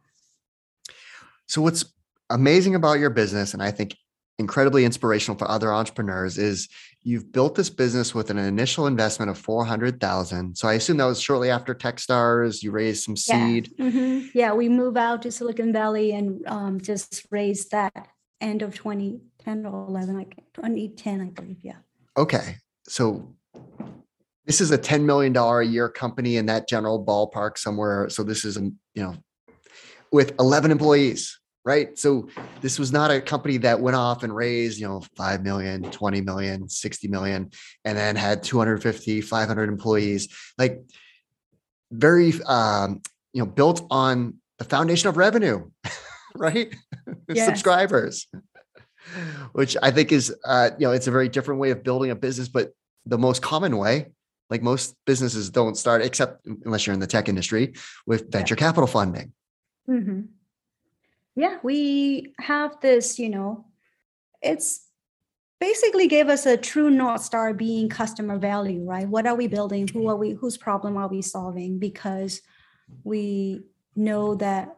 So 1.53 1.61
what's 1.61 1.85
amazing 2.31 2.73
about 2.73 2.97
your 2.97 3.11
business, 3.11 3.53
and 3.53 3.61
I 3.61 3.69
think 3.69 3.95
incredibly 4.39 4.85
inspirational 4.85 5.37
for 5.37 5.47
other 5.47 5.71
entrepreneurs, 5.71 6.39
is 6.39 6.67
you've 7.03 7.31
built 7.31 7.53
this 7.53 7.69
business 7.69 8.15
with 8.15 8.31
an 8.31 8.39
initial 8.39 8.87
investment 8.87 9.29
of 9.29 9.37
400,000. 9.37 10.57
So 10.57 10.67
I 10.67 10.73
assume 10.73 10.97
that 10.97 11.05
was 11.05 11.21
shortly 11.21 11.51
after 11.51 11.75
Techstars, 11.75 12.63
you 12.63 12.71
raised 12.71 13.03
some 13.03 13.15
seed. 13.15 13.71
Yeah, 13.77 13.85
mm-hmm. 13.85 14.27
yeah 14.33 14.53
we 14.53 14.67
moved 14.67 14.97
out 14.97 15.21
to 15.21 15.31
Silicon 15.31 15.71
Valley 15.71 16.13
and 16.13 16.43
um, 16.47 16.81
just 16.81 17.23
raised 17.29 17.69
that 17.69 18.07
end 18.41 18.63
of 18.63 18.73
2010 18.73 19.67
or 19.67 19.85
11, 19.89 20.17
like 20.17 20.35
2010, 20.55 21.21
I 21.21 21.25
believe. 21.25 21.57
Yeah. 21.61 21.77
Okay. 22.17 22.55
So 22.87 23.31
this 24.47 24.59
is 24.59 24.71
a 24.71 24.77
$10 24.79 25.03
million 25.03 25.37
a 25.37 25.61
year 25.61 25.87
company 25.87 26.37
in 26.37 26.47
that 26.47 26.67
general 26.67 27.05
ballpark 27.05 27.59
somewhere. 27.59 28.09
So 28.09 28.23
this 28.23 28.43
is, 28.43 28.57
a, 28.57 28.61
you 28.95 29.03
know, 29.03 29.17
with 30.11 30.33
11 30.39 30.71
employees 30.71 31.39
right? 31.65 31.97
So 31.97 32.27
this 32.61 32.77
was 32.77 32.91
not 32.91 33.11
a 33.11 33.21
company 33.21 33.57
that 33.57 33.79
went 33.79 33.95
off 33.95 34.23
and 34.23 34.35
raised, 34.35 34.79
you 34.79 34.87
know, 34.87 35.01
5 35.15 35.43
million, 35.43 35.83
20 35.83 36.21
million, 36.21 36.67
60 36.67 37.07
million, 37.07 37.51
and 37.85 37.97
then 37.97 38.15
had 38.15 38.43
250, 38.43 39.21
500 39.21 39.69
employees. 39.69 40.27
Like 40.57 40.81
very, 41.91 42.33
um, 42.45 43.01
you 43.33 43.41
know, 43.41 43.49
built 43.49 43.85
on 43.89 44.35
the 44.57 44.65
foundation 44.65 45.09
of 45.09 45.17
revenue, 45.17 45.69
right? 46.35 46.73
Yes. 47.29 47.45
Subscribers, 47.45 48.27
which 49.53 49.77
I 49.81 49.91
think 49.91 50.11
is, 50.11 50.35
uh, 50.45 50.71
you 50.77 50.85
know, 50.85 50.93
it's 50.93 51.07
a 51.07 51.11
very 51.11 51.29
different 51.29 51.59
way 51.59 51.71
of 51.71 51.83
building 51.83 52.11
a 52.11 52.15
business, 52.15 52.47
but 52.47 52.73
the 53.05 53.17
most 53.17 53.41
common 53.41 53.77
way. 53.77 54.11
Like 54.49 54.61
most 54.61 54.95
businesses 55.05 55.49
don't 55.49 55.75
start, 55.75 56.01
except 56.01 56.45
unless 56.45 56.85
you're 56.85 56.93
in 56.93 56.99
the 56.99 57.07
tech 57.07 57.29
industry, 57.29 57.73
with 58.05 58.31
venture 58.31 58.55
yeah. 58.55 58.59
capital 58.59 58.87
funding. 58.87 59.31
Mm-hmm 59.89 60.21
yeah 61.35 61.57
we 61.63 62.33
have 62.39 62.79
this 62.81 63.19
you 63.19 63.29
know 63.29 63.65
it's 64.41 64.87
basically 65.63 66.09
gave 66.09 66.27
us 66.27 66.45
a 66.45 66.57
true 66.57 66.89
north 66.89 67.23
star 67.23 67.53
being 67.53 67.87
customer 67.87 68.37
value 68.37 68.83
right? 68.83 69.07
What 69.07 69.25
are 69.25 69.35
we 69.35 69.47
building? 69.47 69.87
Who 69.87 70.09
are 70.09 70.17
we 70.17 70.31
whose 70.31 70.57
problem 70.57 70.97
are 70.97 71.07
we 71.07 71.21
solving? 71.21 71.79
Because 71.79 72.41
we 73.05 73.61
know 73.95 74.35
that 74.35 74.75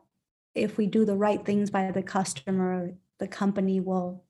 if 0.53 0.77
we 0.77 0.85
do 0.85 1.03
the 1.03 1.15
right 1.15 1.43
things 1.43 1.71
by 1.71 1.89
the 1.89 2.03
customer 2.03 2.91
the 3.17 3.27
company 3.27 3.79
will 3.79 4.23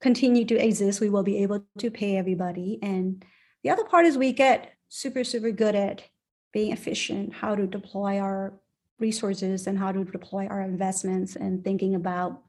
continue 0.00 0.44
to 0.44 0.56
exist. 0.56 1.00
We 1.00 1.08
will 1.08 1.22
be 1.22 1.42
able 1.44 1.64
to 1.78 1.88
pay 1.88 2.16
everybody. 2.16 2.80
And 2.82 3.24
the 3.62 3.70
other 3.70 3.84
part 3.84 4.06
is 4.06 4.18
we 4.18 4.32
get 4.32 4.72
super 4.88 5.22
super 5.22 5.52
good 5.52 5.76
at 5.76 6.02
being 6.52 6.72
efficient 6.72 7.32
how 7.32 7.54
to 7.54 7.64
deploy 7.64 8.18
our 8.18 8.54
resources 8.98 9.66
and 9.66 9.78
how 9.78 9.92
to 9.92 10.04
deploy 10.04 10.46
our 10.46 10.60
investments 10.60 11.36
and 11.36 11.64
thinking 11.64 11.94
about 11.94 12.42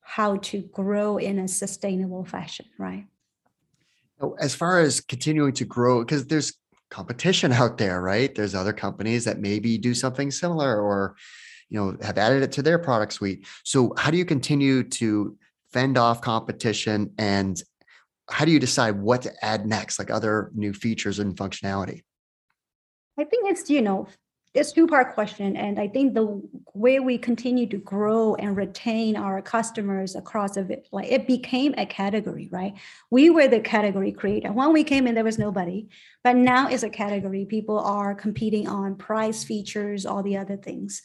how 0.00 0.36
to 0.36 0.62
grow 0.72 1.18
in 1.18 1.38
a 1.38 1.48
sustainable 1.48 2.24
fashion, 2.24 2.66
right? 2.78 3.06
As 4.38 4.54
far 4.54 4.80
as 4.80 5.00
continuing 5.00 5.52
to 5.54 5.64
grow, 5.64 6.00
because 6.00 6.26
there's 6.26 6.54
competition 6.90 7.52
out 7.52 7.78
there, 7.78 8.00
right? 8.00 8.34
There's 8.34 8.54
other 8.54 8.72
companies 8.72 9.24
that 9.24 9.40
maybe 9.40 9.76
do 9.78 9.94
something 9.94 10.30
similar 10.30 10.80
or 10.80 11.16
you 11.68 11.78
know 11.78 11.96
have 12.00 12.16
added 12.16 12.42
it 12.42 12.52
to 12.52 12.62
their 12.62 12.78
product 12.78 13.12
suite. 13.12 13.46
So 13.64 13.92
how 13.98 14.10
do 14.10 14.16
you 14.16 14.24
continue 14.24 14.84
to 14.84 15.36
fend 15.72 15.98
off 15.98 16.20
competition 16.20 17.12
and 17.18 17.60
how 18.28 18.44
do 18.44 18.50
you 18.50 18.58
decide 18.58 19.00
what 19.00 19.22
to 19.22 19.44
add 19.44 19.66
next 19.66 19.98
like 19.98 20.10
other 20.10 20.50
new 20.54 20.72
features 20.72 21.18
and 21.18 21.36
functionality? 21.36 22.02
I 23.18 23.24
think 23.24 23.50
it's 23.50 23.68
you 23.68 23.82
know 23.82 24.08
it's 24.56 24.72
two 24.72 24.86
part 24.86 25.14
question 25.14 25.56
and 25.56 25.78
i 25.78 25.86
think 25.86 26.14
the 26.14 26.42
way 26.72 26.98
we 26.98 27.16
continue 27.16 27.66
to 27.66 27.78
grow 27.78 28.34
and 28.36 28.56
retain 28.56 29.16
our 29.16 29.40
customers 29.40 30.14
across 30.14 30.56
of 30.56 30.70
it 30.70 30.88
like 30.92 31.10
it 31.10 31.26
became 31.26 31.74
a 31.78 31.86
category 31.86 32.48
right? 32.50 32.74
We 33.10 33.30
were 33.30 33.48
the 33.48 33.60
category 33.60 34.12
creator. 34.12 34.52
When 34.52 34.72
we 34.72 34.84
came 34.84 35.06
in 35.06 35.14
there 35.14 35.24
was 35.24 35.38
nobody 35.38 35.88
but 36.22 36.36
now 36.36 36.68
it's 36.68 36.82
a 36.82 36.90
category. 36.90 37.44
People 37.44 37.78
are 37.78 38.14
competing 38.14 38.68
on 38.68 38.96
price 38.96 39.44
features 39.44 40.04
all 40.04 40.22
the 40.22 40.36
other 40.36 40.56
things. 40.56 41.02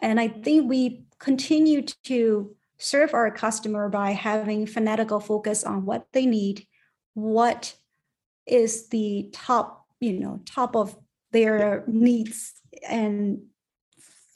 And 0.00 0.20
i 0.20 0.28
think 0.28 0.68
we 0.68 1.04
continue 1.18 1.82
to 2.04 2.54
serve 2.78 3.14
our 3.14 3.30
customer 3.30 3.88
by 3.88 4.10
having 4.12 4.66
fanatical 4.66 5.20
focus 5.20 5.64
on 5.64 5.86
what 5.86 6.06
they 6.12 6.26
need 6.26 6.66
what 7.14 7.74
is 8.46 8.88
the 8.88 9.30
top 9.32 9.86
you 10.00 10.18
know 10.18 10.40
top 10.44 10.76
of 10.76 10.96
their 11.34 11.84
needs 11.86 12.54
and 12.88 13.42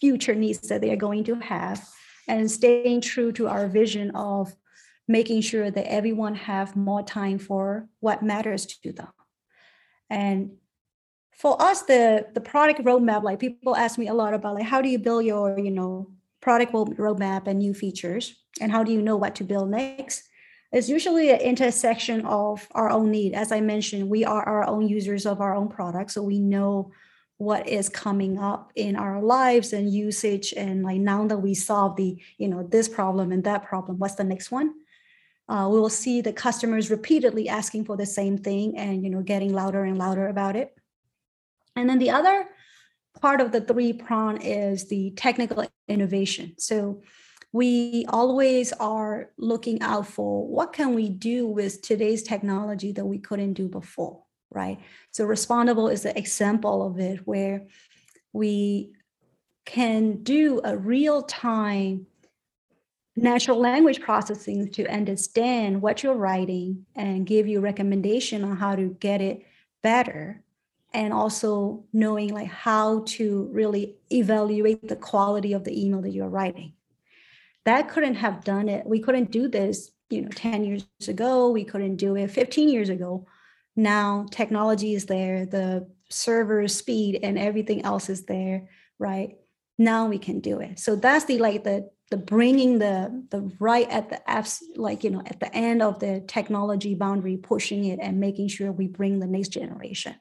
future 0.01 0.34
needs 0.34 0.68
that 0.68 0.80
they 0.80 0.90
are 0.90 0.96
going 0.96 1.24
to 1.24 1.36
have 1.36 1.88
and 2.26 2.51
staying 2.51 3.01
true 3.01 3.32
to 3.32 3.49
our 3.49 3.68
vision 3.68 4.11
of 4.14 4.55
making 5.07 5.40
sure 5.40 5.70
that 5.70 5.90
everyone 5.90 6.34
have 6.34 6.76
more 6.76 7.03
time 7.03 7.38
for 7.38 7.88
what 8.01 8.22
matters 8.22 8.66
to 8.66 8.92
them. 8.92 9.09
And 10.11 10.57
for 11.32 11.61
us 11.62 11.82
the 11.82 12.26
the 12.34 12.40
product 12.40 12.80
roadmap 12.82 13.22
like 13.22 13.38
people 13.38 13.76
ask 13.76 13.96
me 13.96 14.09
a 14.09 14.14
lot 14.14 14.34
about 14.34 14.57
like 14.57 14.64
how 14.64 14.82
do 14.82 14.88
you 14.88 14.99
build 14.99 15.24
your 15.24 15.57
you 15.57 15.70
know 15.70 16.11
product 16.40 16.72
roadmap 16.72 17.46
and 17.46 17.59
new 17.59 17.74
features? 17.74 18.34
And 18.61 18.72
how 18.72 18.82
do 18.82 18.92
you 18.92 19.01
know 19.01 19.16
what 19.16 19.36
to 19.36 19.44
build 19.44 19.70
next 19.70 20.27
it's 20.72 20.88
usually 20.88 21.30
an 21.30 21.40
intersection 21.40 22.26
of 22.26 22.68
our 22.72 22.90
own 22.90 23.10
need. 23.10 23.34
As 23.34 23.52
I 23.52 23.60
mentioned, 23.60 24.08
we 24.08 24.24
are 24.24 24.42
our 24.42 24.66
own 24.66 24.86
users 24.88 25.24
of 25.24 25.40
our 25.40 25.54
own 25.54 25.68
product, 25.68 26.10
so 26.10 26.22
we 26.22 26.38
know 26.38 26.92
what 27.38 27.68
is 27.68 27.88
coming 27.88 28.38
up 28.38 28.72
in 28.74 28.96
our 28.96 29.22
lives 29.22 29.72
and 29.72 29.92
usage. 29.92 30.52
And 30.56 30.82
like 30.82 30.98
now 30.98 31.26
that 31.28 31.38
we 31.38 31.54
solve 31.54 31.96
the, 31.96 32.20
you 32.36 32.48
know, 32.48 32.64
this 32.64 32.88
problem 32.88 33.32
and 33.32 33.44
that 33.44 33.64
problem, 33.64 33.98
what's 33.98 34.16
the 34.16 34.24
next 34.24 34.50
one? 34.50 34.74
Uh, 35.48 35.68
we 35.70 35.80
will 35.80 35.88
see 35.88 36.20
the 36.20 36.32
customers 36.32 36.90
repeatedly 36.90 37.48
asking 37.48 37.84
for 37.84 37.96
the 37.96 38.04
same 38.04 38.36
thing 38.36 38.76
and 38.76 39.02
you 39.02 39.08
know 39.08 39.22
getting 39.22 39.54
louder 39.54 39.84
and 39.84 39.96
louder 39.96 40.28
about 40.28 40.56
it. 40.56 40.76
And 41.74 41.88
then 41.88 41.98
the 41.98 42.10
other 42.10 42.46
part 43.22 43.40
of 43.40 43.52
the 43.52 43.60
three 43.60 43.92
prong 43.92 44.42
is 44.42 44.88
the 44.88 45.12
technical 45.12 45.66
innovation. 45.88 46.54
So 46.58 47.02
we 47.53 48.05
always 48.09 48.72
are 48.74 49.30
looking 49.38 49.80
out 49.82 50.07
for 50.07 50.46
what 50.46 50.72
can 50.72 50.94
we 50.94 51.09
do 51.09 51.46
with 51.46 51.82
today's 51.82 52.22
technology 52.22 52.92
that 52.92 53.07
we 53.07 53.18
couldn't 53.18 53.55
do 53.55 53.68
before 53.68 54.22
right? 54.51 54.78
So 55.11 55.24
respondable 55.24 55.88
is 55.88 56.05
an 56.05 56.16
example 56.16 56.86
of 56.86 56.99
it 56.99 57.20
where 57.26 57.66
we 58.32 58.92
can 59.64 60.22
do 60.22 60.61
a 60.64 60.76
real 60.76 61.22
time 61.22 62.07
natural 63.16 63.59
language 63.59 64.01
processing 64.01 64.70
to 64.70 64.86
understand 64.86 65.82
what 65.82 66.03
you're 66.03 66.14
writing 66.14 66.86
and 66.94 67.26
give 67.26 67.49
you 67.49 67.61
recommendation 67.61 68.44
on 68.44 68.57
how 68.57 68.76
to 68.76 68.96
get 69.01 69.20
it 69.20 69.44
better. 69.82 70.42
And 70.94 71.12
also 71.12 71.84
knowing 71.92 72.32
like 72.32 72.46
how 72.46 73.03
to 73.09 73.51
really 73.53 73.96
evaluate 74.11 74.88
the 74.88 74.96
quality 74.96 75.53
of 75.53 75.64
the 75.64 75.84
email 75.84 76.01
that 76.01 76.12
you're 76.12 76.28
writing 76.28 76.72
that 77.68 77.90
couldn't 77.90 78.14
have 78.14 78.44
done 78.44 78.66
it. 78.70 78.86
We 78.86 78.98
couldn't 78.98 79.30
do 79.30 79.46
this, 79.46 79.90
you 80.08 80.22
know, 80.22 80.30
10 80.30 80.64
years 80.64 80.86
ago. 81.06 81.50
We 81.50 81.64
couldn't 81.64 81.96
do 81.96 82.16
it 82.16 82.30
15 82.30 82.70
years 82.70 82.88
ago. 82.88 83.26
Now 83.76 84.24
technology 84.30 84.94
is 84.94 85.04
there, 85.04 85.44
the 85.44 85.86
server 86.08 86.66
speed 86.66 87.20
and 87.22 87.38
everything 87.38 87.84
else 87.84 88.08
is 88.08 88.24
there, 88.24 88.70
right? 88.98 89.36
Now 89.76 90.06
we 90.06 90.18
can 90.18 90.40
do 90.40 90.60
it. 90.60 90.78
So 90.78 90.96
that's 90.96 91.26
the 91.26 91.38
like 91.38 91.62
the 91.62 91.90
the 92.10 92.16
bringing 92.16 92.78
the 92.78 93.24
the 93.30 93.52
right 93.60 93.88
at 93.90 94.08
the 94.08 94.20
apps 94.26 94.62
like 94.76 95.04
you 95.04 95.10
know 95.10 95.22
at 95.26 95.38
the 95.38 95.54
end 95.54 95.82
of 95.82 95.98
the 95.98 96.24
technology 96.26 96.94
boundary 96.94 97.36
pushing 97.36 97.84
it 97.84 97.98
and 98.00 98.18
making 98.18 98.48
sure 98.48 98.72
we 98.72 98.86
bring 98.86 99.18
the 99.18 99.26
next 99.26 99.48
generation 99.48 100.14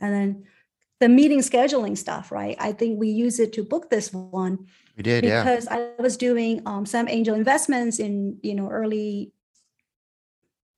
and 0.00 0.14
then 0.14 0.44
the 1.00 1.08
meeting 1.08 1.40
scheduling 1.40 1.96
stuff, 1.96 2.32
right? 2.32 2.56
I 2.58 2.72
think 2.72 2.98
we 2.98 3.08
use 3.08 3.38
it 3.38 3.52
to 3.54 3.62
book 3.62 3.90
this 3.90 4.12
one. 4.12 4.66
We 4.96 5.02
did, 5.02 5.24
yeah. 5.24 5.44
because 5.44 5.66
yeah. 5.66 5.90
I 5.98 6.02
was 6.02 6.16
doing 6.16 6.62
um, 6.66 6.86
some 6.86 7.08
angel 7.08 7.34
investments 7.34 7.98
in 7.98 8.38
you 8.42 8.54
know 8.54 8.68
early 8.68 9.32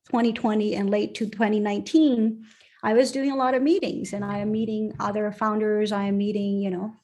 2020 0.07 0.75
and 0.75 0.91
late 0.91 1.15
to 1.17 1.27
2019. 1.27 2.45
I 2.83 2.95
was 2.95 3.13
doing 3.13 3.31
a 3.31 3.37
lot 3.37 3.55
of 3.55 3.63
meetings, 3.63 4.13
and 4.13 4.25
I 4.25 4.39
am 4.39 4.53
meeting 4.53 4.95
other 5.01 5.31
founders. 5.33 5.93
I 5.93 6.05
am 6.05 6.19
meeting 6.19 6.61
you 6.61 6.71
know 6.71 6.95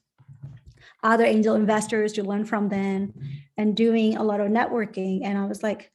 other 1.02 1.24
angel 1.24 1.54
investors 1.54 2.12
to 2.14 2.22
learn 2.22 2.44
from 2.44 2.68
them, 2.68 3.14
and 3.56 3.74
doing 3.74 4.16
a 4.16 4.22
lot 4.22 4.40
of 4.40 4.50
networking. 4.50 5.20
And 5.24 5.38
I 5.38 5.46
was 5.46 5.62
like, 5.62 5.90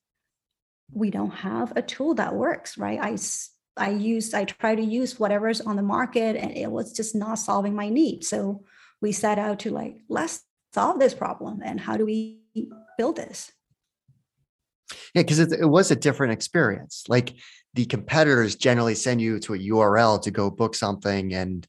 we 0.91 1.11
don't 1.11 1.31
have 1.31 1.73
a 1.75 1.81
tool 1.83 2.15
that 2.15 2.33
works, 2.33 2.79
right? 2.79 2.99
I 2.99 3.17
I 3.81 3.89
used, 3.89 4.35
I 4.35 4.45
try 4.45 4.75
to 4.75 4.81
use 4.81 5.19
whatever's 5.19 5.59
on 5.59 5.75
the 5.75 5.81
market 5.81 6.35
and 6.35 6.51
it 6.55 6.69
was 6.69 6.93
just 6.93 7.15
not 7.15 7.39
solving 7.39 7.75
my 7.75 7.89
need. 7.89 8.23
So 8.23 8.63
we 9.01 9.11
set 9.11 9.39
out 9.39 9.59
to 9.61 9.71
like, 9.71 9.97
let's 10.07 10.41
solve 10.71 10.99
this 10.99 11.15
problem 11.15 11.61
and 11.65 11.79
how 11.79 11.97
do 11.97 12.05
we 12.05 12.41
build 12.95 13.15
this? 13.15 13.51
Yeah, 15.15 15.23
because 15.23 15.39
it, 15.39 15.51
it, 15.53 15.65
was 15.65 15.89
a 15.89 15.95
different 15.95 16.33
experience. 16.33 17.05
Like 17.07 17.33
the 17.73 17.85
competitors 17.85 18.55
generally 18.55 18.93
send 18.93 19.19
you 19.19 19.39
to 19.39 19.55
a 19.55 19.57
URL 19.57 20.21
to 20.21 20.31
go 20.31 20.51
book 20.51 20.75
something, 20.75 21.33
and 21.33 21.65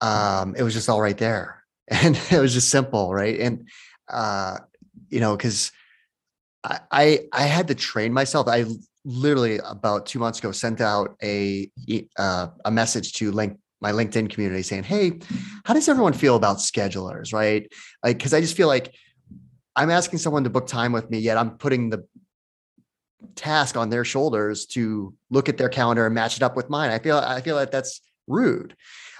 um, 0.00 0.54
it 0.56 0.62
was 0.62 0.74
just 0.74 0.88
all 0.88 1.00
right 1.00 1.16
there, 1.16 1.62
and 1.88 2.18
it 2.30 2.38
was 2.38 2.54
just 2.54 2.70
simple, 2.70 3.12
right? 3.12 3.38
And 3.38 3.68
uh, 4.08 4.58
you 5.08 5.20
know, 5.20 5.36
because 5.36 5.72
I, 6.64 6.80
I 6.90 7.20
I 7.32 7.42
had 7.42 7.68
to 7.68 7.74
train 7.74 8.12
myself. 8.12 8.48
I 8.48 8.64
literally 9.04 9.58
about 9.64 10.06
two 10.06 10.18
months 10.18 10.38
ago 10.38 10.52
sent 10.52 10.80
out 10.80 11.16
a 11.22 11.70
uh, 12.18 12.48
a 12.64 12.70
message 12.70 13.14
to 13.14 13.30
link 13.32 13.58
my 13.80 13.92
LinkedIn 13.92 14.30
community 14.30 14.62
saying, 14.62 14.84
"Hey, 14.84 15.20
how 15.64 15.74
does 15.74 15.88
everyone 15.88 16.12
feel 16.12 16.36
about 16.36 16.58
schedulers?" 16.58 17.32
Right? 17.32 17.70
Like, 18.04 18.18
because 18.18 18.34
I 18.34 18.40
just 18.40 18.56
feel 18.56 18.68
like 18.68 18.94
I'm 19.76 19.90
asking 19.90 20.18
someone 20.18 20.44
to 20.44 20.50
book 20.50 20.66
time 20.66 20.92
with 20.92 21.10
me, 21.10 21.18
yet 21.18 21.38
I'm 21.38 21.52
putting 21.52 21.90
the 21.90 22.04
task 23.36 23.76
on 23.76 23.90
their 23.90 24.04
shoulders 24.04 24.66
to 24.66 25.14
look 25.30 25.48
at 25.48 25.56
their 25.56 25.68
calendar 25.68 26.06
and 26.06 26.14
match 26.14 26.36
it 26.36 26.42
up 26.42 26.56
with 26.56 26.70
mine. 26.70 26.90
I 26.90 26.98
feel 26.98 27.18
I 27.18 27.40
feel 27.40 27.56
like 27.56 27.70
that's 27.70 28.00
rude. 28.26 28.74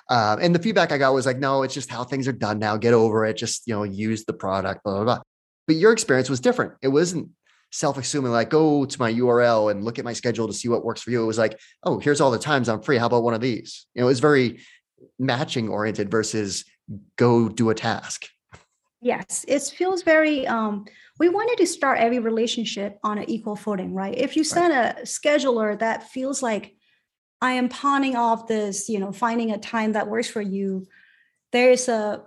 Um, 0.09 0.41
and 0.43 0.55
the 0.55 0.59
feedback 0.59 0.91
I 0.91 0.99
got 0.99 1.15
was 1.15 1.25
like, 1.25 1.39
"No, 1.39 1.63
it's 1.63 1.75
just 1.75 1.91
how 1.91 2.05
things 2.05 2.29
are 2.29 2.33
done 2.33 2.59
now. 2.59 2.77
Get 2.77 2.95
over 2.95 3.25
it. 3.25 3.37
Just 3.37 3.67
you 3.67 3.75
know, 3.75 3.85
use 3.85 4.25
the 4.25 4.33
product." 4.33 4.85
Blah 4.85 4.97
blah 4.97 5.05
blah. 5.05 5.21
But 5.67 5.77
your 5.77 5.93
experience 5.93 6.29
was 6.29 6.41
different. 6.41 6.73
It 6.83 6.89
wasn't 6.89 7.31
self-assuming 7.71 8.33
like 8.33 8.51
go 8.51 8.85
to 8.85 8.99
my 8.99 9.13
url 9.13 9.71
and 9.71 9.85
look 9.85 9.99
at 9.99 10.05
my 10.05 10.13
schedule 10.13 10.47
to 10.47 10.53
see 10.53 10.69
what 10.69 10.85
works 10.85 11.03
for 11.03 11.11
you. 11.11 11.23
It 11.23 11.27
was 11.27 11.39
like 11.39 11.59
oh 11.85 11.99
here's 11.99 12.21
all 12.21 12.31
the 12.31 12.39
times 12.39 12.69
i'm 12.69 12.83
free. 12.83 12.99
How 12.99 13.07
about 13.07 13.23
one 13.23 13.35
of 13.35 13.41
these? 13.41 13.87
You 13.95 14.01
know 14.01 14.07
it 14.07 14.11
was 14.11 14.21
very 14.21 14.61
matching 15.19 15.69
oriented 15.69 16.11
versus 16.11 16.65
go 17.17 17.49
do 17.49 17.71
a 17.71 17.75
task. 17.75 18.27
Yes 19.01 19.45
it 19.49 19.63
feels 19.63 20.03
very 20.03 20.47
um 20.47 20.87
we 21.19 21.29
wanted 21.29 21.59
to 21.59 21.67
start 21.67 21.99
every 21.99 22.19
relationship 22.19 22.99
on 23.05 23.19
an 23.19 23.29
equal 23.29 23.57
footing 23.57 23.95
right? 23.95 24.17
If 24.17 24.37
you 24.37 24.45
send 24.45 24.75
right. 24.75 24.99
a 24.99 25.03
scheduler 25.03 25.79
that 25.79 26.11
feels 26.11 26.43
like 26.43 26.75
i 27.43 27.53
am 27.53 27.69
pawning 27.69 28.17
off 28.17 28.47
this 28.47 28.89
you 28.89 28.99
know 28.99 29.13
finding 29.13 29.51
a 29.51 29.59
time 29.59 29.93
that 29.93 30.09
works 30.09 30.29
for 30.29 30.43
you 30.43 30.87
there's 31.53 31.89
a 31.89 32.23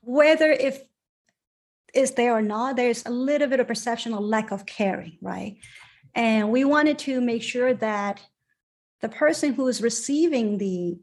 whether 0.00 0.50
if 0.50 0.82
is 1.94 2.12
there 2.12 2.36
or 2.36 2.42
not, 2.42 2.76
there's 2.76 3.04
a 3.06 3.10
little 3.10 3.48
bit 3.48 3.60
of 3.60 3.66
perception 3.66 4.12
of 4.12 4.20
lack 4.20 4.50
of 4.50 4.66
caring, 4.66 5.18
right? 5.20 5.56
And 6.14 6.50
we 6.50 6.64
wanted 6.64 6.98
to 7.00 7.20
make 7.20 7.42
sure 7.42 7.74
that 7.74 8.20
the 9.00 9.08
person 9.08 9.54
who 9.54 9.68
is 9.68 9.82
receiving 9.82 10.58
the 10.58 10.98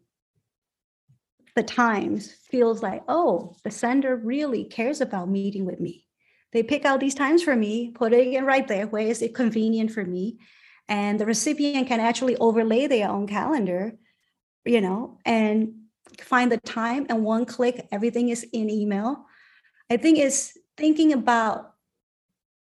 the 1.53 1.63
times 1.63 2.31
feels 2.49 2.81
like, 2.81 3.03
oh, 3.09 3.57
the 3.65 3.71
sender 3.71 4.15
really 4.15 4.63
cares 4.63 5.01
about 5.01 5.27
meeting 5.29 5.65
with 5.65 5.81
me. 5.81 6.05
They 6.53 6.63
pick 6.63 6.85
out 6.85 7.01
these 7.01 7.13
times 7.13 7.43
for 7.43 7.55
me, 7.55 7.91
putting 7.93 8.33
it 8.33 8.37
in 8.37 8.45
right 8.45 8.65
there 8.67 8.87
where 8.87 9.05
is 9.05 9.21
it 9.21 9.35
convenient 9.35 9.91
for 9.91 10.05
me. 10.05 10.39
And 10.87 11.19
the 11.19 11.25
recipient 11.25 11.87
can 11.87 11.99
actually 11.99 12.37
overlay 12.37 12.87
their 12.87 13.09
own 13.09 13.27
calendar, 13.27 13.93
you 14.65 14.79
know, 14.79 15.19
and 15.25 15.73
find 16.19 16.51
the 16.51 16.57
time 16.57 17.05
and 17.09 17.23
one 17.23 17.45
click, 17.45 17.87
everything 17.91 18.29
is 18.29 18.45
in 18.51 18.69
email. 18.69 19.25
I 19.89 19.97
think 19.97 20.19
it's 20.19 20.57
thinking 20.77 21.13
about 21.13 21.73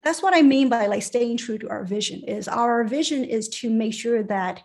that's 0.01 0.23
what 0.23 0.33
I 0.33 0.41
mean 0.41 0.69
by 0.69 0.87
like 0.87 1.03
staying 1.03 1.37
true 1.37 1.57
to 1.57 1.69
our 1.69 1.83
vision 1.83 2.23
is 2.23 2.47
our 2.47 2.83
vision 2.85 3.23
is 3.25 3.49
to 3.49 3.69
make 3.69 3.93
sure 3.93 4.23
that 4.23 4.63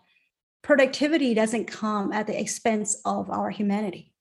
productivity 0.63 1.35
doesn't 1.35 1.67
come 1.67 2.13
at 2.13 2.27
the 2.27 2.41
expense 2.41 3.01
of 3.05 3.31
our 3.31 3.51
humanity 3.51 4.15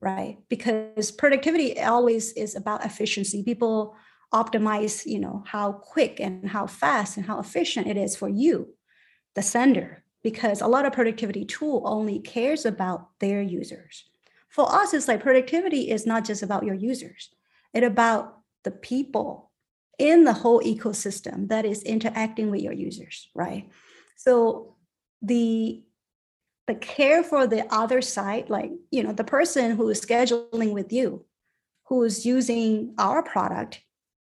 right? 0.00 0.38
Because 0.48 1.10
productivity 1.10 1.80
always 1.80 2.32
is 2.32 2.54
about 2.54 2.84
efficiency. 2.84 3.42
People 3.42 3.96
optimize 4.32 5.06
you 5.06 5.18
know 5.18 5.42
how 5.46 5.72
quick 5.72 6.20
and 6.20 6.50
how 6.50 6.66
fast 6.66 7.16
and 7.16 7.24
how 7.24 7.40
efficient 7.40 7.86
it 7.86 7.96
is 7.96 8.14
for 8.14 8.28
you 8.28 8.68
the 9.34 9.40
sender 9.40 10.04
because 10.22 10.60
a 10.60 10.66
lot 10.66 10.84
of 10.84 10.92
productivity 10.92 11.46
tool 11.46 11.82
only 11.86 12.18
cares 12.18 12.66
about 12.66 13.08
their 13.20 13.40
users. 13.40 14.04
For 14.50 14.70
us 14.70 14.92
it's 14.92 15.08
like 15.08 15.22
productivity 15.22 15.90
is 15.90 16.04
not 16.04 16.26
just 16.26 16.42
about 16.42 16.64
your 16.64 16.74
users 16.74 17.30
it 17.74 17.84
about 17.84 18.38
the 18.64 18.70
people 18.70 19.50
in 19.98 20.24
the 20.24 20.32
whole 20.32 20.60
ecosystem 20.60 21.48
that 21.48 21.64
is 21.64 21.82
interacting 21.82 22.50
with 22.50 22.60
your 22.60 22.72
users 22.72 23.28
right? 23.34 23.68
So 24.16 24.76
the 25.22 25.82
the 26.66 26.74
care 26.74 27.22
for 27.22 27.46
the 27.46 27.66
other 27.74 28.02
side 28.02 28.50
like 28.50 28.70
you 28.90 29.02
know 29.02 29.12
the 29.12 29.24
person 29.24 29.76
who 29.76 29.88
is 29.88 30.00
scheduling 30.00 30.72
with 30.72 30.92
you 30.92 31.24
who's 31.86 32.26
using 32.26 32.94
our 32.98 33.22
product 33.22 33.80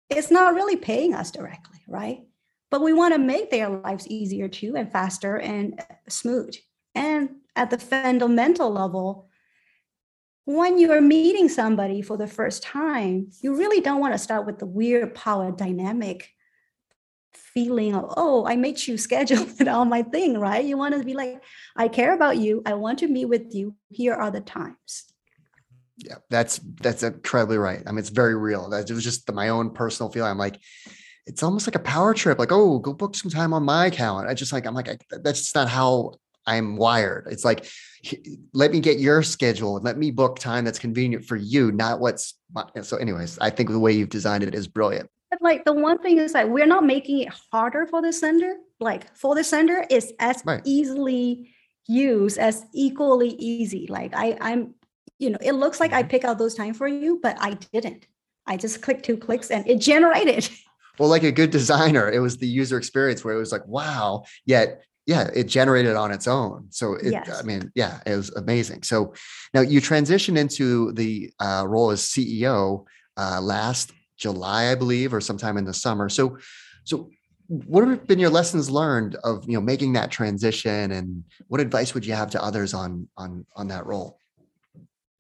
is 0.09 0.31
not 0.31 0.55
really 0.55 0.77
paying 0.77 1.13
us 1.13 1.31
directly 1.31 1.77
right? 1.87 2.21
But 2.69 2.81
we 2.81 2.93
want 2.93 3.13
to 3.13 3.19
make 3.19 3.49
their 3.49 3.69
lives 3.69 4.07
easier 4.07 4.47
too 4.47 4.75
and 4.75 4.91
faster 4.91 5.39
and 5.39 5.81
smooth. 6.09 6.55
And 6.93 7.29
at 7.55 7.69
the 7.69 7.77
fundamental 7.77 8.69
level 8.69 9.26
when 10.47 10.77
you're 10.77 11.01
meeting 11.01 11.49
somebody 11.49 12.01
for 12.01 12.15
the 12.15 12.25
first 12.25 12.63
time 12.63 13.29
you 13.41 13.53
really 13.53 13.81
don't 13.81 13.99
want 13.99 14.13
to 14.13 14.17
start 14.17 14.45
with 14.45 14.59
the 14.59 14.65
weird 14.65 15.13
power 15.13 15.51
dynamic 15.51 16.29
feeling 17.33 17.93
of 17.93 18.13
oh 18.15 18.47
i 18.47 18.55
made 18.55 18.79
you 18.87 18.97
schedule 18.97 19.45
it 19.59 19.67
on 19.67 19.89
my 19.89 20.01
thing 20.01 20.39
right? 20.39 20.63
You 20.63 20.77
want 20.77 20.95
to 20.95 21.03
be 21.03 21.13
like 21.13 21.43
i 21.75 21.89
care 21.89 22.13
about 22.13 22.37
you. 22.37 22.63
I 22.65 22.75
want 22.75 22.99
to 22.99 23.09
meet 23.09 23.25
with 23.25 23.53
you. 23.53 23.75
Here 23.89 24.13
are 24.13 24.31
the 24.31 24.39
times. 24.39 25.11
Yeah 25.97 26.15
that's 26.29 26.61
that's 26.79 27.03
incredibly 27.03 27.57
right. 27.57 27.83
I 27.85 27.91
mean 27.91 27.99
it's 27.99 28.09
very 28.09 28.35
real. 28.35 28.69
That 28.69 28.89
it 28.89 28.93
was 28.93 29.03
just 29.03 29.27
the, 29.27 29.33
my 29.33 29.49
own 29.49 29.71
personal 29.71 30.09
feeling. 30.09 30.31
I'm 30.31 30.37
like 30.37 30.61
it's 31.25 31.43
almost 31.43 31.67
like 31.67 31.75
a 31.75 31.79
power 31.79 32.13
trip. 32.13 32.39
Like 32.39 32.53
oh 32.53 32.79
go 32.79 32.93
book 32.93 33.15
some 33.15 33.31
time 33.31 33.53
on 33.53 33.63
my 33.63 33.89
calendar. 33.89 34.29
I 34.29 34.33
just 34.33 34.53
like 34.53 34.65
i'm 34.65 34.75
like 34.75 34.87
I, 34.87 34.97
that's 35.21 35.39
just 35.39 35.55
not 35.55 35.67
how 35.67 36.13
i'm 36.45 36.77
wired. 36.77 37.27
It's 37.29 37.43
like 37.43 37.67
let 38.53 38.71
me 38.71 38.79
get 38.79 38.99
your 38.99 39.23
schedule 39.23 39.75
and 39.75 39.85
let 39.85 39.97
me 39.97 40.11
book 40.11 40.39
time 40.39 40.65
that's 40.65 40.79
convenient 40.79 41.25
for 41.25 41.35
you 41.35 41.71
not 41.71 41.99
what's 41.99 42.35
so 42.81 42.97
anyways 42.97 43.37
i 43.39 43.49
think 43.49 43.69
the 43.69 43.79
way 43.79 43.91
you've 43.91 44.09
designed 44.09 44.43
it 44.43 44.53
is 44.53 44.67
brilliant 44.67 45.09
like 45.41 45.65
the 45.65 45.73
one 45.73 45.99
thing 45.99 46.17
is 46.17 46.33
like 46.33 46.47
we're 46.47 46.65
not 46.65 46.85
making 46.85 47.19
it 47.19 47.29
harder 47.51 47.85
for 47.85 48.01
the 48.01 48.13
sender. 48.13 48.55
Like 48.79 49.15
for 49.15 49.35
the 49.35 49.43
sender, 49.43 49.85
it's 49.89 50.11
as 50.19 50.41
right. 50.45 50.61
easily 50.65 51.53
used 51.87 52.37
as 52.37 52.65
equally 52.73 53.29
easy. 53.29 53.87
Like 53.89 54.13
I, 54.15 54.37
I'm, 54.39 54.75
you 55.19 55.29
know, 55.29 55.37
it 55.41 55.53
looks 55.53 55.79
like 55.79 55.93
I 55.93 56.01
mm-hmm. 56.01 56.09
pick 56.09 56.23
out 56.23 56.37
those 56.37 56.55
time 56.55 56.73
for 56.73 56.87
you, 56.87 57.19
but 57.21 57.37
I 57.39 57.53
didn't. 57.73 58.05
I 58.45 58.57
just 58.57 58.81
clicked 58.81 59.03
two 59.03 59.17
clicks 59.17 59.51
and 59.51 59.67
it 59.67 59.79
generated. 59.79 60.49
Well, 60.99 61.09
like 61.09 61.21
a 61.21 61.31
good 61.31 61.51
designer, 61.51 62.09
it 62.09 62.17
was 62.17 62.37
the 62.37 62.47
user 62.47 62.75
experience 62.75 63.23
where 63.23 63.35
it 63.35 63.37
was 63.37 63.51
like, 63.51 63.67
wow, 63.67 64.23
yet 64.47 64.81
yeah, 65.07 65.29
it 65.33 65.45
generated 65.45 65.95
on 65.95 66.11
its 66.11 66.27
own. 66.27 66.67
So 66.69 66.95
it, 66.95 67.13
yes. 67.13 67.39
I 67.39 67.41
mean, 67.43 67.71
yeah, 67.75 68.01
it 68.05 68.15
was 68.15 68.29
amazing. 68.35 68.83
So 68.83 69.13
now 69.53 69.61
you 69.61 69.79
transitioned 69.79 70.37
into 70.37 70.91
the 70.91 71.31
uh, 71.39 71.63
role 71.65 71.91
as 71.91 72.01
CEO 72.01 72.85
uh, 73.15 73.39
last 73.41 73.93
July, 74.17 74.69
I 74.69 74.75
believe, 74.75 75.13
or 75.13 75.21
sometime 75.21 75.55
in 75.57 75.63
the 75.63 75.73
summer. 75.73 76.09
So, 76.09 76.37
so 76.83 77.09
what 77.47 77.87
have 77.87 78.05
been 78.05 78.19
your 78.19 78.29
lessons 78.29 78.69
learned 78.69 79.15
of 79.23 79.45
you 79.47 79.53
know 79.53 79.61
making 79.61 79.93
that 79.93 80.11
transition, 80.11 80.91
and 80.91 81.23
what 81.47 81.61
advice 81.61 81.93
would 81.93 82.05
you 82.05 82.13
have 82.13 82.29
to 82.31 82.43
others 82.43 82.73
on 82.73 83.07
on 83.15 83.45
on 83.55 83.69
that 83.69 83.85
role? 83.85 84.19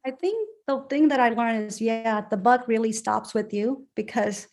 I 0.05 0.11
think 0.11 0.49
the 0.67 0.81
thing 0.89 1.07
that 1.07 1.21
I 1.21 1.29
learned 1.29 1.67
is, 1.67 1.79
yeah, 1.79 2.21
the 2.29 2.35
buck 2.35 2.67
really 2.67 2.91
stops 2.91 3.33
with 3.33 3.53
you 3.53 3.87
because 3.95 4.47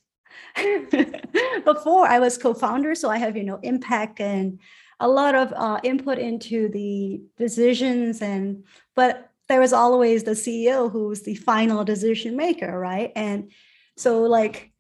before 1.64 2.07
I 2.07 2.20
was 2.20 2.39
co-founder, 2.39 2.95
so 2.95 3.11
I 3.11 3.18
have 3.18 3.37
you 3.37 3.43
know 3.43 3.59
impact 3.64 4.20
and 4.20 4.61
a 5.01 5.09
lot 5.09 5.34
of 5.34 5.53
uh, 5.53 5.80
input 5.82 6.18
into 6.18 6.68
the 6.68 7.20
decisions 7.36 8.22
and 8.22 8.64
but 8.95 9.30
there 9.49 9.61
was 9.61 9.72
always 9.72 10.24
the 10.24 10.32
ceo 10.32 10.90
who 10.90 11.09
was 11.09 11.22
the 11.22 11.34
final 11.34 11.84
decision 11.84 12.36
maker 12.36 12.78
right 12.78 13.12
and 13.14 13.51
so 13.97 14.22
like 14.22 14.72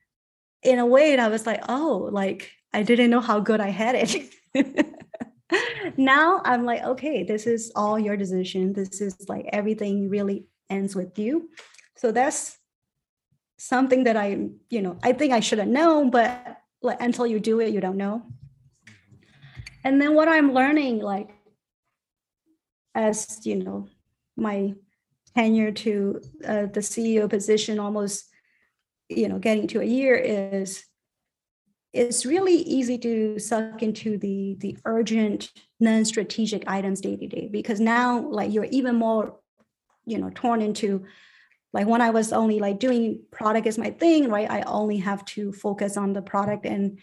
in 0.64 0.78
a 0.78 0.86
way, 0.86 1.16
I 1.16 1.28
was 1.28 1.46
like, 1.46 1.62
oh, 1.68 2.08
like 2.10 2.50
I 2.72 2.82
didn't 2.82 3.10
know 3.10 3.20
how 3.20 3.38
good 3.38 3.60
I 3.60 3.68
had 3.68 3.94
it. 3.94 4.94
now 5.96 6.40
I'm 6.44 6.64
like, 6.64 6.82
okay, 6.82 7.22
this 7.22 7.46
is 7.46 7.70
all 7.76 7.98
your 7.98 8.16
decision. 8.16 8.72
This 8.72 9.00
is 9.00 9.28
like 9.28 9.46
everything 9.52 10.08
really 10.08 10.46
ends 10.70 10.96
with 10.96 11.18
you. 11.18 11.50
So 11.96 12.10
that's 12.10 12.58
something 13.58 14.04
that 14.04 14.16
I, 14.16 14.48
you 14.70 14.82
know, 14.82 14.98
I 15.02 15.12
think 15.12 15.32
I 15.32 15.40
should 15.40 15.58
have 15.58 15.68
known, 15.68 16.10
but 16.10 16.58
like 16.82 17.00
until 17.00 17.26
you 17.26 17.38
do 17.38 17.60
it, 17.60 17.72
you 17.72 17.80
don't 17.80 17.96
know. 17.96 18.22
And 19.84 20.00
then 20.00 20.14
what 20.14 20.28
I'm 20.28 20.52
learning, 20.52 21.00
like 21.00 21.30
as 22.94 23.40
you 23.44 23.56
know, 23.56 23.88
my 24.36 24.74
tenure 25.36 25.72
to 25.72 26.20
uh, 26.44 26.66
the 26.66 26.80
CEO 26.80 27.28
position 27.28 27.78
almost 27.78 28.24
you 29.08 29.28
know 29.28 29.38
getting 29.38 29.66
to 29.68 29.80
a 29.80 29.84
year 29.84 30.14
is 30.14 30.84
it's 31.92 32.26
really 32.26 32.56
easy 32.56 32.98
to 32.98 33.38
suck 33.38 33.82
into 33.82 34.18
the 34.18 34.56
the 34.60 34.76
urgent 34.84 35.52
non-strategic 35.80 36.64
items 36.66 37.00
day 37.00 37.16
to 37.16 37.26
day 37.26 37.48
because 37.50 37.80
now 37.80 38.20
like 38.20 38.52
you're 38.52 38.64
even 38.64 38.96
more 38.96 39.36
you 40.06 40.18
know 40.18 40.30
torn 40.34 40.62
into 40.62 41.04
like 41.72 41.86
when 41.86 42.00
i 42.00 42.10
was 42.10 42.32
only 42.32 42.58
like 42.60 42.78
doing 42.78 43.20
product 43.30 43.66
is 43.66 43.78
my 43.78 43.90
thing 43.90 44.30
right? 44.30 44.50
I 44.50 44.62
only 44.62 44.96
have 44.98 45.24
to 45.26 45.52
focus 45.52 45.96
on 45.96 46.12
the 46.12 46.22
product 46.22 46.64
and 46.64 46.98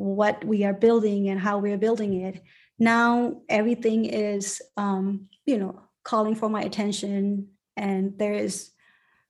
what 0.00 0.42
we 0.44 0.64
are 0.64 0.72
building 0.72 1.28
and 1.28 1.38
how 1.38 1.58
we're 1.58 1.76
building 1.76 2.22
it. 2.22 2.40
Now 2.78 3.42
everything 3.48 4.06
is 4.06 4.62
um 4.76 5.28
you 5.44 5.58
know 5.58 5.82
calling 6.04 6.34
for 6.34 6.48
my 6.48 6.62
attention 6.62 7.48
and 7.76 8.18
there 8.18 8.32
is 8.32 8.70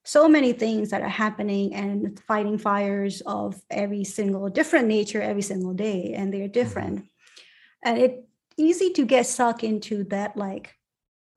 so 0.04 0.28
many 0.28 0.52
things 0.52 0.90
that 0.90 1.02
are 1.02 1.08
happening 1.08 1.74
and 1.74 2.18
fighting 2.20 2.56
fires 2.56 3.20
of 3.26 3.60
every 3.68 4.04
single 4.04 4.48
different 4.48 4.86
nature 4.86 5.20
every 5.20 5.42
single 5.42 5.74
day 5.74 6.14
and 6.16 6.32
they're 6.32 6.42
mm-hmm. 6.42 6.52
different. 6.52 7.04
And 7.84 7.98
it's 7.98 8.22
easy 8.56 8.90
to 8.92 9.04
get 9.04 9.26
sucked 9.26 9.64
into 9.64 10.04
that 10.04 10.36
like 10.36 10.74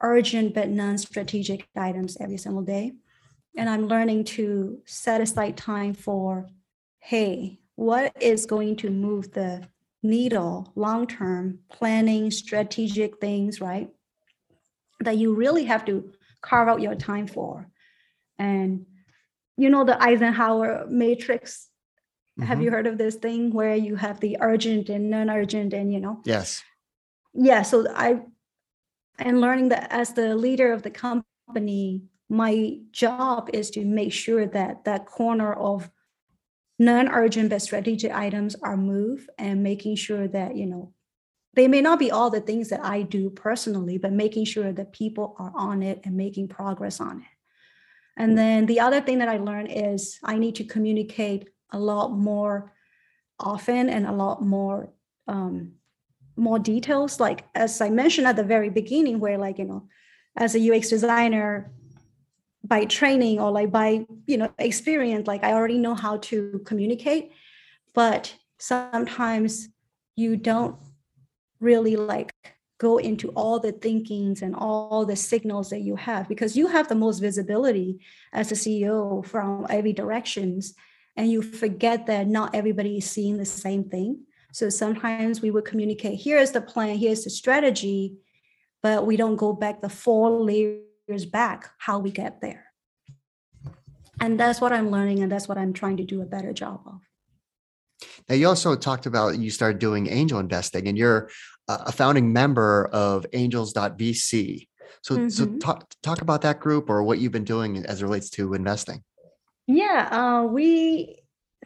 urgent 0.02 0.54
but 0.54 0.70
non-strategic 0.70 1.68
items 1.76 2.18
every 2.20 2.38
single 2.38 2.64
day. 2.64 2.94
And 3.58 3.70
i'm 3.70 3.88
learning 3.88 4.24
to 4.38 4.80
set 4.86 5.22
aside 5.22 5.58
time 5.58 5.94
for 5.94 6.48
hey 7.00 7.60
what 7.76 8.16
is 8.22 8.46
going 8.46 8.76
to 8.78 8.90
move 8.90 9.32
the 9.32 9.68
needle 10.02 10.72
long 10.76 11.08
term 11.08 11.60
planning 11.72 12.30
strategic 12.30 13.20
things 13.20 13.62
right? 13.62 13.90
That 15.00 15.18
you 15.18 15.34
really 15.34 15.66
have 15.66 15.86
to 15.86 16.12
carve 16.42 16.68
out 16.68 16.82
your 16.82 16.96
time 16.96 17.28
for. 17.28 17.68
And 18.38 18.86
you 19.58 19.70
know 19.70 19.84
the 19.84 20.02
eisenhower 20.02 20.86
matrix? 20.90 21.70
Mm-hmm. 22.40 22.48
have 22.48 22.64
you 22.64 22.72
heard 22.72 22.88
of 22.88 22.98
this 22.98 23.14
thing 23.14 23.54
where 23.54 23.76
you 23.76 23.96
have 23.96 24.20
the 24.20 24.38
urgent 24.42 24.90
and 24.90 25.12
non-urgent 25.12 25.72
and 25.72 25.94
you 25.94 26.00
know? 26.00 26.20
Yes. 26.26 26.64
Yeah 27.36 27.62
so 27.62 27.86
i 27.96 28.22
and 29.20 29.40
learning 29.40 29.70
that 29.70 29.88
as 29.92 30.14
the 30.14 30.36
leader 30.36 30.72
of 30.74 30.82
the 30.82 30.90
company 30.90 32.02
my 32.30 32.78
job 32.92 33.50
is 33.54 33.70
to 33.72 33.86
make 33.86 34.12
sure 34.12 34.48
that 34.48 34.86
that 34.86 35.06
corner 35.06 35.54
of 35.54 35.92
non-urgent 36.80 37.50
but 37.50 37.62
strategic 37.62 38.12
items 38.12 38.56
are 38.64 38.78
moved 38.78 39.30
and 39.38 39.64
making 39.64 39.96
sure 39.96 40.28
that 40.28 40.56
you 40.56 40.66
know 40.66 40.94
they 41.56 41.68
may 41.68 41.82
not 41.82 42.00
be 42.00 42.10
all 42.10 42.30
the 42.30 42.42
things 42.42 42.70
that 42.70 42.84
i 42.84 43.02
do 43.02 43.30
personally 43.30 43.98
but 43.98 44.12
making 44.12 44.44
sure 44.44 44.72
that 44.74 44.92
people 44.92 45.36
are 45.38 45.54
on 45.56 45.84
it 45.84 46.02
and 46.04 46.18
making 46.18 46.48
progress 46.48 47.00
on 47.00 47.20
it 47.20 47.34
and 48.18 48.38
then 48.38 48.66
the 48.66 48.80
other 48.80 49.02
thing 49.02 49.20
that 49.20 49.30
I 49.30 49.38
learned 49.38 49.70
is 49.72 50.20
I 50.24 50.38
need 50.38 50.56
to 50.56 50.64
communicate 50.64 51.50
a 51.72 51.80
lot 51.80 52.12
more 52.12 52.72
often 53.40 53.90
and 53.90 54.06
a 54.06 54.12
lot 54.12 54.42
more 54.42 54.90
um, 55.28 55.74
more 56.36 56.60
details. 56.60 57.20
Like 57.20 57.46
as 57.56 57.82
I 57.82 57.90
mentioned 57.90 58.28
at 58.28 58.36
the 58.36 58.44
very 58.44 58.70
beginning, 58.70 59.20
where 59.20 59.38
like 59.38 59.58
you 59.58 59.66
know, 59.66 59.88
as 60.38 60.56
a 60.56 60.76
UX 60.76 60.90
designer, 60.90 61.72
by 62.64 62.86
training 62.86 63.40
or 63.40 63.52
like 63.52 63.72
by 63.72 64.06
you 64.26 64.38
know 64.38 64.52
experience, 64.58 65.28
like 65.28 65.44
I 65.44 65.54
already 65.54 65.78
know 65.78 65.96
how 65.96 66.18
to 66.18 66.62
communicate, 66.66 67.32
but 67.94 68.34
sometimes 68.58 69.70
you 70.16 70.38
don't 70.38 70.78
really 71.60 71.96
like 71.96 72.32
go 72.78 72.98
into 72.98 73.30
all 73.30 73.60
the 73.60 73.72
thinkings 73.72 74.42
and 74.42 74.56
all 74.56 75.06
the 75.06 75.16
signals 75.16 75.70
that 75.70 75.82
you 75.82 75.96
have 75.96 76.28
because 76.28 76.58
you 76.58 76.68
have 76.68 76.88
the 76.90 76.96
most 76.96 77.20
visibility 77.20 78.00
as 78.34 78.52
a 78.52 78.56
CEO 78.56 79.26
from 79.26 79.66
every 79.70 79.94
directions 79.94 80.74
and 81.16 81.32
you 81.32 81.42
forget 81.42 82.06
that 82.08 82.28
not 82.28 82.54
everybody 82.54 82.98
is 82.98 83.10
seeing 83.10 83.38
the 83.38 83.46
same 83.46 83.84
thing. 83.86 84.20
So 84.52 84.70
sometimes 84.70 85.42
we 85.42 85.52
would 85.52 85.66
communicate, 85.66 86.20
here's 86.22 86.52
the 86.52 86.62
plan, 86.62 86.98
here's 86.98 87.24
the 87.24 87.30
strategy, 87.30 88.18
but 88.82 89.06
we 89.06 89.16
don't 89.16 89.36
go 89.36 89.54
back 89.54 89.82
the 89.82 89.90
four 89.90 90.30
layers 90.30 90.82
back 91.32 91.72
how 91.78 92.00
we 92.00 92.12
get 92.12 92.42
there. 92.42 92.66
And 94.20 94.40
that's 94.40 94.62
what 94.62 94.72
I'm 94.72 94.90
learning, 94.90 95.22
and 95.22 95.32
that's 95.32 95.48
what 95.48 95.58
I'm 95.58 95.74
trying 95.74 95.98
to 95.98 96.04
do 96.04 96.22
a 96.22 96.26
better 96.26 96.54
job 96.54 96.82
of. 96.86 97.02
Now, 98.30 98.36
you 98.36 98.48
also 98.48 98.76
talked 98.76 99.06
about 99.06 99.38
you 99.38 99.50
started 99.50 99.80
doing 99.80 100.08
angel 100.08 100.40
investing, 100.40 100.88
and 100.88 100.98
you're 100.98 101.30
a 101.68 101.92
founding 101.92 102.32
member 102.32 102.90
of 102.92 103.26
Angels.vc. 103.34 104.68
So, 105.02 105.16
mm-hmm. 105.16 105.30
so 105.30 105.46
talk 105.58 105.94
talk 106.02 106.22
about 106.22 106.42
that 106.42 106.60
group 106.60 106.90
or 106.90 107.04
what 107.04 107.20
you've 107.20 107.32
been 107.32 107.44
doing 107.44 107.86
as 107.86 108.02
it 108.02 108.06
relates 108.06 108.30
to 108.32 108.54
investing. 108.54 109.04
Yeah, 109.68 110.08
uh, 110.12 110.44
we 110.44 111.20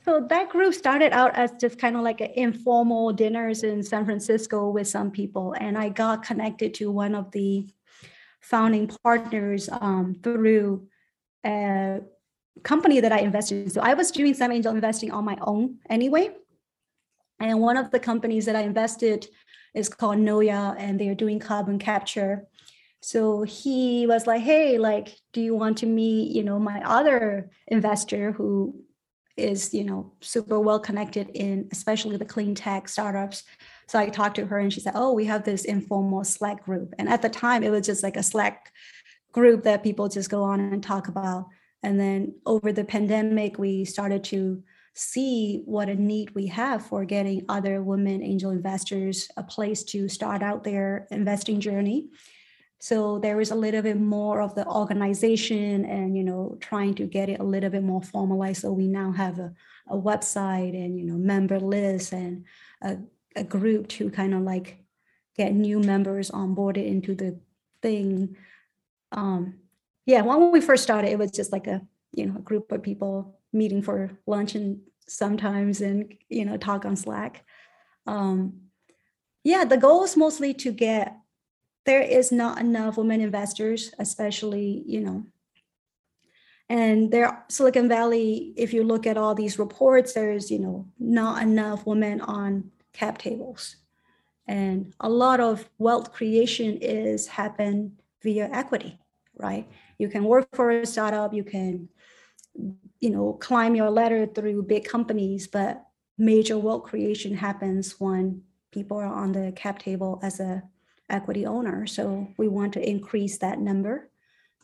so 0.04 0.26
that 0.30 0.50
group 0.50 0.74
started 0.74 1.12
out 1.12 1.36
as 1.36 1.52
just 1.60 1.78
kind 1.78 1.96
of 1.96 2.02
like 2.02 2.22
an 2.22 2.32
informal 2.36 3.12
dinners 3.12 3.64
in 3.64 3.84
San 3.84 4.06
Francisco 4.06 4.70
with 4.70 4.88
some 4.88 5.12
people, 5.12 5.54
and 5.60 5.78
I 5.78 5.90
got 5.90 6.24
connected 6.24 6.74
to 6.76 6.92
one 6.92 7.14
of 7.14 7.32
the 7.32 7.68
founding 8.50 8.88
partners 9.04 9.70
um, 9.72 10.16
through 10.24 10.88
a 11.46 12.00
company 12.64 13.00
that 13.02 13.12
I 13.12 13.20
invested 13.20 13.66
in. 13.66 13.70
So 13.70 13.82
I 13.82 13.94
was 13.94 14.12
doing 14.12 14.34
some 14.34 14.52
angel 14.52 14.74
investing 14.74 15.12
on 15.12 15.24
my 15.26 15.38
own 15.42 15.80
anyway, 15.90 16.32
and 17.40 17.60
one 17.60 17.78
of 17.78 17.92
the 17.92 18.00
companies 18.00 18.46
that 18.46 18.56
I 18.56 18.62
invested 18.62 19.28
is 19.76 19.90
called 19.90 20.18
Noya, 20.18 20.76
and 20.80 21.00
they're 21.00 21.16
doing 21.16 21.40
carbon 21.40 21.78
capture. 21.78 22.48
So 23.02 23.44
he 23.44 24.08
was 24.08 24.26
like, 24.26 24.42
"Hey, 24.42 24.78
like, 24.78 25.16
do 25.34 25.42
you 25.42 25.56
want 25.56 25.78
to 25.80 25.86
meet, 25.86 26.36
you 26.36 26.44
know, 26.44 26.60
my 26.60 26.82
other 26.84 27.52
investor 27.68 28.32
who 28.32 28.82
is, 29.36 29.74
you 29.74 29.84
know, 29.84 30.14
super 30.22 30.60
well 30.60 30.80
connected 30.80 31.30
in 31.36 31.70
especially 31.72 32.18
the 32.18 32.26
clean 32.26 32.56
tech 32.56 32.90
startups?" 32.90 33.44
So 33.88 33.98
I 34.00 34.10
talked 34.10 34.36
to 34.36 34.46
her, 34.46 34.58
and 34.60 34.72
she 34.72 34.80
said, 34.80 34.94
"Oh, 34.96 35.14
we 35.14 35.26
have 35.26 35.44
this 35.44 35.66
informal 35.66 36.24
Slack 36.24 36.64
group." 36.66 36.94
And 37.00 37.10
at 37.10 37.22
the 37.22 37.30
time, 37.30 37.64
it 37.64 37.72
was 37.72 37.86
just 37.86 38.04
like 38.04 38.18
a 38.18 38.24
Slack 38.24 38.72
group 39.32 39.64
that 39.64 39.84
people 39.84 40.10
just 40.10 40.30
go 40.30 40.44
on 40.44 40.60
and 40.60 40.84
talk 40.84 41.08
about. 41.08 41.48
And 41.84 42.00
then 42.00 42.36
over 42.46 42.72
the 42.72 42.84
pandemic, 42.84 43.58
we 43.58 43.86
started 43.86 44.24
to 44.26 44.64
see 44.98 45.62
what 45.66 45.90
a 45.90 45.96
need 45.96 46.32
we 46.32 46.48
have 46.48 46.84
for 46.84 47.06
getting 47.06 47.46
other 47.48 47.84
women 47.84 48.24
angel 48.24 48.50
investors 48.50 49.30
a 49.38 49.44
place 49.44 49.84
to 49.84 50.10
start 50.10 50.42
out 50.42 50.64
their 50.64 51.08
investing 51.12 51.60
journey 51.60 52.08
so 52.80 53.20
there 53.20 53.40
is 53.40 53.52
a 53.52 53.56
little 53.56 53.84
bit 53.84 54.00
more 54.00 54.42
of 54.42 54.56
the 54.56 54.66
organization 54.66 55.86
and 55.86 56.18
you 56.18 56.24
know 56.24 56.58
trying 56.60 56.96
to 56.96 57.06
get 57.06 57.30
it 57.30 57.40
a 57.40 57.44
little 57.44 57.70
bit 57.70 57.84
more 57.84 58.02
formalized 58.02 58.62
so 58.62 58.72
we 58.72 58.88
now 58.88 59.12
have 59.12 59.38
a, 59.38 59.54
a 59.88 59.96
website 59.96 60.74
and 60.74 60.98
you 60.98 61.06
know 61.06 61.16
member 61.16 61.60
lists 61.60 62.12
and 62.12 62.44
a, 62.82 62.98
a 63.38 63.44
group 63.44 63.88
to 63.88 64.10
kind 64.10 64.34
of 64.34 64.42
like 64.42 64.78
get 65.36 65.54
new 65.54 65.80
members 65.80 66.32
onboarded 66.32 66.86
into 66.86 67.16
the 67.16 67.40
thing. 67.82 68.36
Um 69.12 69.60
yeah 70.06 70.22
when 70.22 70.52
we 70.52 70.62
first 70.62 70.84
started 70.84 71.12
it 71.12 71.20
was 71.20 71.32
just 71.32 71.52
like 71.52 71.68
a 71.68 71.82
you 72.12 72.26
know 72.26 72.38
a 72.38 72.42
group 72.42 72.72
of 72.72 72.84
people 72.84 73.40
meeting 73.54 73.82
for 73.82 74.18
lunch 74.26 74.56
and 74.56 74.82
sometimes 75.08 75.82
and 75.82 76.14
you 76.30 76.46
know 76.46 76.58
talk 76.58 76.86
on 76.86 76.96
slack. 76.96 77.46
Um 78.06 78.62
yeah 79.44 79.64
the 79.64 79.78
goal 79.78 80.04
is 80.04 80.18
mostly 80.18 80.54
to 80.56 80.72
get 80.72 81.16
there 81.86 82.02
is 82.02 82.32
not 82.32 82.60
enough 82.60 82.98
women 82.98 83.22
investors 83.22 83.94
especially 84.00 84.84
you 84.86 85.02
know. 85.02 85.24
And 86.70 87.12
there 87.12 87.46
silicon 87.48 87.88
valley 87.88 88.54
if 88.58 88.74
you 88.74 88.84
look 88.84 89.08
at 89.08 89.18
all 89.18 89.36
these 89.36 89.60
reports 89.60 90.14
there's 90.14 90.52
you 90.52 90.60
know 90.60 90.88
not 91.00 91.42
enough 91.44 91.86
women 91.86 92.20
on 92.22 92.72
cap 92.98 93.18
tables. 93.18 93.78
And 94.48 94.94
a 95.00 95.10
lot 95.10 95.40
of 95.40 95.70
wealth 95.78 96.14
creation 96.14 96.78
is 96.82 97.28
happen 97.28 97.98
via 98.24 98.50
equity 98.52 99.00
right? 99.40 99.68
You 99.98 100.10
can 100.10 100.24
work 100.24 100.48
for 100.56 100.72
a 100.72 100.86
startup 100.86 101.34
you 101.34 101.44
can 101.44 101.90
you 103.00 103.10
know 103.12 103.34
climb 103.34 103.76
your 103.76 103.92
ladder 103.92 104.26
through 104.26 104.64
big 104.64 104.84
companies 104.84 105.48
but 105.48 105.86
major 106.18 106.58
wealth 106.58 106.84
creation 106.84 107.36
happens 107.36 108.00
when 108.00 108.42
people 108.72 108.98
are 108.98 109.06
on 109.06 109.32
the 109.32 109.52
cap 109.56 109.80
table 109.80 110.20
as 110.24 110.40
a 110.40 110.64
equity 111.10 111.46
owner. 111.46 111.86
So 111.86 112.28
we 112.38 112.48
want 112.48 112.74
to 112.74 112.90
increase 112.90 113.38
that 113.38 113.60
number. 113.60 114.10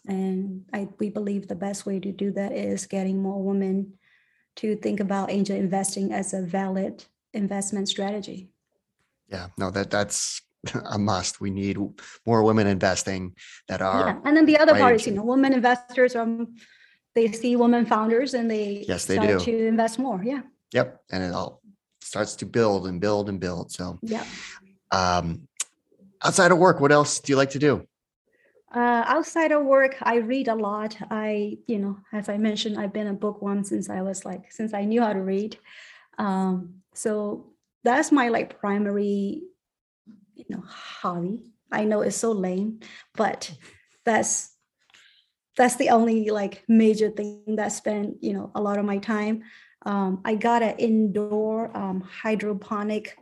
And 0.06 0.66
I, 0.74 0.90
we 1.00 1.10
believe 1.10 1.48
the 1.48 1.56
best 1.56 1.86
way 1.86 2.00
to 2.02 2.12
do 2.12 2.32
that 2.32 2.52
is 2.52 2.86
getting 2.86 3.22
more 3.22 3.42
women 3.42 3.94
to 4.58 4.76
think 4.76 5.00
about 5.00 5.32
angel 5.32 5.56
investing 5.56 6.12
as 6.12 6.34
a 6.34 6.42
valid 6.42 7.06
investment 7.34 7.90
strategy. 7.90 8.50
Yeah 9.28 9.48
no 9.58 9.72
that 9.72 9.90
that's 9.90 10.42
a 10.90 10.98
must. 10.98 11.42
We 11.42 11.50
need 11.50 11.78
more 12.26 12.44
women 12.44 12.68
investing 12.68 13.36
that 13.68 13.82
are 13.82 14.08
yeah. 14.08 14.20
and 14.26 14.38
then 14.38 14.46
the 14.46 14.58
other 14.58 14.76
part 14.76 14.96
is 14.96 15.08
you 15.08 15.14
know 15.14 15.24
women 15.24 15.54
investors 15.54 16.16
are 16.16 16.28
they 17.16 17.32
see 17.32 17.56
women 17.56 17.86
founders 17.86 18.34
and 18.34 18.50
they 18.50 18.86
yes 18.88 19.06
they 19.06 19.18
do. 19.18 19.40
to 19.40 19.68
invest 19.68 20.00
more 20.00 20.22
yeah. 20.24 20.42
Yep 20.72 21.02
and 21.12 21.24
it 21.24 21.34
all 21.34 21.62
starts 22.02 22.36
to 22.38 22.46
build 22.46 22.88
and 22.88 23.00
build 23.00 23.30
and 23.30 23.40
build 23.40 23.72
so 23.72 24.00
yeah. 24.02 24.26
um 24.92 25.48
outside 26.24 26.52
of 26.52 26.58
work 26.58 26.80
what 26.80 26.92
else 26.92 27.20
do 27.20 27.32
you 27.32 27.38
like 27.38 27.52
to 27.52 27.60
do? 27.60 27.88
Uh, 28.74 29.04
outside 29.06 29.52
of 29.52 29.64
work 29.64 29.96
i 30.02 30.16
read 30.16 30.48
a 30.48 30.56
lot. 30.56 30.96
I 31.12 31.58
you 31.68 31.78
know 31.78 31.98
as 32.12 32.30
i 32.30 32.38
mentioned 32.38 32.80
i've 32.80 32.94
been 32.94 33.08
a 33.08 33.14
bookworm 33.14 33.64
since 33.64 33.90
i 33.90 34.02
was 34.02 34.26
like 34.26 34.52
since 34.52 34.74
i 34.74 34.86
knew 34.86 35.02
how 35.02 35.14
to 35.14 35.22
read. 35.22 35.58
Um, 36.18 36.83
so 36.94 37.54
that's 37.84 38.12
my 38.12 38.30
like 38.30 38.60
primary 38.60 39.44
you 40.36 40.46
know 40.50 40.64
hobby. 40.68 41.52
I 41.72 41.86
know 41.86 42.02
it's 42.02 42.18
so 42.18 42.32
lame 42.32 42.80
but 43.16 43.52
that's 44.06 44.56
that's 45.58 45.76
the 45.76 45.89
only 45.89 46.30
like 46.30 46.64
major 46.68 47.10
thing 47.10 47.56
that 47.56 47.72
spent 47.72 48.18
you 48.22 48.34
know 48.34 48.52
a 48.56 48.62
lot 48.62 48.78
of 48.80 48.86
my 48.86 48.98
time. 48.98 49.44
Um, 49.86 50.22
i 50.24 50.36
got 50.36 50.64
an 50.64 50.76
indoor 50.78 51.76
um, 51.76 52.00
hydroponic 52.00 53.18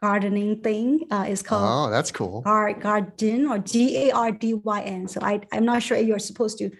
gardening 0.00 0.62
thing 0.62 1.06
uh, 1.10 1.26
it's 1.28 1.42
called 1.42 1.88
oh 1.88 1.90
that's 1.90 2.10
cool. 2.10 2.40
Gar- 2.40 2.72
garden 2.74 3.46
or 3.46 3.58
g-a-r-d-y-n 3.58 5.08
so 5.08 5.20
I, 5.22 5.40
i'm 5.52 5.64
not 5.64 5.82
sure 5.82 5.96
if 5.96 6.06
you're 6.06 6.18
supposed 6.18 6.58
to 6.58 6.70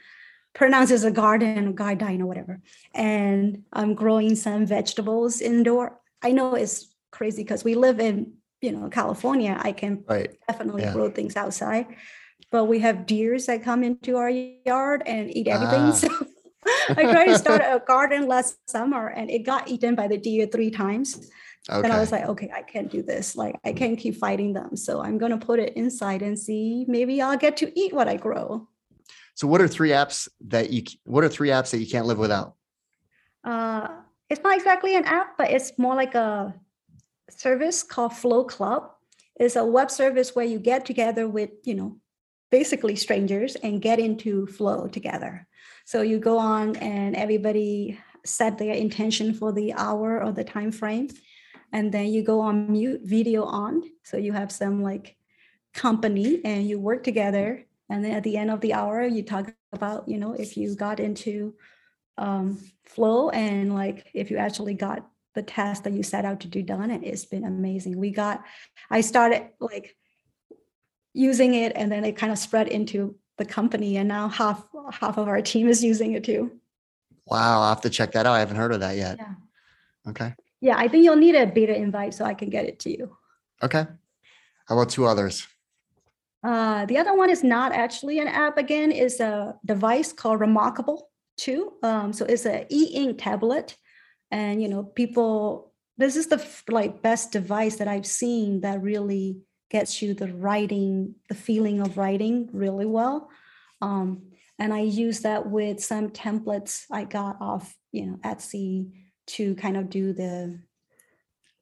pronounce 0.57 0.91
as 0.91 1.05
a 1.05 1.11
garden 1.11 1.69
or 1.69 1.73
garden 1.73 2.21
or 2.23 2.27
whatever 2.27 2.61
and 2.95 3.63
i'm 3.73 3.95
growing 3.95 4.35
some 4.35 4.67
vegetables 4.67 5.41
indoor 5.41 6.01
i 6.23 6.33
know 6.33 6.55
it's 6.55 6.95
crazy 7.13 7.43
because 7.43 7.63
we 7.63 7.75
live 7.75 8.01
in 8.01 8.33
you 8.61 8.73
know 8.73 8.89
california 8.89 9.57
i 9.61 9.71
can 9.71 10.03
right. 10.09 10.35
definitely 10.49 10.83
yeah. 10.83 10.93
grow 10.93 11.11
things 11.11 11.37
outside 11.37 11.87
but 12.51 12.65
we 12.67 12.79
have 12.81 13.07
deers 13.07 13.47
that 13.47 13.63
come 13.63 13.83
into 13.83 14.17
our 14.17 14.31
yard 14.31 15.03
and 15.07 15.35
eat 15.35 15.49
everything. 15.49 15.81
Ah. 15.81 15.91
So 15.93 16.09
I 16.91 17.03
tried 17.03 17.27
to 17.27 17.39
start 17.39 17.61
a 17.61 17.83
garden 17.85 18.27
last 18.27 18.57
summer 18.69 19.09
and 19.09 19.31
it 19.31 19.41
got 19.41 19.69
eaten 19.69 19.95
by 19.95 20.09
the 20.09 20.19
deer 20.19 20.47
three 20.47 20.71
times. 20.71 21.31
Okay. 21.69 21.85
And 21.85 21.93
I 21.93 21.99
was 21.99 22.13
like, 22.13 22.25
okay, 22.25 22.51
I 22.55 22.63
can't 22.63 22.91
do 22.91 23.03
this. 23.03 23.35
Like, 23.35 23.57
I 23.65 23.73
can't 23.73 23.99
keep 23.99 24.17
fighting 24.17 24.53
them. 24.53 24.77
So 24.77 25.03
I'm 25.03 25.19
going 25.19 25.33
to 25.33 25.45
put 25.45 25.59
it 25.59 25.77
inside 25.77 26.23
and 26.23 26.39
see 26.39 26.85
maybe 26.87 27.21
I'll 27.21 27.37
get 27.37 27.57
to 27.59 27.79
eat 27.79 27.93
what 27.93 28.09
I 28.09 28.17
grow. 28.17 28.69
So, 29.37 29.47
what 29.47 29.61
are 29.61 29.69
three 29.69 29.91
apps 29.91 30.29
that 30.49 30.71
you? 30.71 30.83
What 31.05 31.23
are 31.23 31.29
three 31.29 31.51
apps 31.51 31.71
that 31.71 31.79
you 31.79 31.87
can't 31.87 32.07
live 32.07 32.19
without? 32.19 32.55
Uh, 33.45 33.89
it's 34.31 34.43
not 34.43 34.57
exactly 34.57 34.97
an 34.97 35.05
app, 35.05 35.37
but 35.37 35.51
it's 35.51 35.79
more 35.79 35.95
like 35.95 36.15
a 36.15 36.55
service 37.31 37.83
called 37.83 38.17
Flow 38.17 38.45
Club. 38.45 38.91
It's 39.37 39.55
a 39.55 39.65
web 39.65 39.91
service 39.91 40.35
where 40.35 40.47
you 40.47 40.59
get 40.59 40.87
together 40.87 41.29
with 41.29 41.51
you 41.65 41.75
know 41.75 41.99
basically 42.51 42.97
strangers 42.97 43.57
and 43.57 43.83
get 43.83 43.99
into 43.99 44.47
flow 44.47 44.89
together. 44.89 45.47
So 45.85 46.01
you 46.01 46.19
go 46.19 46.39
on 46.39 46.77
and 46.77 47.15
everybody 47.15 47.99
set 48.25 48.57
their 48.57 48.75
intention 48.75 49.35
for 49.35 49.53
the 49.53 49.75
hour 49.75 50.25
or 50.25 50.33
the 50.33 50.45
time 50.45 50.73
frame 50.73 51.09
and 51.73 51.93
then 51.93 52.07
you 52.07 52.23
go 52.23 52.41
on 52.41 52.73
mute 52.73 53.03
video 53.05 53.45
on 53.45 53.83
so 54.03 54.17
you 54.17 54.33
have 54.33 54.51
some 54.51 54.83
like 54.83 55.17
company 55.75 56.41
and 56.45 56.67
you 56.67 56.81
work 56.81 57.05
together 57.05 57.67
and 57.89 58.05
then 58.05 58.13
at 58.13 58.23
the 58.23 58.37
end 58.37 58.51
of 58.51 58.61
the 58.61 58.75
hour 58.75 59.05
you 59.05 59.23
talk 59.23 59.53
about 59.73 60.09
you 60.09 60.19
know 60.19 60.33
if 60.33 60.57
you 60.57 60.75
got 60.75 61.01
into 61.01 61.55
um, 62.19 62.59
flow 62.85 63.29
and 63.31 63.75
like 63.75 64.11
if 64.15 64.31
you 64.31 64.39
actually 64.39 64.75
got 64.75 65.07
the 65.35 65.43
task 65.43 65.85
that 65.85 65.93
you 65.93 66.03
set 66.03 66.25
out 66.25 66.41
to 66.41 66.49
do 66.49 66.63
done 66.63 66.91
and 66.91 67.05
it's 67.05 67.27
been 67.27 67.45
amazing. 67.45 67.99
We 67.99 68.11
got 68.11 68.43
i 68.91 69.01
started 69.01 69.51
like 69.61 69.95
using 71.13 71.55
it 71.55 71.73
and 71.77 71.93
then 71.93 72.05
it 72.05 72.17
kind 72.17 72.33
of 72.33 72.39
spread 72.39 72.69
into 72.69 73.17
the 73.39 73.45
company 73.45 73.99
and 73.99 74.09
now 74.09 74.29
half 74.29 74.67
half 74.93 75.19
of 75.19 75.29
our 75.29 75.43
team 75.43 75.69
is 75.69 75.85
using 75.85 76.13
it 76.13 76.25
too. 76.25 76.51
Wow 77.27 77.61
i'll 77.61 77.69
have 77.69 77.83
to 77.83 77.91
check 77.91 78.13
that 78.13 78.27
out. 78.27 78.35
I 78.35 78.41
haven't 78.41 78.57
heard 78.57 78.73
of 78.73 78.81
that 78.81 78.97
yet. 78.97 79.19
Yeah. 79.19 79.35
Okay. 80.09 80.35
Yeah 80.61 80.77
i 80.79 80.89
think 80.89 81.05
you'll 81.05 81.17
need 81.17 81.35
a 81.35 81.47
beta 81.47 81.77
invite 81.77 82.15
so 82.15 82.25
i 82.25 82.35
can 82.35 82.49
get 82.49 82.65
it 82.65 82.79
to 82.81 82.91
you. 82.91 83.17
Okay. 83.63 83.87
How 84.67 84.75
about 84.75 84.89
two 84.89 85.05
others 85.05 85.47
uh, 86.47 86.87
the 86.87 86.97
other 86.97 87.15
one 87.15 87.31
is 87.31 87.43
not 87.43 87.73
actually 87.73 88.19
an 88.19 88.29
app 88.29 88.57
again 88.57 88.91
is 88.93 89.21
a 89.21 89.55
device 89.65 90.13
called 90.13 90.41
remarkable 90.41 91.11
2 91.39 91.73
um, 91.83 92.13
so 92.13 92.25
it's 92.25 92.47
an 92.47 92.65
e-ink 92.71 93.19
tablet 93.19 93.77
and 94.31 94.63
you 94.63 94.69
know 94.69 94.83
people 94.83 95.73
this 95.99 96.17
is 96.17 96.29
the 96.29 96.41
like 96.69 97.03
best 97.03 97.33
device 97.33 97.77
that 97.77 97.89
i've 97.89 98.07
seen 98.07 98.61
that 98.61 98.83
really 98.83 99.41
gets 99.71 100.01
you 100.01 100.15
the 100.15 100.33
writing, 100.33 101.15
the 101.29 101.35
feeling 101.35 101.81
of 101.81 101.99
writing 101.99 102.49
really 102.53 102.87
well. 102.87 103.29
Um, 103.83 104.31
and 104.59 104.73
I 104.73 104.81
use 104.81 105.21
that 105.21 105.51
with 105.51 105.83
some 105.83 106.11
templates 106.11 106.85
I 106.91 107.05
got 107.05 107.37
off, 107.41 107.75
you 107.93 108.07
know, 108.07 108.17
Etsy 108.25 108.93
to 109.29 109.55
kind 109.57 109.77
of 109.77 109.91
do 109.91 110.13
the 110.13 110.61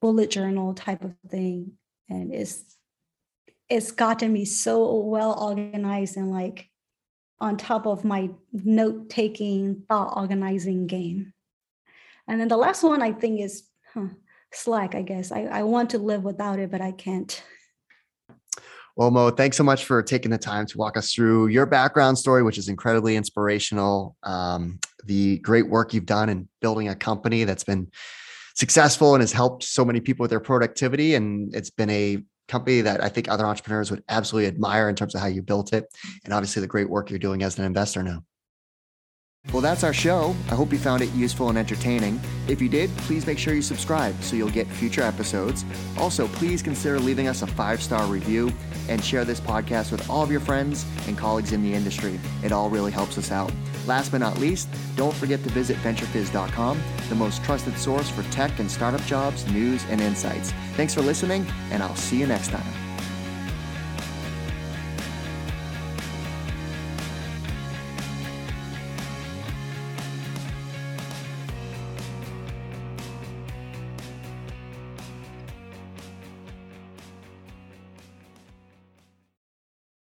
bullet 0.01 0.29
journal 0.29 0.73
type 0.73 1.03
of 1.03 1.15
thing. 1.29 1.73
And 2.09 2.33
it's 2.33 2.63
it's 3.69 3.91
gotten 3.91 4.31
me 4.31 4.45
so 4.45 4.99
well 4.99 5.37
organized 5.39 6.17
and 6.17 6.31
like 6.31 6.69
on 7.39 7.57
top 7.57 7.85
of 7.85 8.05
my 8.05 8.29
note 8.53 9.09
taking, 9.09 9.83
thought 9.89 10.13
organizing 10.15 10.87
game. 10.87 11.33
And 12.27 12.39
then 12.39 12.47
the 12.47 12.57
last 12.57 12.83
one 12.83 13.01
I 13.01 13.11
think 13.11 13.41
is 13.41 13.63
huh, 13.93 14.07
Slack, 14.51 14.95
I 14.95 15.01
guess. 15.01 15.31
I, 15.31 15.43
I 15.43 15.63
want 15.63 15.89
to 15.91 15.97
live 15.97 16.23
without 16.23 16.59
it, 16.59 16.71
but 16.71 16.81
I 16.81 16.91
can't. 16.91 17.43
Well, 18.95 19.11
Mo, 19.11 19.29
thanks 19.29 19.57
so 19.57 19.63
much 19.63 19.83
for 19.83 20.01
taking 20.01 20.31
the 20.31 20.37
time 20.37 20.65
to 20.67 20.77
walk 20.77 20.95
us 20.95 21.11
through 21.11 21.47
your 21.47 21.65
background 21.65 22.17
story, 22.17 22.43
which 22.43 22.57
is 22.57 22.69
incredibly 22.69 23.17
inspirational. 23.17 24.15
Um, 24.23 24.79
the 25.03 25.39
great 25.39 25.67
work 25.67 25.93
you've 25.93 26.05
done 26.05 26.29
in 26.29 26.47
building 26.61 26.87
a 26.87 26.95
company 26.95 27.43
that's 27.43 27.65
been 27.65 27.91
successful 28.55 29.13
and 29.13 29.21
has 29.21 29.33
helped 29.33 29.63
so 29.63 29.83
many 29.83 29.99
people 29.99 30.23
with 30.23 30.29
their 30.29 30.39
productivity. 30.39 31.15
And 31.15 31.53
it's 31.53 31.69
been 31.69 31.89
a 31.89 32.23
company 32.47 32.81
that 32.81 33.03
I 33.03 33.09
think 33.09 33.29
other 33.29 33.45
entrepreneurs 33.45 33.91
would 33.91 34.03
absolutely 34.09 34.47
admire 34.47 34.89
in 34.89 34.95
terms 34.95 35.15
of 35.15 35.21
how 35.21 35.27
you 35.27 35.41
built 35.41 35.73
it. 35.73 35.85
And 36.23 36.33
obviously 36.33 36.61
the 36.61 36.67
great 36.67 36.89
work 36.89 37.09
you're 37.09 37.19
doing 37.19 37.43
as 37.43 37.57
an 37.57 37.65
investor 37.65 38.03
now. 38.03 38.23
Well, 39.53 39.61
that's 39.61 39.83
our 39.83 39.93
show. 39.93 40.35
I 40.49 40.55
hope 40.55 40.71
you 40.71 40.79
found 40.79 41.03
it 41.03 41.13
useful 41.13 41.49
and 41.49 41.57
entertaining. 41.57 42.19
If 42.47 42.61
you 42.61 42.67
did, 42.67 42.89
please 42.97 43.27
make 43.27 43.37
sure 43.37 43.53
you 43.53 43.61
subscribe 43.61 44.19
so 44.23 44.35
you'll 44.35 44.49
get 44.49 44.67
future 44.67 45.03
episodes. 45.03 45.63
Also, 45.97 46.27
please 46.29 46.63
consider 46.63 46.99
leaving 46.99 47.27
us 47.27 47.43
a 47.43 47.47
five 47.47 47.81
star 47.81 48.05
review 48.07 48.51
and 48.89 49.03
share 49.03 49.23
this 49.23 49.39
podcast 49.39 49.91
with 49.91 50.09
all 50.09 50.23
of 50.23 50.31
your 50.31 50.39
friends 50.39 50.85
and 51.07 51.17
colleagues 51.17 51.51
in 51.51 51.61
the 51.61 51.73
industry. 51.73 52.19
It 52.43 52.51
all 52.51 52.69
really 52.69 52.91
helps 52.91 53.17
us 53.17 53.31
out. 53.31 53.51
Last 53.87 54.11
but 54.11 54.19
not 54.19 54.39
least, 54.39 54.67
don't 54.95 55.13
forget 55.13 55.43
to 55.43 55.49
visit 55.49 55.77
venturefizz.com, 55.77 56.81
the 57.09 57.15
most 57.15 57.43
trusted 57.43 57.77
source 57.77 58.09
for 58.09 58.23
tech 58.31 58.59
and 58.59 58.69
startup 58.69 59.01
jobs, 59.01 59.45
news, 59.51 59.85
and 59.89 60.01
insights. 60.01 60.51
Thanks 60.75 60.93
for 60.93 61.01
listening, 61.01 61.45
and 61.71 61.83
I'll 61.83 61.95
see 61.95 62.19
you 62.19 62.27
next 62.27 62.49
time. 62.49 62.84